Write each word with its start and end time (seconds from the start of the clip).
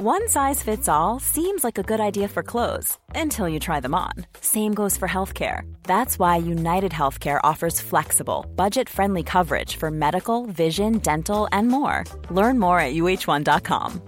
One 0.00 0.28
size 0.28 0.62
fits 0.62 0.88
all 0.88 1.18
seems 1.18 1.64
like 1.64 1.76
a 1.76 1.82
good 1.82 1.98
idea 1.98 2.28
for 2.28 2.44
clothes 2.44 2.96
until 3.16 3.48
you 3.48 3.58
try 3.58 3.80
them 3.80 3.96
on. 3.96 4.12
Same 4.40 4.72
goes 4.72 4.96
for 4.96 5.08
healthcare. 5.08 5.62
That's 5.82 6.20
why 6.20 6.36
United 6.36 6.92
Healthcare 6.92 7.40
offers 7.42 7.80
flexible, 7.80 8.46
budget 8.54 8.88
friendly 8.88 9.24
coverage 9.24 9.74
for 9.74 9.90
medical, 9.90 10.46
vision, 10.46 10.98
dental, 10.98 11.48
and 11.50 11.66
more. 11.66 12.04
Learn 12.30 12.60
more 12.60 12.78
at 12.78 12.94
uh1.com. 12.94 14.00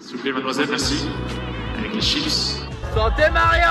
S'il 0.00 0.16
vous 0.16 0.22
plaît, 0.22 0.32
mademoiselle, 0.32 0.66
merci. 0.68 0.96
Avec 1.78 1.94
les 1.94 2.00
chips. 2.00 2.58
Santé 2.92 3.30
Mario 3.30 3.68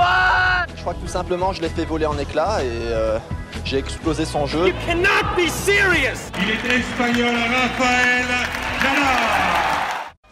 ouais 0.00 0.59
Je 0.80 0.84
crois 0.84 0.94
que 0.94 1.00
tout 1.00 1.08
simplement, 1.08 1.52
je 1.52 1.60
l'ai 1.60 1.68
fait 1.68 1.84
voler 1.84 2.06
en 2.06 2.16
éclats 2.16 2.64
et 2.64 2.66
euh, 2.70 3.18
j'ai 3.66 3.76
explosé 3.76 4.24
son 4.24 4.46
jeu. 4.46 4.72
Cannot 4.86 5.36
be 5.36 5.46
serious 5.46 6.30
Il 6.40 6.48
est 6.48 6.74
espagnol, 6.74 7.34
Janard 8.80 9.28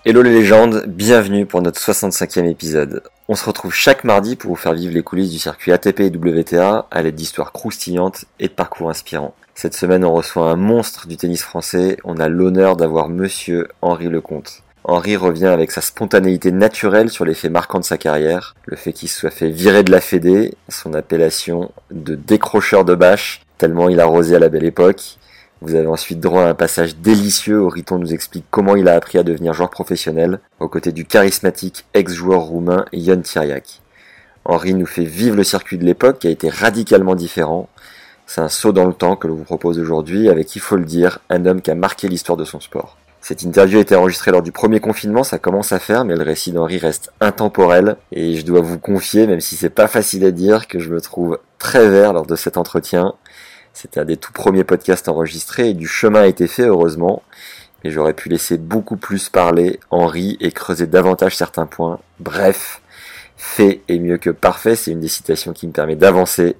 Hello 0.07 0.23
les 0.23 0.33
légendes, 0.33 0.85
bienvenue 0.87 1.45
pour 1.45 1.61
notre 1.61 1.79
65e 1.79 2.49
épisode. 2.49 3.03
On 3.29 3.35
se 3.35 3.45
retrouve 3.45 3.75
chaque 3.75 4.05
mardi 4.05 4.37
pour 4.37 4.49
vous 4.49 4.57
faire 4.57 4.73
vivre 4.73 4.95
les 4.95 5.03
coulisses 5.03 5.33
du 5.33 5.39
circuit 5.39 5.71
ATP 5.71 6.01
et 6.01 6.09
WTA 6.09 6.87
à 6.91 7.03
l'aide 7.03 7.15
d'histoires 7.15 7.53
croustillantes 7.53 8.25
et 8.41 8.49
de 8.49 8.55
parcours 8.55 8.89
inspirants. 8.89 9.35
Cette 9.55 9.75
semaine, 9.75 10.03
on 10.03 10.15
reçoit 10.15 10.51
un 10.51 10.57
monstre 10.57 11.09
du 11.09 11.19
tennis 11.19 11.43
français. 11.43 11.99
On 12.05 12.19
a 12.19 12.29
l'honneur 12.29 12.75
d'avoir 12.79 13.11
monsieur 13.11 13.69
Henri 13.83 14.09
Lecomte. 14.09 14.63
Henri 14.89 15.19
revient 15.19 15.49
avec 15.49 15.71
sa 15.71 15.83
spontanéité 15.83 16.51
naturelle 16.51 17.11
sur 17.11 17.27
les 17.27 17.35
faits 17.35 17.53
marquants 17.53 17.79
de 17.79 17.85
sa 17.85 17.99
carrière, 17.99 18.55
le 18.65 18.75
fait 18.75 18.95
qu'il 18.95 19.11
soit 19.11 19.29
fait 19.29 19.51
virer 19.51 19.83
de 19.83 19.93
la 19.93 20.01
Fédé, 20.01 20.55
son 20.71 20.95
appellation 20.95 21.71
de 21.91 22.15
décrocheur 22.15 22.87
de 22.87 22.95
bâche, 22.95 23.43
tellement 23.59 23.91
il 23.91 24.01
a 24.01 24.07
rosé 24.07 24.35
à 24.35 24.39
la 24.39 24.49
belle 24.49 24.65
époque. 24.65 25.19
Vous 25.61 25.75
avez 25.75 25.87
ensuite 25.87 26.21
droit 26.21 26.45
à 26.45 26.49
un 26.49 26.55
passage 26.55 26.97
délicieux 26.97 27.61
où 27.61 27.69
Riton 27.69 27.99
nous 27.99 28.15
explique 28.15 28.47
comment 28.51 28.77
il 28.77 28.89
a 28.89 28.95
appris 28.95 29.19
à 29.19 29.25
devenir 29.25 29.53
joueur 29.53 29.69
professionnel, 29.69 30.41
aux 30.59 30.69
côtés 30.69 30.93
du 30.93 31.05
charismatique 31.05 31.85
ex-joueur 31.93 32.41
roumain 32.41 32.87
Ion 32.93 33.21
Tiriac. 33.21 33.83
Henri 34.47 34.73
nous 34.73 34.87
fait 34.87 35.05
vivre 35.05 35.37
le 35.37 35.45
circuit 35.45 35.77
de 35.77 35.85
l'époque 35.85 36.21
qui 36.21 36.29
a 36.29 36.31
été 36.31 36.49
radicalement 36.49 37.15
différent. 37.15 37.69
C'est 38.27 38.41
un 38.41 38.49
saut 38.49 38.73
dans 38.73 38.87
le 38.87 38.95
temps 38.95 39.17
que 39.17 39.29
l'on 39.29 39.35
vous 39.35 39.45
propose 39.45 39.79
aujourd'hui 39.79 40.31
avec, 40.31 40.57
il 40.57 40.61
faut 40.61 40.77
le 40.77 40.87
dire, 40.87 41.19
un 41.29 41.45
homme 41.45 41.61
qui 41.61 41.71
a 41.71 41.75
marqué 41.75 42.09
l'histoire 42.09 42.39
de 42.39 42.47
son 42.47 42.61
sport. 42.61 42.97
Cette 43.21 43.43
interview 43.43 43.79
a 43.79 43.83
été 43.83 43.97
enregistrée 43.97 44.31
lors 44.31 44.43
du 44.43 44.53
premier 44.53 44.81
confinement, 44.81 45.25
ça 45.25 45.39
commence 45.39 45.73
à 45.73 45.79
faire, 45.79 46.05
mais 46.05 46.17
le 46.17 46.23
récit 46.23 46.53
d'Henri 46.53 46.79
reste 46.79 47.13
intemporel, 47.21 47.97
et 48.13 48.37
je 48.37 48.47
dois 48.47 48.61
vous 48.61 48.79
confier, 48.79 49.27
même 49.27 49.41
si 49.41 49.57
c'est 49.57 49.71
pas 49.71 49.89
facile 49.89 50.25
à 50.25 50.31
dire, 50.31 50.69
que 50.69 50.79
je 50.79 50.89
me 50.89 51.01
trouve 51.01 51.39
très 51.59 51.89
vert 51.89 52.13
lors 52.13 52.27
de 52.27 52.37
cet 52.37 52.57
entretien. 52.57 53.15
C'était 53.75 54.01
un 54.01 54.05
des 54.05 54.17
tout 54.17 54.33
premiers 54.33 54.65
podcasts 54.65 55.09
enregistrés, 55.09 55.71
et 55.71 55.75
du 55.75 55.87
chemin 55.87 56.23
a 56.23 56.27
été 56.27 56.47
fait, 56.47 56.67
heureusement, 56.67 57.23
mais 57.83 57.91
j'aurais 57.91 58.15
pu 58.15 58.29
laisser 58.29 58.57
beaucoup 58.57 58.97
plus 58.97 59.29
parler 59.29 59.81
Henri 59.91 60.37
et 60.41 60.53
creuser 60.53 60.87
davantage 60.87 61.37
certains 61.37 61.67
points. 61.67 61.99
Bref, 62.21 62.81
fait 63.37 63.83
est 63.89 63.99
mieux 63.99 64.19
que 64.19 64.31
parfait, 64.31 64.77
c'est 64.77 64.93
une 64.93 65.01
des 65.01 65.09
citations 65.09 65.53
qui 65.53 65.67
me 65.67 65.73
permet 65.73 65.97
d'avancer, 65.97 66.57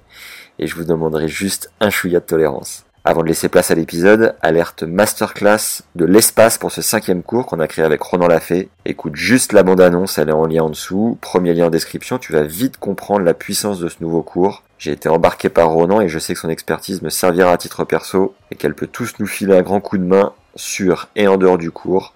et 0.59 0.67
je 0.67 0.75
vous 0.75 0.83
demanderai 0.83 1.29
juste 1.29 1.71
un 1.79 1.89
chouïa 1.89 2.19
de 2.19 2.25
tolérance. 2.25 2.85
Avant 3.09 3.23
de 3.23 3.27
laisser 3.27 3.49
place 3.49 3.71
à 3.71 3.73
l'épisode, 3.73 4.35
alerte 4.43 4.83
masterclass 4.83 5.81
de 5.95 6.05
l'espace 6.05 6.59
pour 6.59 6.71
ce 6.71 6.83
cinquième 6.83 7.23
cours 7.23 7.47
qu'on 7.47 7.59
a 7.59 7.67
créé 7.67 7.83
avec 7.83 8.03
Ronan 8.03 8.27
Lafay. 8.27 8.69
Écoute 8.85 9.15
juste 9.15 9.51
la 9.51 9.63
bande-annonce, 9.63 10.19
elle 10.19 10.29
est 10.29 10.31
en 10.31 10.45
lien 10.45 10.65
en 10.65 10.69
dessous. 10.69 11.17
Premier 11.19 11.55
lien 11.55 11.65
en 11.65 11.69
description, 11.71 12.19
tu 12.19 12.33
vas 12.33 12.43
vite 12.43 12.77
comprendre 12.77 13.25
la 13.25 13.33
puissance 13.33 13.79
de 13.79 13.89
ce 13.89 13.95
nouveau 14.01 14.21
cours. 14.21 14.61
J'ai 14.77 14.91
été 14.91 15.09
embarqué 15.09 15.49
par 15.49 15.69
Ronan 15.71 16.01
et 16.01 16.07
je 16.07 16.19
sais 16.19 16.35
que 16.35 16.39
son 16.39 16.49
expertise 16.49 17.01
me 17.01 17.09
servira 17.09 17.51
à 17.51 17.57
titre 17.57 17.83
perso 17.83 18.35
et 18.51 18.55
qu'elle 18.55 18.75
peut 18.75 18.85
tous 18.85 19.15
nous 19.17 19.25
filer 19.25 19.57
un 19.57 19.63
grand 19.63 19.81
coup 19.81 19.97
de 19.97 20.03
main 20.03 20.33
sur 20.53 21.07
et 21.15 21.27
en 21.27 21.37
dehors 21.37 21.57
du 21.57 21.71
cours. 21.71 22.13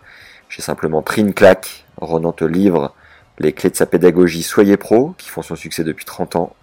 J'ai 0.48 0.62
simplement 0.62 1.02
pris 1.02 1.22
une 1.22 1.34
claque. 1.34 1.86
Ronan 1.98 2.34
te 2.34 2.46
livre 2.46 2.94
les 3.40 3.52
clés 3.52 3.72
de 3.72 3.76
sa 3.76 3.88
pédagogie 3.88 4.44
Soyez 4.44 4.78
Pro, 4.78 5.16
qui 5.18 5.30
font 5.30 5.42
son 5.42 5.56
succès 5.56 5.84
depuis 5.84 6.06
30 6.06 6.36
ans. 6.36 6.56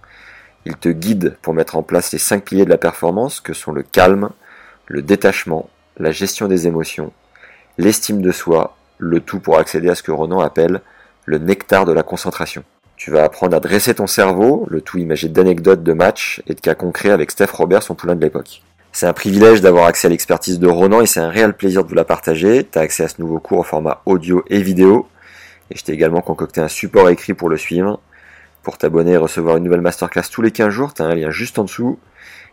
Il 0.67 0.77
te 0.77 0.89
guide 0.89 1.37
pour 1.43 1.55
mettre 1.55 1.77
en 1.77 1.83
place 1.83 2.13
les 2.13 2.19
cinq 2.19 2.45
piliers 2.45 2.65
de 2.65 2.71
la 2.71 2.79
performance 2.79 3.41
que 3.41 3.55
sont 3.55 3.73
le 3.73 3.83
calme, 3.83 4.31
le 4.87 5.03
détachement, 5.03 5.71
la 5.99 6.13
gestion 6.13 6.49
des 6.49 6.67
émotions, 6.67 7.13
l'estime 7.79 8.21
de 8.21 8.33
soi, 8.33 8.77
le 8.99 9.21
tout 9.21 9.41
pour 9.41 9.59
accéder 9.59 9.89
à 9.89 9.95
ce 9.95 10.03
que 10.03 10.13
Ronan 10.13 10.41
appelle 10.41 10.83
le 11.25 11.39
nectar 11.39 11.85
de 11.85 11.93
la 11.93 12.03
concentration. 12.03 12.65
Tu 12.97 13.11
vas 13.11 13.25
apprendre 13.25 13.57
à 13.57 13.61
dresser 13.61 13.95
ton 13.95 14.07
cerveau, 14.07 14.67
le 14.69 14.83
tout 14.83 14.99
imagé 14.99 15.29
d'anecdotes 15.29 15.83
de 15.83 15.95
matchs 15.95 16.43
et 16.47 16.55
de 16.55 16.61
cas 16.61 16.75
concrets 16.75 17.11
avec 17.11 17.31
Steph 17.31 17.53
Robert, 17.53 17.83
son 17.83 17.95
poulain 17.95 18.15
de 18.15 18.21
l'époque. 18.21 18.63
C'est 18.93 19.07
un 19.07 19.13
privilège 19.13 19.61
d'avoir 19.61 19.87
accès 19.87 20.09
à 20.09 20.11
l'expertise 20.11 20.59
de 20.59 20.67
Ronan 20.67 21.01
et 21.01 21.07
c'est 21.07 21.21
un 21.21 21.31
réel 21.31 21.55
plaisir 21.55 21.85
de 21.85 21.89
vous 21.89 21.95
la 21.95 22.05
partager. 22.05 22.69
Tu 22.71 22.79
as 22.79 22.83
accès 22.83 23.05
à 23.05 23.09
ce 23.09 23.21
nouveau 23.21 23.39
cours 23.39 23.61
au 23.61 23.63
format 23.63 24.03
audio 24.05 24.45
et 24.49 24.61
vidéo. 24.61 25.09
Et 25.71 25.79
je 25.79 25.85
t'ai 25.85 25.93
également 25.93 26.21
concocté 26.21 26.61
un 26.61 26.69
support 26.69 27.09
écrit 27.09 27.33
pour 27.33 27.49
le 27.49 27.57
suivre. 27.57 28.01
Pour 28.63 28.79
t'abonner 28.79 29.13
et 29.13 29.17
recevoir 29.17 29.57
une 29.57 29.65
nouvelle 29.65 29.81
masterclass 29.81 30.25
tous 30.31 30.43
les 30.43 30.51
15 30.51 30.69
jours, 30.69 30.95
tu 30.95 31.03
as 31.03 31.07
un 31.07 31.15
lien 31.15 31.31
juste 31.31 31.59
en 31.59 31.65
dessous. 31.65 31.99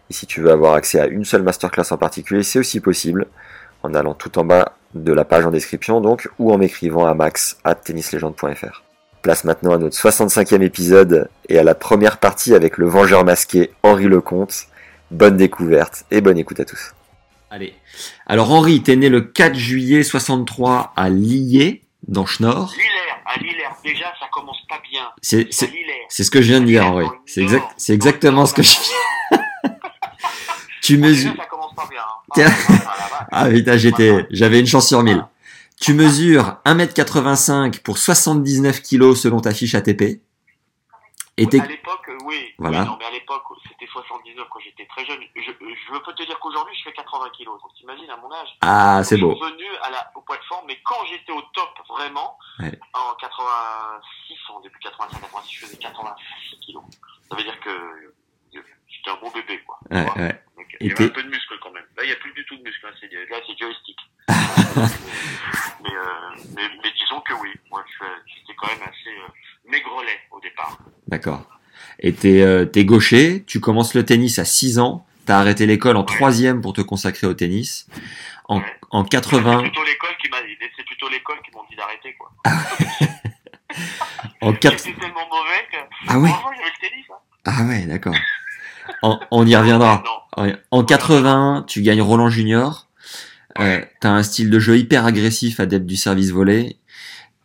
Et 0.09 0.13
si 0.13 0.25
tu 0.25 0.41
veux 0.41 0.51
avoir 0.51 0.73
accès 0.73 0.99
à 0.99 1.07
une 1.07 1.25
seule 1.25 1.43
masterclass 1.43 1.91
en 1.91 1.97
particulier, 1.97 2.43
c'est 2.43 2.59
aussi 2.59 2.79
possible 2.79 3.27
en 3.83 3.93
allant 3.93 4.13
tout 4.13 4.39
en 4.39 4.45
bas 4.45 4.73
de 4.93 5.13
la 5.13 5.25
page 5.25 5.45
en 5.45 5.51
description 5.51 6.01
donc 6.01 6.29
ou 6.39 6.51
en 6.51 6.57
m'écrivant 6.57 7.05
à 7.05 7.13
max 7.13 7.57
at 7.63 7.75
tennislegende.fr. 7.75 8.83
Place 9.21 9.43
maintenant 9.43 9.73
à 9.73 9.77
notre 9.77 9.97
65e 9.97 10.61
épisode 10.61 11.29
et 11.49 11.59
à 11.59 11.63
la 11.63 11.75
première 11.75 12.17
partie 12.17 12.53
avec 12.53 12.77
le 12.77 12.87
vengeur 12.87 13.25
masqué 13.25 13.71
Henri 13.83 14.05
Lecomte. 14.05 14.67
Bonne 15.11 15.37
découverte 15.37 16.05
et 16.11 16.21
bonne 16.21 16.37
écoute 16.37 16.59
à 16.59 16.65
tous. 16.65 16.93
Allez. 17.49 17.73
Alors 18.25 18.51
Henri, 18.51 18.81
t'es 18.81 18.95
né 18.95 19.09
le 19.09 19.21
4 19.21 19.55
juillet 19.55 20.03
63 20.03 20.93
à 20.95 21.09
Lillé, 21.09 21.83
dans 22.07 22.25
Schnorr. 22.25 22.73
Déjà 23.87 24.13
ça 24.19 24.27
commence 24.31 24.57
pas 24.67 24.81
bien. 24.91 25.09
C'est, 25.21 25.51
ce 25.51 26.29
que 26.31 26.41
je 26.41 26.47
viens 26.47 26.61
de 26.61 26.65
dire, 26.65 26.85
Henri. 26.85 27.05
C'est 27.25 27.41
exact, 27.41 27.65
c'est 27.77 27.93
exactement 27.93 28.45
ce 28.45 28.53
que 28.53 28.61
je 28.63 28.69
Tu 30.81 30.97
mesures. 30.97 31.31
Déjà 31.31 31.43
ça 31.43 31.49
commence 31.49 31.73
pas 31.75 31.87
bien. 31.89 32.01
hein. 32.01 32.51
Ah, 32.87 32.93
ah. 33.11 33.27
Ah 33.31 33.49
putain, 33.49 33.77
j'étais, 33.77 34.25
j'avais 34.29 34.59
une 34.59 34.67
chance 34.67 34.87
sur 34.87 35.03
mille. 35.03 35.25
Tu 35.79 35.93
mesures 35.93 36.57
1m85 36.65 37.81
pour 37.81 37.97
79 37.97 38.81
kg 38.81 39.13
selon 39.15 39.39
ta 39.41 39.53
fiche 39.53 39.75
ATP. 39.75 40.21
Et 41.39 41.45
t'es, 41.47 41.59
À 41.59 41.65
l'époque, 41.67 42.06
oui. 42.27 42.53
Voilà. 42.57 42.79
Oui, 42.81 42.85
non, 42.85 42.95
mais 42.99 43.05
à 43.05 43.11
l'époque, 43.11 43.43
c'était 43.67 43.87
79 43.87 44.47
quand 44.49 44.59
j'étais 44.59 44.85
très 44.85 45.05
jeune. 45.05 45.19
Je, 45.35 45.41
je 45.51 45.97
peux 45.99 46.13
te 46.13 46.23
dire 46.23 46.37
qu'aujourd'hui, 46.39 46.75
je 46.75 46.83
fais 46.83 46.93
80 46.93 47.29
kilos. 47.37 47.61
Donc, 47.61 47.73
t'imagines, 47.75 48.09
à 48.09 48.17
mon 48.17 48.31
âge. 48.31 48.49
ah, 48.61 49.01
c'est 49.03 49.17
je 49.17 49.21
beau. 49.23 49.35
suis 49.35 49.43
revenu 49.45 49.65
à 49.83 49.89
la, 49.89 50.11
au 50.15 50.21
poids 50.21 50.37
de 50.37 50.43
forme, 50.43 50.65
mais 50.67 50.79
quand 50.83 51.03
j'étais 51.09 51.31
au 51.31 51.41
top, 51.53 51.69
vraiment, 51.89 52.37
Ouais. 52.59 52.77
en 52.93 53.15
86, 53.15 54.35
en 54.49 54.59
début 54.61 54.79
85, 54.79 55.21
86, 55.21 55.53
je 55.55 55.59
faisais 55.65 55.77
86 55.77 56.59
kilos. 56.59 56.83
Ça 57.29 57.35
veut 57.35 57.43
dire 57.43 57.59
que 57.59 57.69
euh, 57.69 58.13
j'étais 58.87 59.09
un 59.09 59.15
bon 59.21 59.29
bébé, 59.31 59.59
quoi. 59.63 59.79
Ouais, 59.91 60.05
ouais. 60.17 60.43
Donc, 60.55 60.67
il 60.79 60.87
y 60.87 60.91
avait 60.91 61.05
un 61.05 61.09
peu 61.09 61.23
de 61.23 61.29
muscle 61.29 61.57
quand 61.61 61.71
même. 61.71 61.85
Là, 61.95 62.03
il 62.03 62.07
n'y 62.07 62.13
a 62.13 62.17
plus 62.17 62.33
du 62.33 62.45
tout 62.45 62.55
de 62.57 62.63
muscle. 62.63 62.85
Hein. 62.87 62.93
C'est, 62.99 63.11
là, 63.11 63.37
c'est 63.45 63.57
joystick. 63.57 63.97
mais, 65.83 65.95
euh, 65.95 66.29
mais, 66.55 66.69
mais 66.83 66.91
disons 66.91 67.21
que 67.21 67.33
oui. 67.33 67.51
Moi, 67.69 67.83
je 67.87 68.05
j'étais 68.35 68.53
quand 68.55 68.67
même 68.67 68.81
assez 68.83 69.09
euh, 69.09 69.27
maigrelet 69.65 70.19
au 70.31 70.39
départ. 70.39 70.77
D'accord. 71.07 71.41
Et 71.99 72.13
t'es, 72.13 72.41
euh, 72.41 72.65
gaucher, 72.83 73.43
tu 73.47 73.59
commences 73.59 73.93
le 73.93 74.05
tennis 74.05 74.39
à 74.39 74.45
6 74.45 74.79
ans, 74.79 75.05
t'as 75.25 75.39
arrêté 75.39 75.65
l'école 75.65 75.97
en 75.97 76.03
troisième 76.03 76.61
pour 76.61 76.73
te 76.73 76.81
consacrer 76.81 77.25
au 77.27 77.33
tennis. 77.33 77.87
En, 78.49 78.59
Ouais. 78.59 78.65
en 78.91 79.03
C'est 79.03 79.09
80, 79.09 79.59
plutôt 79.61 79.83
l'école 79.83 80.09
qui 80.21 80.29
m'a, 80.29 80.37
c'est 80.77 80.85
plutôt 80.85 81.09
l'école 81.09 81.37
qui 81.43 81.51
m'ont 81.55 81.63
dit 81.69 81.75
d'arrêter, 81.75 82.15
quoi. 82.17 82.31
en 84.41 84.53
4, 84.53 84.79
C'était 84.79 84.99
tellement 84.99 85.27
mauvais 85.29 85.65
que. 85.71 85.77
Ah 86.07 86.19
ouais. 86.19 86.29
Le 86.29 86.87
tennis, 86.89 87.05
hein. 87.09 87.15
ah 87.45 87.63
ouais, 87.65 87.85
d'accord. 87.85 88.15
En- 89.01 89.19
on 89.31 89.45
y 89.45 89.55
reviendra. 89.55 90.03
Non. 90.37 90.53
En 90.71 90.83
80, 90.83 91.65
tu 91.67 91.81
gagnes 91.81 92.01
Roland 92.01 92.29
Junior. 92.29 92.87
Euh, 93.59 93.81
t'as 93.99 94.09
un 94.11 94.23
style 94.23 94.49
de 94.51 94.59
jeu 94.59 94.77
hyper 94.77 95.05
agressif, 95.05 95.59
adepte 95.59 95.85
du 95.87 95.95
service 95.97 96.29
volé. 96.31 96.77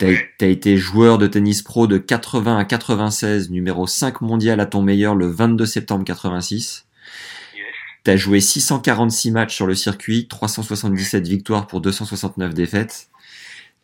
T'as 0.02 0.14
t'as 0.36 0.48
été 0.48 0.76
joueur 0.76 1.16
de 1.16 1.28
tennis 1.28 1.62
pro 1.62 1.86
de 1.86 1.96
80 1.96 2.58
à 2.58 2.64
96, 2.64 3.50
numéro 3.50 3.86
5 3.86 4.20
mondial 4.20 4.58
à 4.58 4.66
ton 4.66 4.82
meilleur 4.82 5.14
le 5.14 5.28
22 5.28 5.64
septembre 5.64 6.04
86. 6.04 6.86
Yes. 7.54 7.64
T'as 8.02 8.16
joué 8.16 8.40
646 8.40 9.30
matchs 9.30 9.54
sur 9.54 9.68
le 9.68 9.76
circuit, 9.76 10.26
377 10.26 11.28
victoires 11.28 11.68
pour 11.68 11.80
269 11.80 12.52
défaites. 12.52 13.10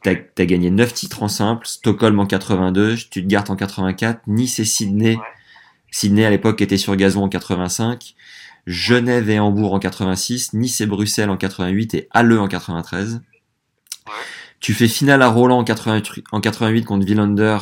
T'as 0.02 0.14
as 0.38 0.44
gagné 0.44 0.72
9 0.72 0.92
titres 0.92 1.22
en 1.22 1.28
simple, 1.28 1.68
Stockholm 1.68 2.18
en 2.18 2.26
82, 2.26 2.96
Stuttgart 2.96 3.48
en 3.48 3.54
84, 3.54 4.22
Nice 4.26 4.58
et 4.58 4.64
Sydney. 4.64 5.14
Ouais. 5.14 5.22
Sydney 5.92 6.24
à 6.24 6.30
l'époque 6.30 6.60
était 6.60 6.78
sur 6.78 6.96
gazon 6.96 7.22
en 7.22 7.28
85, 7.28 8.16
Genève 8.66 9.30
et 9.30 9.38
Hambourg 9.38 9.72
en 9.72 9.78
86, 9.78 10.52
Nice 10.54 10.80
et 10.80 10.86
Bruxelles 10.86 11.30
en 11.30 11.36
88 11.36 11.94
et 11.94 12.08
Halle 12.10 12.36
en 12.40 12.48
93. 12.48 13.20
Ouais. 14.08 14.12
Tu 14.60 14.74
fais 14.74 14.88
finale 14.88 15.22
à 15.22 15.28
Roland 15.28 15.58
en 15.58 15.64
88, 15.64 16.24
en 16.32 16.40
88 16.40 16.84
contre 16.84 17.06
Villander 17.06 17.58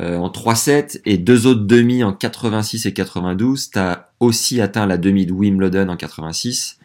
euh, 0.00 0.18
en 0.18 0.28
3-7 0.28 1.00
et 1.06 1.16
deux 1.16 1.46
autres 1.46 1.64
demi 1.64 2.04
en 2.04 2.12
86 2.12 2.86
et 2.86 2.92
92. 2.92 3.70
T'as 3.70 4.08
aussi 4.20 4.60
atteint 4.60 4.86
la 4.86 4.98
demi 4.98 5.24
de 5.24 5.32
Wimbledon 5.32 5.88
en 5.88 5.96
86. 5.96 6.78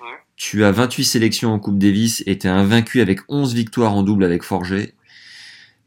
Ouais. 0.00 0.06
Tu 0.36 0.64
as 0.64 0.72
28 0.72 1.04
sélections 1.04 1.54
en 1.54 1.58
Coupe 1.58 1.78
Davis 1.78 2.22
et 2.26 2.36
t'es 2.36 2.48
invaincu 2.48 3.00
avec 3.00 3.20
11 3.28 3.54
victoires 3.54 3.94
en 3.94 4.02
double 4.02 4.24
avec 4.24 4.42
Forger. 4.42 4.92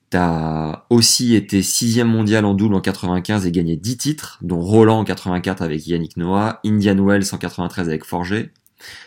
T'as 0.09 0.86
aussi 0.89 1.36
été 1.36 1.62
sixième 1.62 2.07
mondial 2.07 2.44
en 2.45 2.56
double 2.56 2.74
en 2.74 2.81
95 2.81 3.45
et 3.45 3.51
gagné 3.51 3.75
10 3.75 3.97
titres, 3.97 4.39
dont 4.41 4.59
Roland 4.59 4.97
en 4.97 5.03
84 5.03 5.62
avec 5.62 5.86
Yannick 5.86 6.18
Noah, 6.18 6.59
Indian 6.65 6.97
Wells 6.97 7.27
en 7.31 7.38
93 7.38 7.88
avec 7.88 8.03
Forger. 8.03 8.50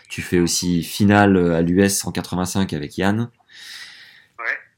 Tu 0.08 0.22
fais 0.22 0.38
aussi 0.38 0.84
finale 0.84 1.36
à 1.36 1.60
l'US 1.60 2.04
en 2.04 2.12
85 2.12 2.72
avec 2.72 2.98
Yann. 2.98 3.30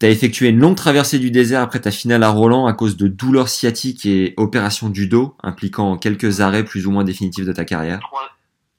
Tu 0.05 0.09
as 0.09 0.13
effectué 0.13 0.51
une 0.51 0.59
longue 0.59 0.77
traversée 0.77 1.19
du 1.19 1.31
désert 1.31 1.63
après 1.63 1.81
ta 1.81 1.91
finale 1.91 2.25
à 2.25 2.29
Roland 2.29 2.67
à 2.67 2.75
cause 2.75 2.99
de 2.99 3.09
douleurs 3.09 3.49
sciatiques 3.49 4.05
et 4.05 4.35
opérations 4.37 4.91
du 4.91 5.07
dos, 5.07 5.35
impliquant 5.43 5.97
quelques 5.97 6.43
arrêts 6.43 6.63
plus 6.63 6.87
ou 6.87 6.91
moins 6.91 7.05
définitifs 7.05 7.47
de 7.47 7.55
ta 7.55 7.65
carrière. 7.65 8.01
Trois, 8.01 8.29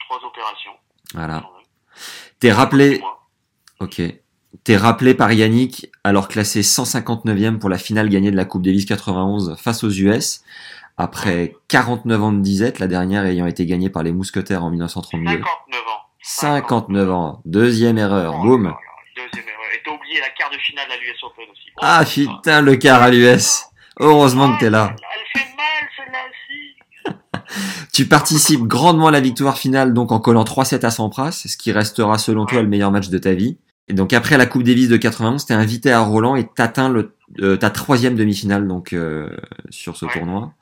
trois 0.01 0.19
opérations. 0.27 0.73
Voilà. 1.15 1.43
T'es 2.37 2.51
rappelé, 2.51 3.01
ok. 3.79 4.03
T'es 4.63 4.77
rappelé 4.77 5.15
par 5.15 5.33
Yannick, 5.33 5.89
alors 6.03 6.27
classé 6.27 6.61
159e 6.61 7.57
pour 7.57 7.71
la 7.71 7.79
finale 7.79 8.09
gagnée 8.09 8.29
de 8.29 8.35
la 8.35 8.45
Coupe 8.45 8.61
Davis 8.61 8.85
91 8.85 9.55
face 9.57 9.83
aux 9.83 9.89
US, 9.89 10.43
après 10.95 11.55
49 11.69 12.21
ans 12.21 12.33
de 12.33 12.41
disette, 12.41 12.77
la 12.77 12.85
dernière 12.85 13.25
ayant 13.25 13.47
été 13.47 13.65
gagnée 13.65 13.89
par 13.89 14.03
les 14.03 14.11
Mousquetaires 14.11 14.63
en 14.63 14.69
1932. 14.69 15.25
59 15.31 15.39
ans. 15.39 16.01
59 16.21 17.11
ans. 17.11 17.41
Deuxième 17.45 17.97
erreur, 17.97 18.37
boum. 18.43 18.75
Deuxième 19.15 19.43
erreur. 19.47 19.54
Et 20.15 20.19
la 20.21 20.29
quart 20.29 20.49
de 20.49 20.57
finale 20.57 20.85
à 20.89 20.95
l'US 20.95 21.23
Open 21.23 21.45
aussi. 21.51 21.67
Oh, 21.75 21.79
Ah 21.81 22.03
putain, 22.05 22.61
le 22.61 22.75
quart 22.77 23.01
à 23.01 23.11
l'US. 23.11 23.63
Heureusement 23.99 24.53
que 24.55 24.59
t'es 24.61 24.69
là. 24.69 24.95
Elle 24.95 25.41
fait 25.41 25.47
mal 25.57 25.89
celle-là 25.97 26.19
aussi. 26.29 27.85
Tu 27.93 28.05
participes 28.07 28.61
grandement 28.63 29.07
à 29.07 29.11
la 29.11 29.19
victoire 29.21 29.57
finale, 29.57 29.93
donc 29.93 30.11
en 30.11 30.19
collant 30.19 30.43
3-7 30.43 30.85
à 30.85 30.91
Sampras, 30.91 31.31
ce 31.47 31.57
qui 31.57 31.71
restera 31.71 32.17
selon 32.17 32.45
toi 32.45 32.61
le 32.61 32.67
meilleur 32.67 32.91
match 32.91 33.09
de 33.09 33.17
ta 33.17 33.33
vie. 33.33 33.57
Et 33.87 33.93
donc 33.93 34.13
après 34.13 34.37
la 34.37 34.45
Coupe 34.45 34.63
Davis 34.63 34.89
de 34.89 34.97
91, 34.97 35.45
t'es 35.45 35.53
invité 35.53 35.91
à 35.91 35.99
Roland 36.01 36.35
et 36.35 36.47
t'atteins 36.47 36.89
le, 36.89 37.15
euh, 37.41 37.55
ta 37.55 37.69
troisième 37.69 38.15
demi-finale 38.15 38.67
donc 38.67 38.93
euh, 38.93 39.29
sur 39.69 39.95
ce 39.95 40.05
Ouais. 40.05 40.13
tournoi. 40.13 40.53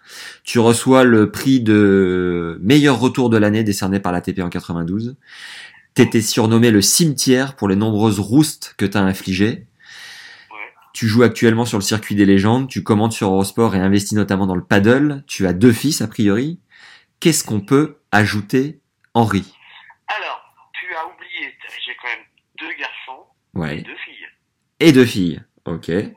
Tu 0.44 0.60
reçois 0.60 1.04
le 1.06 1.32
prix 1.32 1.62
de 1.62 2.60
meilleur 2.62 3.00
retour 3.00 3.30
de 3.30 3.38
l'année 3.38 3.64
décerné 3.64 4.00
par 4.00 4.12
l'ATP 4.12 4.40
en 4.42 4.50
92. 4.50 5.16
T'étais 5.94 6.22
surnommé 6.22 6.72
le 6.72 6.82
cimetière 6.82 7.56
pour 7.56 7.68
les 7.68 7.76
nombreuses 7.76 8.20
roustes 8.20 8.74
que 8.78 8.86
t'as 8.86 9.02
infligées. 9.02 9.68
Ouais. 10.52 10.74
Tu 10.94 11.08
joues 11.08 11.22
actuellement 11.24 11.66
sur 11.66 11.78
le 11.78 11.84
circuit 11.84 12.16
des 12.16 12.26
légendes, 12.26 12.68
tu 12.68 12.82
commandes 12.84 13.14
sur 13.14 13.28
Eurosport 13.30 13.76
et 13.76 13.80
investis 13.80 14.14
notamment 14.14 14.48
dans 14.48 14.56
le 14.56 14.64
paddle. 14.64 15.24
Tu 15.28 15.46
as 15.46 15.54
deux 15.54 15.72
fils 15.74 16.02
a 16.02 16.08
priori. 16.08 16.60
Qu'est-ce 17.20 17.44
qu'on 17.44 17.62
peut 17.62 18.00
ajouter, 18.12 18.82
Henri? 19.14 19.54
Alors, 20.08 20.42
tu 20.74 20.86
as 20.96 21.06
oublié, 21.06 21.56
j'ai 21.86 21.96
quand 22.02 22.08
même 22.10 22.26
deux 22.60 22.74
garçons 22.80 23.26
et 23.56 23.60
Ouais. 23.60 23.82
deux 23.84 23.96
filles. 23.98 24.28
Et 24.80 24.92
deux 24.92 25.06
filles. 25.06 25.44
Ok. 25.66 25.88
Ouais, 25.90 26.12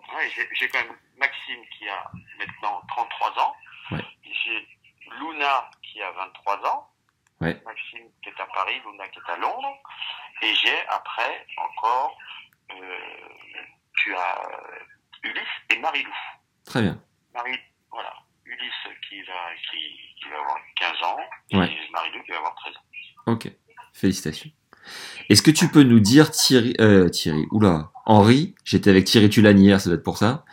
j'ai- 0.59 0.69
quand 0.69 0.79
même 0.81 0.97
Maxime 1.21 1.63
qui 1.79 1.87
a 1.89 2.11
maintenant 2.39 2.81
33 2.89 3.31
ans. 3.45 3.53
Ouais. 3.93 4.05
J'ai 4.25 4.67
Luna 5.21 5.71
qui 5.83 6.01
a 6.03 6.11
23 6.13 6.57
ans. 6.67 6.89
Ouais. 7.41 7.63
Maxime 7.65 8.06
est 8.37 8.43
à 8.43 8.47
Paris, 8.55 8.81
Luna 8.85 9.09
qui 9.09 9.19
est 9.19 9.33
à 9.33 9.37
Londres. 9.37 9.77
Et 10.43 10.55
j'ai 10.55 10.79
après 10.89 11.47
encore, 11.57 12.17
euh, 12.73 12.99
tu 13.97 14.15
as 14.15 14.43
Ulysse 15.23 15.43
et 15.71 15.79
Marie-Lou. 15.79 16.15
Très 16.67 16.83
bien. 16.83 17.01
Marie, 17.35 17.59
voilà. 17.91 18.13
Ulysse 18.45 18.73
qui 19.09 19.23
va, 19.23 19.33
qui, 19.71 19.79
qui 20.23 20.29
va 20.31 20.37
avoir 20.41 20.57
15 20.77 21.03
ans. 21.03 21.19
Ouais. 21.59 21.67
Et 21.73 21.91
Marie-Lou 21.91 22.23
qui 22.25 22.31
va 22.33 22.39
avoir 22.39 22.55
13 22.57 22.75
ans. 22.77 23.33
Ok. 23.33 23.49
Félicitations. 23.95 24.51
Est-ce 25.31 25.43
que 25.43 25.51
tu 25.51 25.69
peux 25.69 25.83
nous 25.83 25.99
dire 26.01 26.31
Thierry, 26.31 26.75
euh, 26.81 27.09
Thierry, 27.09 27.45
oula, 27.51 27.91
Henri, 28.05 28.55
j'étais 28.65 28.91
avec 28.91 29.05
Thierry 29.05 29.29
Tulane 29.31 29.59
hier, 29.59 29.81
ça 29.81 29.89
doit 29.89 29.97
être 29.99 30.05
pour 30.05 30.19
ça. 30.19 30.45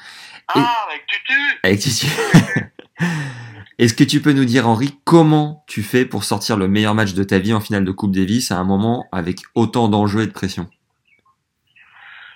Et- 0.55 0.59
Ah, 0.59 0.87
avec 0.89 1.05
Tutu 1.05 1.59
Avec 1.61 1.79
Titi. 1.79 2.07
Est-ce 3.83 3.95
que 3.95 4.05
tu 4.05 4.21
peux 4.21 4.31
nous 4.31 4.45
dire, 4.45 4.65
Henri, 4.65 4.97
comment 5.03 5.65
tu 5.67 5.83
fais 5.83 6.05
pour 6.05 6.23
sortir 6.23 6.55
le 6.55 6.69
meilleur 6.69 6.95
match 6.95 7.13
de 7.15 7.23
ta 7.25 7.37
vie 7.37 7.53
en 7.53 7.59
finale 7.59 7.83
de 7.83 7.91
Coupe 7.91 8.13
Davis 8.15 8.49
à 8.49 8.55
un 8.55 8.63
moment 8.63 9.09
avec 9.11 9.39
autant 9.55 9.89
d'enjeux 9.89 10.21
et 10.21 10.27
de 10.27 10.31
pression? 10.31 10.69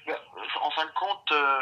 Ben, 0.06 0.18
En 0.62 0.70
fin 0.72 0.84
de 0.84 0.92
compte, 0.92 1.32
euh, 1.32 1.62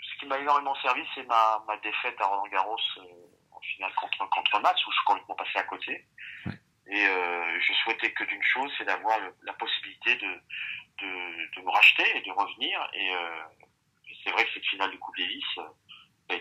ce 0.00 0.20
qui 0.20 0.26
m'a 0.26 0.38
énormément 0.38 0.76
servi, 0.76 1.02
c'est 1.16 1.26
ma, 1.26 1.64
ma 1.66 1.78
défaite 1.78 2.14
à 2.20 2.26
Roland 2.26 2.46
Garros 2.46 2.76
euh, 2.98 3.02
en 3.50 3.58
finale 3.58 3.90
contre, 4.00 4.30
contre 4.30 4.60
Max, 4.62 4.86
où 4.86 4.90
je 4.92 4.96
suis 4.98 5.04
complètement 5.04 5.34
passé 5.34 5.58
à 5.58 5.64
côté. 5.64 6.06
Ouais. 6.46 6.60
Et 6.92 7.06
euh, 7.08 7.58
je 7.60 7.72
souhaitais 7.82 8.12
que 8.12 8.22
d'une 8.22 8.44
chose, 8.44 8.70
c'est 8.78 8.84
d'avoir 8.84 9.18
la 9.42 9.52
possibilité 9.54 10.14
de, 10.14 10.30
de, 11.02 11.58
de 11.58 11.66
me 11.66 11.70
racheter 11.72 12.06
et 12.14 12.20
de 12.20 12.30
revenir. 12.30 12.88
Et, 12.94 13.08
et 13.08 14.16
c'est 14.22 14.30
vrai 14.30 14.44
que 14.44 14.50
cette 14.54 14.66
finale 14.66 14.92
de 14.92 14.96
Coupe 14.96 15.18
Davis 15.18 15.58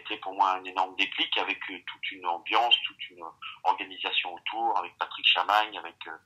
été 0.09 0.17
pour 0.21 0.33
moi 0.33 0.51
un 0.53 0.63
énorme 0.63 0.95
déclic 0.95 1.37
avec 1.37 1.59
euh, 1.69 1.77
toute 1.85 2.11
une 2.11 2.25
ambiance, 2.25 2.75
toute 2.85 3.09
une 3.09 3.23
organisation 3.63 4.33
autour, 4.33 4.77
avec 4.77 4.97
Patrick 4.97 5.25
Chamagne, 5.27 5.77
avec 5.77 5.95
euh, 6.07 6.17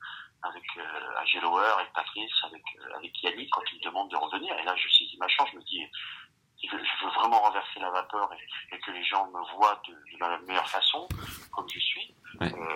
avec 0.43 0.63
euh, 0.77 1.19
AG 1.19 1.41
Lower, 1.41 1.71
avec 1.79 1.93
Patrice, 1.93 2.31
avec, 2.43 2.63
euh, 2.77 2.97
avec 2.97 3.23
Yannick 3.23 3.49
quand 3.51 3.61
il 3.71 3.79
me 3.79 3.83
demande 3.83 4.11
de 4.11 4.17
revenir. 4.17 4.53
Et 4.59 4.63
là, 4.63 4.75
je 4.75 4.89
saisis 4.89 5.17
ma 5.17 5.27
chance, 5.29 5.47
je 5.53 5.57
me 5.57 5.63
dis, 5.63 5.81
je 6.61 6.75
veux, 6.75 7.11
vraiment 7.15 7.39
renverser 7.41 7.79
la 7.79 7.89
vapeur 7.91 8.29
et, 8.33 8.75
et 8.75 8.79
que 8.79 8.91
les 8.91 9.03
gens 9.05 9.25
me 9.27 9.55
voient 9.55 9.81
de, 9.87 9.93
de 9.93 10.19
la 10.19 10.37
meilleure 10.39 10.69
façon, 10.69 11.07
comme 11.51 11.69
je 11.69 11.79
suis. 11.79 12.13
Ouais. 12.41 12.51
Euh, 12.51 12.75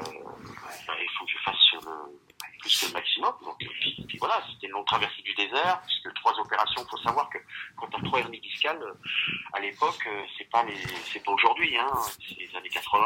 il 1.02 1.10
faut 1.18 1.26
que 1.26 1.32
je 1.32 1.38
fasse 1.40 1.72
le 1.74 2.27
le 2.42 2.94
maximum. 2.94 3.34
Donc, 3.44 3.56
et 3.62 3.68
puis, 3.68 4.06
puis 4.08 4.18
voilà, 4.18 4.42
c'était 4.52 4.68
une 4.68 4.74
longue 4.74 4.86
traversée 4.88 5.22
du 5.22 5.34
désert, 5.36 5.82
puisque 5.86 6.14
trois 6.16 6.38
opérations. 6.40 6.82
Il 6.84 6.90
faut 6.90 6.98
savoir 7.04 7.30
que 7.30 7.38
quand 7.78 7.88
on 7.94 8.00
a 8.00 8.04
trois 8.06 8.20
hernies 8.20 8.40
discales, 8.42 8.82
euh, 8.82 8.94
à 9.54 9.60
l'époque, 9.60 10.06
euh, 10.08 10.24
c'est 10.38 10.50
pas 10.50 10.64
les, 10.64 10.76
c'est 11.12 11.24
pas 11.24 11.32
aujourd'hui, 11.32 11.78
hein. 11.78 11.92
C'est 12.28 12.38
les 12.40 12.56
années 12.56 12.70
80. 12.70 13.00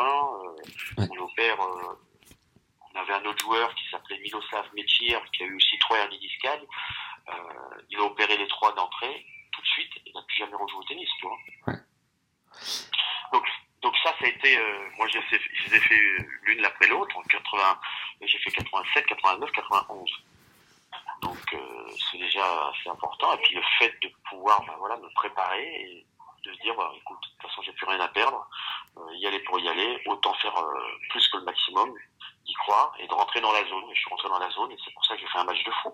euh, 0.46 0.52
Ouais. 0.98 1.08
On 1.12 1.24
opère. 1.24 1.62
euh, 1.62 1.96
on 2.94 3.00
avait 3.00 3.14
un 3.14 3.24
autre 3.26 3.40
joueur 3.42 3.74
qui 3.76 3.84
s'appelait 3.90 4.20
Miloslav 4.20 4.66
Mechir, 4.76 5.22
qui 5.32 5.44
a 5.44 5.46
eu 5.46 5.56
aussi 5.56 5.78
trois 5.80 5.98
hernies 5.98 6.20
discales. 6.20 6.62
Euh, 7.30 7.34
il 7.90 7.98
a 7.98 8.04
opéré 8.04 8.36
les 8.36 8.48
trois 8.50 8.74
d'entrée 8.74 9.26
tout 9.54 9.62
de 9.62 9.68
suite 9.68 9.92
et 10.06 10.12
n'a 10.12 10.22
plus 10.24 10.38
jamais 10.38 10.56
rejoué 10.56 10.78
au 10.78 10.84
tennis, 10.84 11.10
tu 11.20 11.26
vois. 11.26 11.38
Ouais. 11.68 11.80
Donc, 13.32 13.46
donc 13.82 13.96
ça, 14.04 14.14
ça 14.20 14.26
a 14.26 14.28
été, 14.28 14.58
euh, 14.58 14.90
moi, 14.98 15.08
j'ai 15.08 15.22
fait, 15.24 15.40
je 15.54 15.70
les 15.70 15.78
ai 15.78 15.80
fait 15.80 16.00
l'une 16.44 16.64
après 16.66 16.88
l'autre 16.88 17.18
en 17.18 17.22
80, 17.24 17.62
j'ai 18.22 18.38
fait 18.40 18.52
87, 18.52 19.06
89, 19.06 19.52
91. 19.52 20.10
Donc, 21.22 21.38
euh, 21.54 21.58
c'est 22.12 22.18
déjà 22.18 22.44
assez 22.70 22.90
important. 22.90 23.34
Et 23.34 23.38
puis 23.38 23.56
le 23.56 23.62
fait 23.80 23.94
de 24.02 24.12
pouvoir, 24.30 24.64
ben, 24.66 24.74
voilà, 24.80 24.98
me 24.98 25.10
préparer 25.16 25.64
et 25.64 26.06
de 26.46 26.54
se 26.54 26.62
dire, 26.62 26.74
bah, 26.76 26.92
écoute, 26.96 27.18
de 27.22 27.28
toute 27.30 27.50
façon, 27.50 27.62
j'ai 27.64 27.74
plus 27.74 27.86
rien 27.86 28.00
à 28.00 28.08
perdre. 28.08 28.48
Euh, 28.98 29.16
y 29.16 29.28
aller 29.28 29.40
pour 29.40 29.60
y 29.60 29.68
aller, 29.68 30.02
autant 30.08 30.34
faire 30.36 30.58
euh, 30.58 30.74
plus 31.10 31.28
que 31.30 31.38
le 31.38 31.44
maximum, 31.44 31.92
d'y 32.46 32.54
croire 32.54 32.94
et 33.00 33.08
de 33.08 33.14
rentrer 33.14 33.42
dans 33.42 33.52
la 33.52 33.64
zone. 33.66 33.84
Et 33.92 33.96
je 33.96 34.00
suis 34.00 34.10
rentré 34.10 34.30
dans 34.30 34.40
la 34.40 34.50
zone 34.50 34.72
et 34.72 34.78
c'est 34.84 34.94
pour 34.94 35.06
ça 35.06 35.16
que 35.16 35.22
j'ai 35.22 35.28
fait 35.28 35.40
un 35.40 35.44
match 35.44 35.64
de 35.64 35.72
fou. 35.84 35.90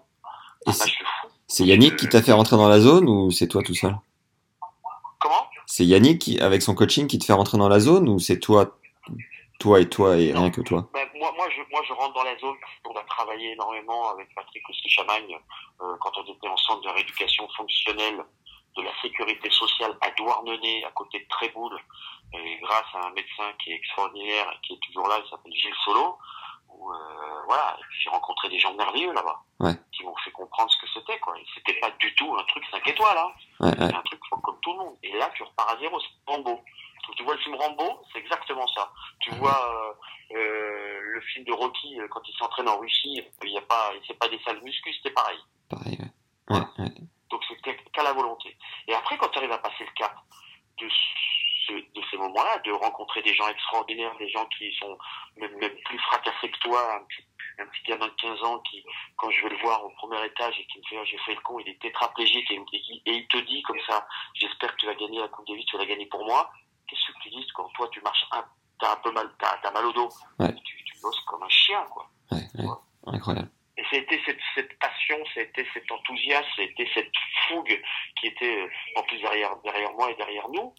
Un 0.65 0.71
match 0.71 0.99
de 0.99 1.05
fou. 1.05 1.27
C'est 1.47 1.65
Yannick 1.65 1.97
qui 1.97 2.07
t'a 2.07 2.21
fait 2.21 2.31
rentrer 2.31 2.55
dans 2.55 2.69
la 2.69 2.79
zone 2.79 3.07
ou 3.07 3.31
c'est 3.31 3.47
toi 3.47 3.61
tout 3.63 3.75
seul? 3.75 3.97
Comment? 5.19 5.49
C'est 5.69 5.85
Yannick 5.85 6.19
qui, 6.19 6.39
avec 6.39 6.61
son 6.61 6.73
coaching 6.73 7.07
qui 7.07 7.19
te 7.19 7.25
fait 7.25 7.33
rentrer 7.33 7.57
dans 7.57 7.67
la 7.67 7.81
zone 7.81 8.07
ou 8.07 8.19
c'est 8.19 8.39
toi, 8.39 8.79
toi 9.59 9.81
et 9.81 9.89
toi 9.89 10.15
et 10.15 10.31
rien 10.31 10.49
que 10.49 10.61
toi? 10.61 10.89
Ben, 10.93 11.05
moi, 11.15 11.29
moi, 11.35 11.45
je, 11.49 11.61
moi, 11.69 11.81
je 11.85 11.91
rentre 11.91 12.13
dans 12.13 12.23
la 12.23 12.37
zone. 12.39 12.55
On 12.85 12.95
a 12.95 13.03
travaillé 13.03 13.51
énormément 13.51 14.09
avec 14.11 14.33
Patrick 14.33 14.63
aussi 14.69 14.87
Chamagne 14.87 15.37
euh, 15.81 15.93
quand 15.99 16.11
on 16.17 16.33
était 16.33 16.47
en 16.47 16.55
centre 16.55 16.81
de 16.83 16.89
rééducation 16.89 17.45
fonctionnelle 17.57 18.23
de 18.77 18.81
la 18.81 18.91
sécurité 19.01 19.49
sociale 19.49 19.97
à 19.99 20.09
Douarnenez, 20.11 20.85
à 20.85 20.91
côté 20.91 21.19
de 21.19 21.27
Tréboul, 21.27 21.77
et 22.33 22.59
grâce 22.61 22.87
à 22.93 23.07
un 23.07 23.11
médecin 23.11 23.51
qui 23.61 23.71
est 23.71 23.75
extraordinaire 23.75 24.49
et 24.53 24.65
qui 24.65 24.73
est 24.73 24.79
toujours 24.87 25.09
là, 25.09 25.19
il 25.21 25.29
s'appelle 25.29 25.53
Gilles 25.53 25.73
Solo. 25.83 26.15
Où, 26.77 26.91
euh, 26.91 27.43
voilà, 27.47 27.77
j'ai 27.99 28.09
rencontré 28.09 28.49
des 28.49 28.59
gens 28.59 28.73
merveilleux 28.75 29.11
là-bas, 29.13 29.39
Ouais. 29.59 29.73
qui 29.91 30.03
m'ont 30.03 30.15
fait 30.17 30.31
comprendre 30.31 30.71
ce 30.71 30.79
que 30.81 30.87
c'était. 30.93 31.19
quoi. 31.19 31.33
C'était 31.55 31.79
pas 31.79 31.89
du 31.99 32.13
tout 32.15 32.35
un 32.37 32.43
truc 32.45 32.63
5 32.71 32.87
étoiles, 32.87 33.17
hein. 33.17 33.31
Ouais, 33.59 33.67
ouais. 33.69 33.87
C'est 33.89 33.95
un 33.95 34.01
truc 34.03 34.19
comme 34.43 34.59
tout 34.61 34.71
le 34.73 34.77
monde. 34.79 34.95
Et 35.03 35.11
là, 35.17 35.29
tu 35.35 35.43
repars 35.43 35.69
à 35.69 35.77
zéro, 35.79 35.99
c'est 35.99 36.31
Rambo. 36.31 36.59
Tu 37.15 37.23
vois 37.23 37.33
le 37.35 37.39
film 37.39 37.55
Rambo, 37.55 38.01
c'est 38.11 38.19
exactement 38.19 38.67
ça. 38.67 38.91
Tu 39.21 39.31
vois 39.35 39.57
euh, 40.31 40.35
euh, 40.35 40.99
le 41.01 41.21
film 41.21 41.45
de 41.45 41.53
Rocky 41.53 41.97
quand 42.11 42.21
il 42.27 42.35
s'entraîne 42.37 42.67
en 42.69 42.77
Russie, 42.77 43.23
il 43.43 43.49
y 43.51 43.57
a 43.57 43.61
pas, 43.61 43.91
c'est 44.05 44.19
pas 44.19 44.27
des 44.27 44.39
salles 44.43 44.61
muscu, 44.61 44.93
c'était 44.93 45.11
pareil. 45.11 45.39
Pareil, 45.69 45.97
ouais. 46.49 46.59
Donc 47.29 47.41
c'est 47.47 47.55
qu'à 47.61 47.73
qu'à 47.93 48.03
la 48.03 48.13
volonté. 48.13 48.55
Et 48.87 48.93
après, 48.93 49.17
quand 49.17 49.29
tu 49.29 49.37
arrives 49.39 49.51
à 49.53 49.57
passer 49.57 49.85
le 49.85 49.91
cap 49.95 50.15
de, 50.79 50.87
ce- 51.67 51.73
de 51.73 52.01
ces 52.09 52.17
moments-là, 52.17 52.59
de 52.59 52.71
rencontrer 52.71 53.21
des 53.21 53.33
gens 53.35 53.47
extraordinaires, 53.47 54.15
des 54.17 54.29
gens 54.29 54.45
qui 54.57 54.73
sont 54.79 54.97
même, 55.37 55.55
même 55.57 55.75
plus 55.85 55.99
fracassés 55.99 56.49
que 56.51 56.59
toi, 56.59 56.95
un 56.95 57.03
petit, 57.05 57.23
un 57.59 57.65
petit 57.67 57.83
gamin 57.83 58.07
de 58.07 58.13
15 58.21 58.43
ans 58.43 58.59
qui, 58.59 58.83
quand 59.17 59.29
je 59.31 59.43
vais 59.43 59.49
le 59.49 59.57
voir 59.61 59.83
au 59.85 59.89
premier 59.91 60.23
étage 60.25 60.59
et 60.59 60.65
qui 60.67 60.79
me 60.79 60.83
fait, 60.83 60.97
Ah, 60.99 61.05
j'ai 61.05 61.17
fait 61.19 61.35
le 61.35 61.41
con, 61.41 61.59
il 61.59 61.69
est 61.69 61.81
tétraplégique 61.81 62.49
et, 62.51 62.61
il 62.73 63.01
et 63.05 63.27
te 63.27 63.37
dit 63.37 63.61
comme 63.63 63.79
ça, 63.87 64.07
j'espère 64.35 64.71
que 64.73 64.77
tu 64.77 64.85
vas 64.85 64.95
gagner 64.95 65.19
la 65.19 65.27
Coupe 65.27 65.47
Davis, 65.47 65.65
tu 65.65 65.75
vas 65.77 65.83
la 65.83 65.89
gagner 65.89 66.05
pour 66.07 66.25
moi. 66.25 66.49
Qu'est-ce 66.87 67.11
que 67.11 67.19
tu 67.23 67.29
dis 67.29 67.45
quand 67.53 67.67
toi 67.75 67.87
tu 67.91 67.99
marches 68.01 68.25
un, 68.31 68.45
t'as 68.79 68.93
un 68.93 68.97
peu 68.97 69.11
mal, 69.11 69.29
t'as, 69.39 69.57
t'as 69.57 69.71
mal 69.71 69.85
au 69.85 69.91
dos, 69.93 70.09
Ouais. 70.39 70.53
tu, 70.63 70.83
tu 70.83 70.93
bosses 71.01 71.19
comme 71.21 71.43
un 71.43 71.49
chien, 71.49 71.83
quoi. 71.91 72.07
ouais, 72.31 72.39
ouais. 72.63 72.75
Incroyable. 73.07 73.49
Et 73.79 73.83
c'était 73.91 74.19
cette, 74.25 74.39
cette 74.55 74.79
passion, 74.79 75.17
c'était 75.35 75.65
cet 75.73 75.91
enthousiasme, 75.91 76.47
c'était 76.55 76.89
cette 76.95 77.11
fougue 77.47 77.79
qui 78.19 78.27
était 78.27 78.63
euh, 78.63 78.69
en 78.95 79.03
plus 79.03 79.19
derrière, 79.19 79.55
derrière 79.63 79.93
moi 79.93 80.09
et 80.11 80.15
derrière 80.15 80.47
nous. 80.49 80.73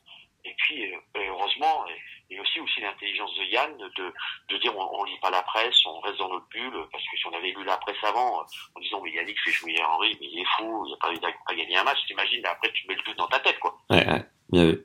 Et 0.45 0.55
puis, 0.57 0.93
euh, 0.93 0.99
heureusement, 1.17 1.85
et, 2.31 2.41
aussi 2.41 2.61
aussi 2.61 2.81
l'intelligence 2.81 3.35
de 3.37 3.45
Yann 3.45 3.77
de, 3.77 4.13
de 4.49 4.57
dire 4.59 4.77
on, 4.77 5.01
on 5.01 5.05
lit 5.05 5.19
pas 5.21 5.31
la 5.31 5.43
presse, 5.43 5.85
on 5.87 6.01
reste 6.01 6.19
dans 6.19 6.29
notre 6.29 6.49
bulle, 6.49 6.87
parce 6.93 7.05
que 7.05 7.17
si 7.17 7.27
on 7.27 7.33
avait 7.33 7.51
lu 7.51 7.65
la 7.65 7.77
presse 7.79 8.03
avant, 8.03 8.41
euh, 8.41 8.45
en 8.75 8.81
disant 8.81 9.01
mais 9.03 9.11
Yannick 9.11 9.39
fait 9.41 9.51
jouer 9.51 9.75
Henri, 9.83 10.17
mais 10.21 10.29
il 10.31 10.41
est 10.41 10.49
fou, 10.57 10.87
il 10.87 10.95
a 10.95 10.97
pas, 10.97 11.31
pas 11.47 11.55
gagné 11.55 11.77
un 11.77 11.85
match, 11.85 11.99
t'imagines, 12.07 12.45
après 12.47 12.71
tu 12.73 12.87
mets 12.87 12.95
le 12.95 13.03
doute 13.03 13.17
dans 13.17 13.27
ta 13.27 13.41
tête, 13.41 13.59
quoi. 13.59 13.77
Ouais, 13.91 14.07
ouais, 14.07 14.23
bien 14.51 14.65
vu. 14.67 14.85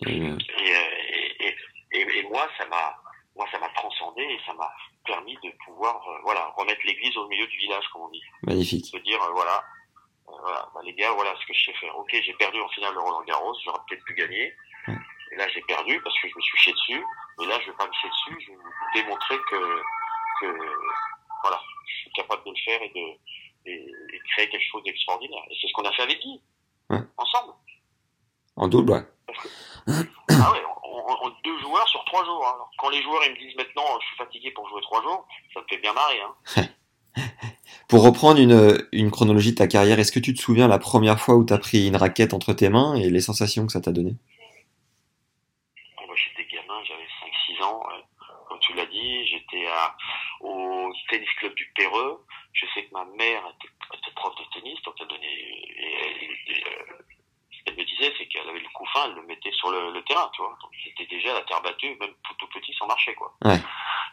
Bien. 0.00 0.14
Et, 0.14 0.76
euh, 0.76 0.80
et, 1.40 1.56
et, 1.92 2.18
et, 2.18 2.22
moi, 2.24 2.48
ça 2.58 2.66
m'a, 2.66 2.94
moi, 3.34 3.46
ça 3.50 3.58
m'a 3.58 3.68
transcendé 3.70 4.22
et 4.22 4.40
ça 4.46 4.52
m'a 4.54 4.70
permis 5.04 5.36
de 5.42 5.50
pouvoir, 5.64 5.96
euh, 6.08 6.18
voilà, 6.24 6.52
remettre 6.56 6.80
l'église 6.84 7.16
au 7.16 7.26
milieu 7.28 7.46
du 7.46 7.56
village, 7.56 7.84
comme 7.92 8.02
on 8.02 8.08
dit. 8.08 8.22
Magnifique. 8.42 8.86
Se 8.86 8.96
dire, 8.98 9.22
euh, 9.22 9.32
voilà, 9.32 9.64
euh, 10.28 10.32
voilà, 10.42 10.68
bah, 10.74 10.80
les 10.84 10.94
gars, 10.94 11.12
voilà 11.12 11.34
ce 11.40 11.46
que 11.46 11.54
je 11.54 11.64
sais 11.64 11.78
faire. 11.78 11.96
Ok, 11.98 12.10
j'ai 12.12 12.34
perdu 12.34 12.60
en 12.60 12.68
finale 12.68 12.94
de 12.94 12.98
Roland 12.98 13.22
Garros, 13.22 13.56
j'aurais 13.64 13.80
peut-être 13.88 14.04
pu 14.04 14.14
gagner. 14.14 14.54
Et 15.36 15.38
là, 15.38 15.46
j'ai 15.52 15.60
perdu 15.68 16.00
parce 16.02 16.18
que 16.18 16.28
je 16.28 16.34
me 16.34 16.40
suis 16.40 16.56
chié 16.58 16.72
dessus. 16.72 17.04
Mais 17.38 17.44
là, 17.46 17.58
je 17.60 17.66
vais 17.70 17.76
pas 17.76 17.86
me 17.86 17.92
chier 17.92 18.08
dessus. 18.08 18.40
Je 18.46 18.52
vais 18.52 18.56
vous 18.56 19.02
démontrer 19.02 19.36
que, 19.50 19.80
que, 20.40 20.46
voilà, 21.42 21.60
je 21.86 21.94
suis 22.00 22.10
capable 22.12 22.42
de 22.46 22.50
le 22.52 22.56
faire 22.64 22.80
et 22.80 22.88
de, 22.88 23.70
et, 23.70 23.74
et 23.74 24.18
de 24.18 24.22
créer 24.32 24.48
quelque 24.48 24.64
chose 24.72 24.82
d'extraordinaire. 24.84 25.42
Et 25.50 25.56
c'est 25.60 25.68
ce 25.68 25.72
qu'on 25.74 25.84
a 25.84 25.92
fait 25.92 26.04
avec 26.04 26.18
Guy. 26.20 26.40
Ouais. 26.88 27.00
Ensemble. 27.18 27.52
En 28.56 28.68
double, 28.68 28.92
ouais. 28.92 29.04
Ah 29.88 30.52
ouais, 30.52 30.62
on, 30.84 31.26
on- 31.26 31.32
deux 31.44 31.58
joueurs 31.60 31.86
sur 31.88 32.02
trois 32.06 32.24
jours. 32.24 32.42
hein. 32.46 32.52
Alors, 32.54 32.70
quand 32.78 32.88
les 32.88 33.02
joueurs 33.02 33.22
ils 33.26 33.32
me 33.32 33.36
disent 33.36 33.54
maintenant 33.56 33.84
je 34.00 34.06
suis 34.06 34.16
fatigué 34.16 34.50
pour 34.52 34.66
jouer 34.70 34.80
trois 34.82 35.02
jours, 35.02 35.28
ça 35.52 35.60
me 35.60 35.66
fait 35.68 35.76
bien 35.78 35.92
marrer. 35.92 36.20
Hein. 36.22 36.62
Pour 37.88 38.02
reprendre 38.02 38.40
une, 38.40 38.88
une 38.92 39.10
chronologie 39.12 39.52
de 39.52 39.56
ta 39.58 39.68
carrière, 39.68 39.98
est-ce 40.00 40.10
que 40.10 40.18
tu 40.18 40.34
te 40.34 40.40
souviens 40.40 40.66
la 40.66 40.78
première 40.80 41.20
fois 41.20 41.36
où 41.36 41.44
tu 41.44 41.52
as 41.52 41.58
pris 41.58 41.86
une 41.86 41.94
raquette 41.96 42.34
entre 42.34 42.52
tes 42.52 42.68
mains 42.68 42.94
et 42.96 43.10
les 43.10 43.20
sensations 43.20 43.64
que 43.66 43.72
ça 43.72 43.80
t'a 43.80 43.92
donné 43.92 44.10
Bon, 45.96 46.06
bah, 46.08 46.14
j'étais 46.16 46.48
gamin, 46.52 46.82
j'avais 46.84 47.06
5-6 47.60 47.62
ans, 47.64 47.80
euh, 47.90 48.00
comme 48.48 48.58
tu 48.60 48.74
l'as 48.74 48.86
dit. 48.86 49.26
J'étais 49.64 49.70
au 50.40 50.92
tennis 51.08 51.30
club 51.38 51.54
du 51.54 51.72
Perreux. 51.74 52.24
Je 52.52 52.66
sais 52.74 52.84
que 52.84 52.92
ma 52.94 53.04
mère 53.04 53.42
était, 53.56 53.72
était 53.98 54.10
prof 54.16 54.34
de 54.36 54.44
tennis, 54.52 54.80
donc 54.82 54.94
elle 55.00 55.08
donnait. 55.08 55.26
Et, 55.26 56.24
et- 56.24 56.52
et, 56.58 56.64
euh, 56.66 57.72
me 57.76 57.84
disait, 57.84 58.14
c'est 58.16 58.26
qu'elle 58.28 58.48
avait 58.48 58.60
le 58.60 58.68
coup 58.70 58.86
fin, 58.86 59.04
elle 59.06 59.14
le 59.16 59.22
mettait 59.26 59.52
sur 59.52 59.70
le, 59.70 59.90
le 59.92 60.02
terrain, 60.04 60.30
tu 60.34 60.40
vois. 60.40 60.56
Donc 60.62 60.70
j'étais 60.82 61.04
déjà 61.06 61.32
à 61.32 61.34
la 61.34 61.42
terre 61.42 61.60
battue, 61.60 61.94
même 62.00 62.14
tout, 62.22 62.34
tout 62.38 62.48
petit, 62.48 62.72
sans 62.74 62.86
marcher, 62.86 63.14
quoi. 63.14 63.34
Ouais. 63.44 63.58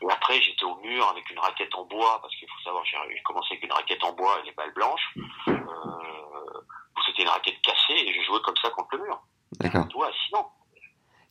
Et 0.01 0.11
après, 0.11 0.41
j'étais 0.41 0.65
au 0.65 0.75
mur 0.77 1.07
avec 1.07 1.29
une 1.29 1.39
raquette 1.39 1.73
en 1.75 1.85
bois, 1.85 2.19
parce 2.21 2.35
qu'il 2.35 2.49
faut 2.49 2.59
savoir, 2.63 2.83
j'ai 2.85 2.97
commencé 3.23 3.53
avec 3.53 3.63
une 3.63 3.71
raquette 3.71 4.03
en 4.03 4.11
bois 4.13 4.39
et 4.41 4.45
les 4.47 4.51
balles 4.53 4.73
blanches. 4.73 5.13
Euh, 5.47 6.61
C'était 7.05 7.21
une 7.23 7.29
raquette 7.29 7.61
cassée 7.61 7.93
et 7.93 8.13
je 8.13 8.21
jouais 8.25 8.41
comme 8.41 8.57
ça 8.57 8.69
contre 8.71 8.95
le 8.97 9.03
mur. 9.03 9.21
D'accord. 9.59 9.85
Ouais, 9.95 10.09
sinon. 10.27 10.45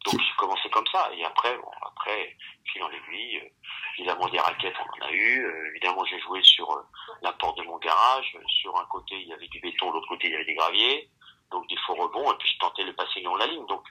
Donc 0.04 0.20
j'ai 0.20 0.34
commencé 0.36 0.68
comme 0.70 0.86
ça. 0.88 1.10
Et 1.14 1.24
après, 1.24 1.56
bon, 1.58 1.70
après, 1.86 2.36
fil 2.64 2.82
en 2.82 2.90
aiguille, 2.90 3.38
euh, 3.38 3.48
évidemment 3.98 4.28
des 4.28 4.38
raquettes, 4.40 4.74
on 4.80 5.04
en 5.04 5.08
a 5.08 5.12
eu. 5.12 5.44
Euh, 5.44 5.68
évidemment, 5.70 6.04
j'ai 6.04 6.18
joué 6.20 6.42
sur 6.42 6.70
euh, 6.72 6.82
la 7.22 7.32
porte 7.32 7.58
de 7.58 7.62
mon 7.64 7.78
garage. 7.78 8.36
Sur 8.60 8.76
un 8.78 8.84
côté, 8.86 9.14
il 9.20 9.28
y 9.28 9.32
avait 9.32 9.48
du 9.48 9.60
béton, 9.60 9.90
l'autre 9.92 10.08
côté, 10.08 10.26
il 10.28 10.32
y 10.32 10.34
avait 10.36 10.44
des 10.44 10.54
graviers. 10.54 11.08
Donc 11.50 11.68
des 11.68 11.76
faux 11.86 11.94
rebonds. 11.94 12.32
Et 12.32 12.36
puis 12.38 12.48
je 12.52 12.58
tentais 12.58 12.82
le 12.82 12.94
passing 12.94 13.22
dans 13.24 13.36
la 13.36 13.46
ligne. 13.46 13.64
Donc, 13.66 13.84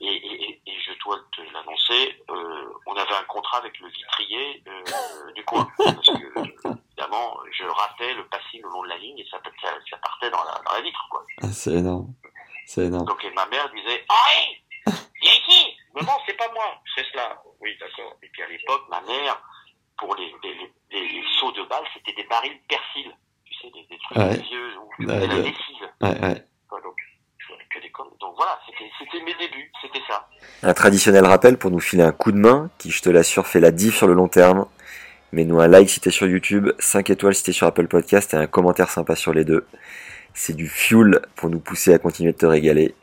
et, 0.00 0.06
et, 0.06 0.62
et- 0.66 0.80
je 0.80 0.92
dois 1.04 1.18
te 1.36 1.40
l'annoncer, 1.52 2.22
euh, 2.30 2.72
on 2.86 2.94
avait 2.96 3.14
un 3.14 3.24
contrat 3.24 3.58
avec 3.58 3.78
le 3.78 3.88
vitrier 3.88 4.62
du 5.34 5.44
coin. 5.44 5.68
Parce 5.78 6.06
que, 6.06 6.40
évidemment, 6.88 7.38
je 7.52 7.64
ratais 7.64 8.14
le 8.14 8.26
passing 8.28 8.62
le 8.62 8.68
long 8.70 8.82
de 8.84 8.88
la 8.88 8.96
ligne 8.96 9.18
et 9.18 9.26
ça, 9.30 9.38
ça, 9.62 9.68
ça 9.90 9.96
partait 9.98 10.30
dans 10.30 10.42
la, 10.44 10.52
dans 10.64 10.72
la 10.72 10.80
vitre, 10.80 11.06
quoi. 11.10 11.24
Ah, 11.42 11.48
c'est 11.52 11.72
énorme. 11.74 12.14
C'est 12.66 12.86
énorme. 12.86 13.06
Donc 13.06 13.22
et 13.24 13.30
ma 13.32 13.46
mère 13.46 13.70
disait 13.70 14.04
Henri, 14.08 14.96
viens 15.22 15.32
ici. 15.46 15.76
Mais 15.94 16.02
non, 16.02 16.12
c'est 16.26 16.36
pas 16.36 16.50
moi, 16.52 16.80
c'est 16.94 17.04
cela. 17.12 17.42
Oui, 17.60 17.76
d'accord. 17.78 18.14
Et 18.22 18.28
puis 18.28 18.42
à 18.42 18.48
l'époque, 18.48 18.84
ma 18.88 19.00
mère, 19.02 19.42
pour 19.98 20.14
les, 20.16 20.34
les, 20.42 20.54
les, 20.54 20.72
les- 20.90 21.08
les 21.08 21.24
sauts 21.38 21.52
de 21.52 21.62
balles, 21.64 21.86
c'était 21.94 22.12
des 22.14 22.24
barils 22.24 22.60
persil. 22.68 23.14
Tu 23.44 23.54
sais, 23.54 23.70
des, 23.70 23.82
des 23.84 23.98
trucs 23.98 24.18
Ouais. 24.18 24.36
vieux 24.38 24.78
où 24.78 24.90
tu 24.96 25.06
Ouais, 25.06 25.14
faisais 25.14 25.26
la 25.26 25.34
ouais. 25.34 25.42
lessive. 25.42 25.92
Ouais, 26.00 26.20
ouais. 26.20 26.44
Quoi, 26.68 26.80
donc, 26.82 26.96
je 27.38 27.46
faisais 27.46 27.64
que 27.70 27.78
des 27.80 27.90
connes. 27.90 28.10
Donc 28.20 28.34
voilà, 28.36 28.60
c'était 28.66 28.90
c'était 28.98 29.20
mes 29.22 29.34
débuts, 29.34 29.72
c'était 29.80 30.02
ça. 30.06 30.28
Un 30.62 30.67
traditionnel 30.78 31.24
rappel 31.24 31.56
pour 31.56 31.72
nous 31.72 31.80
filer 31.80 32.04
un 32.04 32.12
coup 32.12 32.30
de 32.30 32.38
main 32.38 32.70
qui, 32.78 32.92
je 32.92 33.02
te 33.02 33.10
l'assure, 33.10 33.48
fait 33.48 33.58
la 33.58 33.72
diff 33.72 33.96
sur 33.96 34.06
le 34.06 34.14
long 34.14 34.28
terme. 34.28 34.66
Mets-nous 35.32 35.60
un 35.60 35.66
like 35.66 35.90
si 35.90 35.98
t'es 35.98 36.12
sur 36.12 36.28
YouTube, 36.28 36.70
5 36.78 37.10
étoiles 37.10 37.34
si 37.34 37.42
t'es 37.42 37.50
sur 37.50 37.66
Apple 37.66 37.88
Podcast 37.88 38.32
et 38.32 38.36
un 38.36 38.46
commentaire 38.46 38.88
sympa 38.88 39.16
sur 39.16 39.34
les 39.34 39.44
deux. 39.44 39.66
C'est 40.34 40.54
du 40.54 40.68
fuel 40.68 41.18
pour 41.34 41.50
nous 41.50 41.58
pousser 41.58 41.92
à 41.94 41.98
continuer 41.98 42.30
de 42.30 42.36
te 42.36 42.46
régaler. 42.46 42.94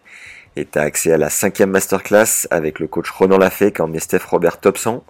Et 0.55 0.63
t'as 0.63 0.83
accès 0.83 1.11
à 1.11 1.17
la 1.17 1.29
cinquième 1.29 1.69
masterclass 1.69 2.47
avec 2.49 2.79
le 2.79 2.87
coach 2.87 3.09
Ronan 3.09 3.37
Lafay 3.37 3.73
qui 3.73 3.81
a 3.81 3.99
Steph 3.99 4.23
Robert 4.25 4.61
top 4.61 4.77
100. 4.77 5.03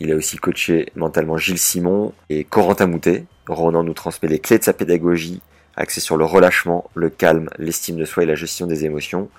Il 0.00 0.10
a 0.10 0.16
aussi 0.16 0.38
coaché 0.38 0.88
mentalement 0.96 1.36
Gilles 1.36 1.56
Simon 1.56 2.12
et 2.30 2.42
Corentin 2.42 2.88
Moutet. 2.88 3.26
Ronan 3.46 3.84
nous 3.84 3.94
transmet 3.94 4.28
les 4.28 4.40
clés 4.40 4.58
de 4.58 4.64
sa 4.64 4.72
pédagogie, 4.72 5.40
axée 5.76 6.00
sur 6.00 6.16
le 6.16 6.24
relâchement, 6.24 6.90
le 6.94 7.10
calme, 7.10 7.48
l'estime 7.58 7.94
de 7.94 8.04
soi 8.04 8.24
et 8.24 8.26
la 8.26 8.34
gestion 8.34 8.66
des 8.66 8.84
émotions. 8.84 9.30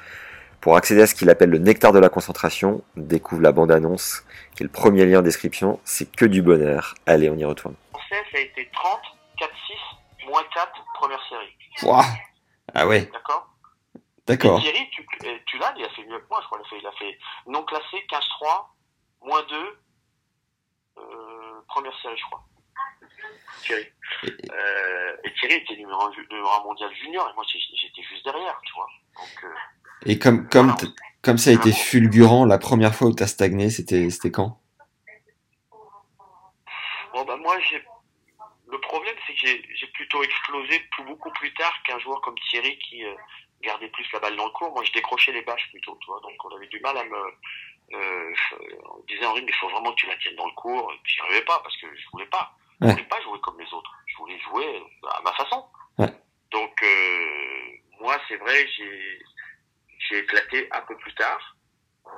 Pour 0.64 0.78
accéder 0.78 1.02
à 1.02 1.08
ce 1.08 1.14
qu'il 1.14 1.30
appelle 1.30 1.50
le 1.50 1.58
nectar 1.58 1.92
de 1.92 2.00
la 2.00 2.08
concentration, 2.08 2.86
découvre 2.96 3.42
la 3.42 3.52
bande-annonce, 3.52 4.24
qui 4.56 4.64
est 4.64 4.66
le 4.66 4.72
premier 4.72 5.06
lien 5.06 5.20
en 5.20 5.22
description, 5.22 5.82
c'est 5.84 6.10
que 6.10 6.24
du 6.24 6.42
bonheur. 6.42 6.96
Allez, 7.06 7.30
on 7.30 7.36
y 7.36 7.44
retourne. 7.44 7.76
Français, 7.90 8.24
ça 8.32 8.38
a 8.38 8.40
été 8.40 8.70
30, 8.72 9.02
4-6, 9.42 10.30
moins 10.30 10.42
4, 10.54 10.72
première 10.94 11.20
série. 11.28 11.54
Ouah. 11.82 12.06
Ah 12.74 12.88
ouais, 12.88 13.10
D'accord 13.12 13.50
d'accord. 14.26 14.58
Et 14.60 14.62
Thierry, 14.62 14.90
tu, 14.92 15.06
euh, 15.26 15.38
tu 15.48 15.58
l'as, 15.58 15.74
il 15.78 15.84
a 15.84 15.90
fait 15.90 16.06
mieux 16.06 16.20
que 16.20 16.30
moi, 16.30 16.40
je 16.42 16.46
crois. 16.46 16.62
Il 16.62 16.66
a 16.66 16.70
fait, 16.70 16.80
il 16.80 16.88
a 16.88 16.92
fait 16.94 17.20
non 17.48 17.64
classé, 17.66 17.98
15-3, 18.10 18.66
moins 19.24 19.44
2, 19.50 19.56
euh, 20.98 21.02
première 21.68 22.02
série, 22.02 22.18
je 22.18 22.24
crois. 22.24 22.46
Thierry. 23.64 23.86
Euh, 24.24 25.18
et 25.26 25.34
Thierry 25.34 25.56
était 25.56 25.76
numéro 25.76 26.04
1 26.04 26.12
numéro 26.32 26.50
un 26.58 26.64
mondial 26.64 26.94
junior, 26.96 27.30
et 27.30 27.34
moi 27.36 27.44
j'étais 27.52 28.04
juste 28.04 28.24
derrière, 28.24 28.62
tu 28.64 28.74
vois. 28.76 28.88
Donc, 29.18 29.44
euh, 29.44 29.56
Et 30.06 30.20
comme, 30.20 30.48
comme, 30.50 30.76
comme 31.22 31.38
ça 31.38 31.52
a 31.52 31.54
été 31.54 31.72
fulgurant, 31.72 32.46
la 32.46 32.58
première 32.58 32.94
fois 32.96 33.08
où 33.08 33.14
t'as 33.14 33.28
stagné, 33.28 33.70
c'était, 33.70 34.10
quand? 34.32 34.60
Bon, 37.14 37.24
bah, 37.26 37.38
moi, 37.38 37.58
j'ai. 37.70 37.84
Le 38.72 38.80
problème, 38.80 39.16
c'est 39.28 39.34
que 39.34 39.40
j'ai 39.40 39.88
plutôt 39.94 40.24
explosé 40.24 40.80
plus, 40.92 41.04
beaucoup 41.06 41.30
plus 41.32 41.54
tard 41.54 41.74
qu'un 41.86 42.00
joueur 42.00 42.20
comme 42.22 42.34
Thierry 42.50 42.78
qui 42.80 43.06
euh, 43.06 43.14
gardait 43.62 43.90
plus 43.90 44.06
la 44.14 44.20
balle 44.20 44.36
dans 44.36 44.46
le 44.46 44.52
cours. 44.52 44.72
Moi, 44.74 44.84
je 44.84 44.92
décrochais 44.94 45.32
les 45.32 45.44
bâches 45.44 45.70
plutôt, 45.70 45.96
tu 46.02 46.08
vois. 46.08 46.20
Donc, 46.22 46.34
on 46.44 46.56
avait 46.56 46.68
du 46.68 46.80
mal 46.80 46.98
à 46.98 47.04
me. 47.04 47.18
Euh, 47.94 48.34
on 48.96 49.04
disait 49.08 49.26
Henri, 49.26 49.42
mais 49.42 49.52
il 49.52 49.56
faut 49.56 49.70
vraiment 49.70 49.92
que 49.92 49.98
tu 49.98 50.08
la 50.08 50.18
tiennes 50.18 50.36
dans 50.38 50.48
le 50.48 50.54
cours. 50.54 50.92
Et 50.92 50.98
puis, 51.04 51.14
j'y 51.14 51.22
arrivais 51.22 51.46
pas 51.46 51.60
parce 51.60 51.78
que 51.78 51.86
je 51.96 52.10
voulais 52.12 52.26
pas. 52.26 52.56
Je 52.82 52.88
Ouais. 52.88 52.94
voulais 52.94 53.06
pas 53.06 53.22
jouer 53.22 53.40
comme 53.42 53.60
les 53.60 53.72
autres. 53.74 53.92
Je 54.08 54.18
voulais 54.18 54.40
jouer 54.40 54.82
à 55.08 55.22
ma 55.22 55.34
façon. 55.34 55.66
Ouais. 56.00 56.12
Donc, 56.52 56.82
euh, 56.82 57.72
moi, 58.02 58.18
c'est 58.28 58.38
vrai, 58.38 58.68
j'ai 58.76 59.20
j'ai 60.10 60.20
éclaté 60.20 60.68
un 60.72 60.82
peu 60.82 60.96
plus 60.98 61.14
tard. 61.16 61.56
Euh, 62.06 62.10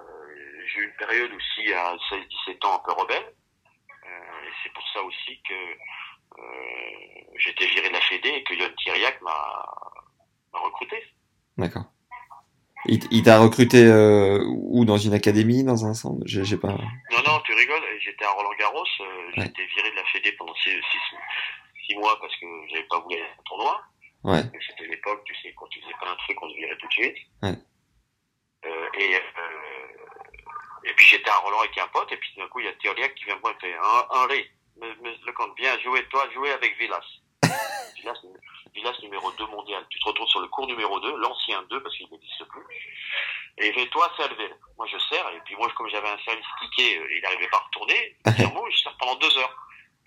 j'ai 0.67 0.79
eu 0.81 0.85
une 0.85 0.95
période 1.07 1.31
aussi 1.33 1.73
à 1.73 1.95
16-17 2.47 2.65
ans 2.67 2.75
un 2.75 2.83
peu 2.85 2.93
rebelle. 2.93 3.23
Euh, 3.23 4.47
et 4.47 4.51
c'est 4.63 4.73
pour 4.73 4.83
ça 4.93 5.01
aussi 5.03 5.41
que 5.47 5.53
euh, 5.53 7.31
j'étais 7.37 7.65
viré 7.67 7.89
de 7.89 7.93
la 7.93 8.01
Fédé 8.01 8.29
et 8.29 8.43
que 8.43 8.53
Yann 8.53 8.73
Thiriac 8.75 9.21
m'a 9.21 9.65
m'a 10.53 10.59
recruté. 10.59 11.03
D'accord. 11.57 11.85
Il, 12.87 13.23
t'a 13.23 13.39
recruté 13.39 13.83
euh, 13.83 14.43
où? 14.45 14.85
Dans 14.85 14.97
une 14.97 15.13
académie, 15.13 15.63
dans 15.63 15.87
un 15.87 15.95
centre? 15.95 16.21
J'ai 16.27 16.43
j'ai 16.45 16.57
pas. 16.57 16.67
Non, 16.67 17.21
non, 17.25 17.39
tu 17.43 17.53
rigoles. 17.53 17.81
J'étais 17.99 18.25
à 18.25 18.29
Roland 18.29 18.53
Garros. 18.59 18.83
euh, 19.01 19.25
Ouais. 19.37 19.43
J'étais 19.45 19.65
viré 19.65 19.89
de 19.89 19.95
la 19.95 20.03
Fédé 20.05 20.31
pendant 20.33 20.53
6 20.53 21.95
mois 21.95 22.15
parce 22.21 22.35
que 22.37 22.45
j'avais 22.69 22.83
pas 22.83 22.99
voulu 22.99 23.15
aller 23.15 23.25
au 23.39 23.43
tournoi. 23.43 23.81
Ouais. 24.23 24.43
C'était 24.69 24.87
l'époque, 24.87 25.21
tu 25.25 25.35
sais, 25.41 25.53
quand 25.57 25.67
tu 25.67 25.81
faisais 25.81 25.93
pas 25.99 26.11
un 26.11 26.15
truc, 26.15 26.37
on 26.41 26.47
te 26.49 26.55
virait 26.55 26.77
tout 26.77 26.87
de 26.87 26.93
suite. 26.93 27.17
Ouais. 27.41 27.53
Euh, 28.65 28.89
et, 28.95 29.15
euh, 29.15 29.19
et 30.85 30.93
puis 30.93 31.05
j'étais 31.05 31.29
à 31.29 31.35
Roland 31.37 31.59
avec 31.59 31.77
un 31.77 31.87
pote, 31.87 32.11
et 32.11 32.17
puis 32.17 32.33
d'un 32.37 32.47
coup, 32.47 32.59
il 32.59 32.65
y 32.65 32.69
a 32.69 32.73
Théoliac 32.73 33.13
qui 33.15 33.25
vient 33.25 33.35
me 33.35 33.41
voir 33.41 33.53
et 33.53 33.59
fait 33.59 33.73
Hen- 33.73 34.07
Henri, 34.09 34.49
le 34.81 35.31
compte 35.33 35.55
bien 35.55 35.77
jouer, 35.79 36.05
toi, 36.09 36.27
jouer 36.33 36.51
avec 36.51 36.77
Villas. 36.77 37.05
Villas, 37.95 38.19
Villas 38.73 38.97
numéro 39.03 39.31
2 39.31 39.45
mondial. 39.47 39.85
Tu 39.89 39.99
te 39.99 40.07
retrouves 40.07 40.27
sur 40.27 40.41
le 40.41 40.47
cours 40.47 40.67
numéro 40.67 40.99
2, 40.99 41.15
l'ancien 41.17 41.61
2, 41.63 41.81
parce 41.81 41.95
qu'il 41.95 42.09
n'existe 42.09 42.43
plus. 42.45 42.63
Et 43.57 43.67
il 43.67 43.73
fait, 43.73 43.87
toi, 43.87 44.11
servir. 44.17 44.49
Moi, 44.77 44.85
je 44.91 44.97
sers, 44.97 45.29
et 45.31 45.39
puis 45.45 45.55
moi, 45.55 45.69
comme 45.77 45.87
j'avais 45.89 46.09
un 46.09 46.17
service 46.19 46.45
ticket, 46.61 46.99
euh, 46.99 47.07
il 47.15 47.21
n'arrivait 47.21 47.47
pas 47.47 47.57
à 47.57 47.61
retourner. 47.61 48.17
Clairement, 48.35 48.69
je 48.69 48.77
sers 48.77 48.95
pendant 48.97 49.15
deux 49.15 49.37
heures. 49.37 49.55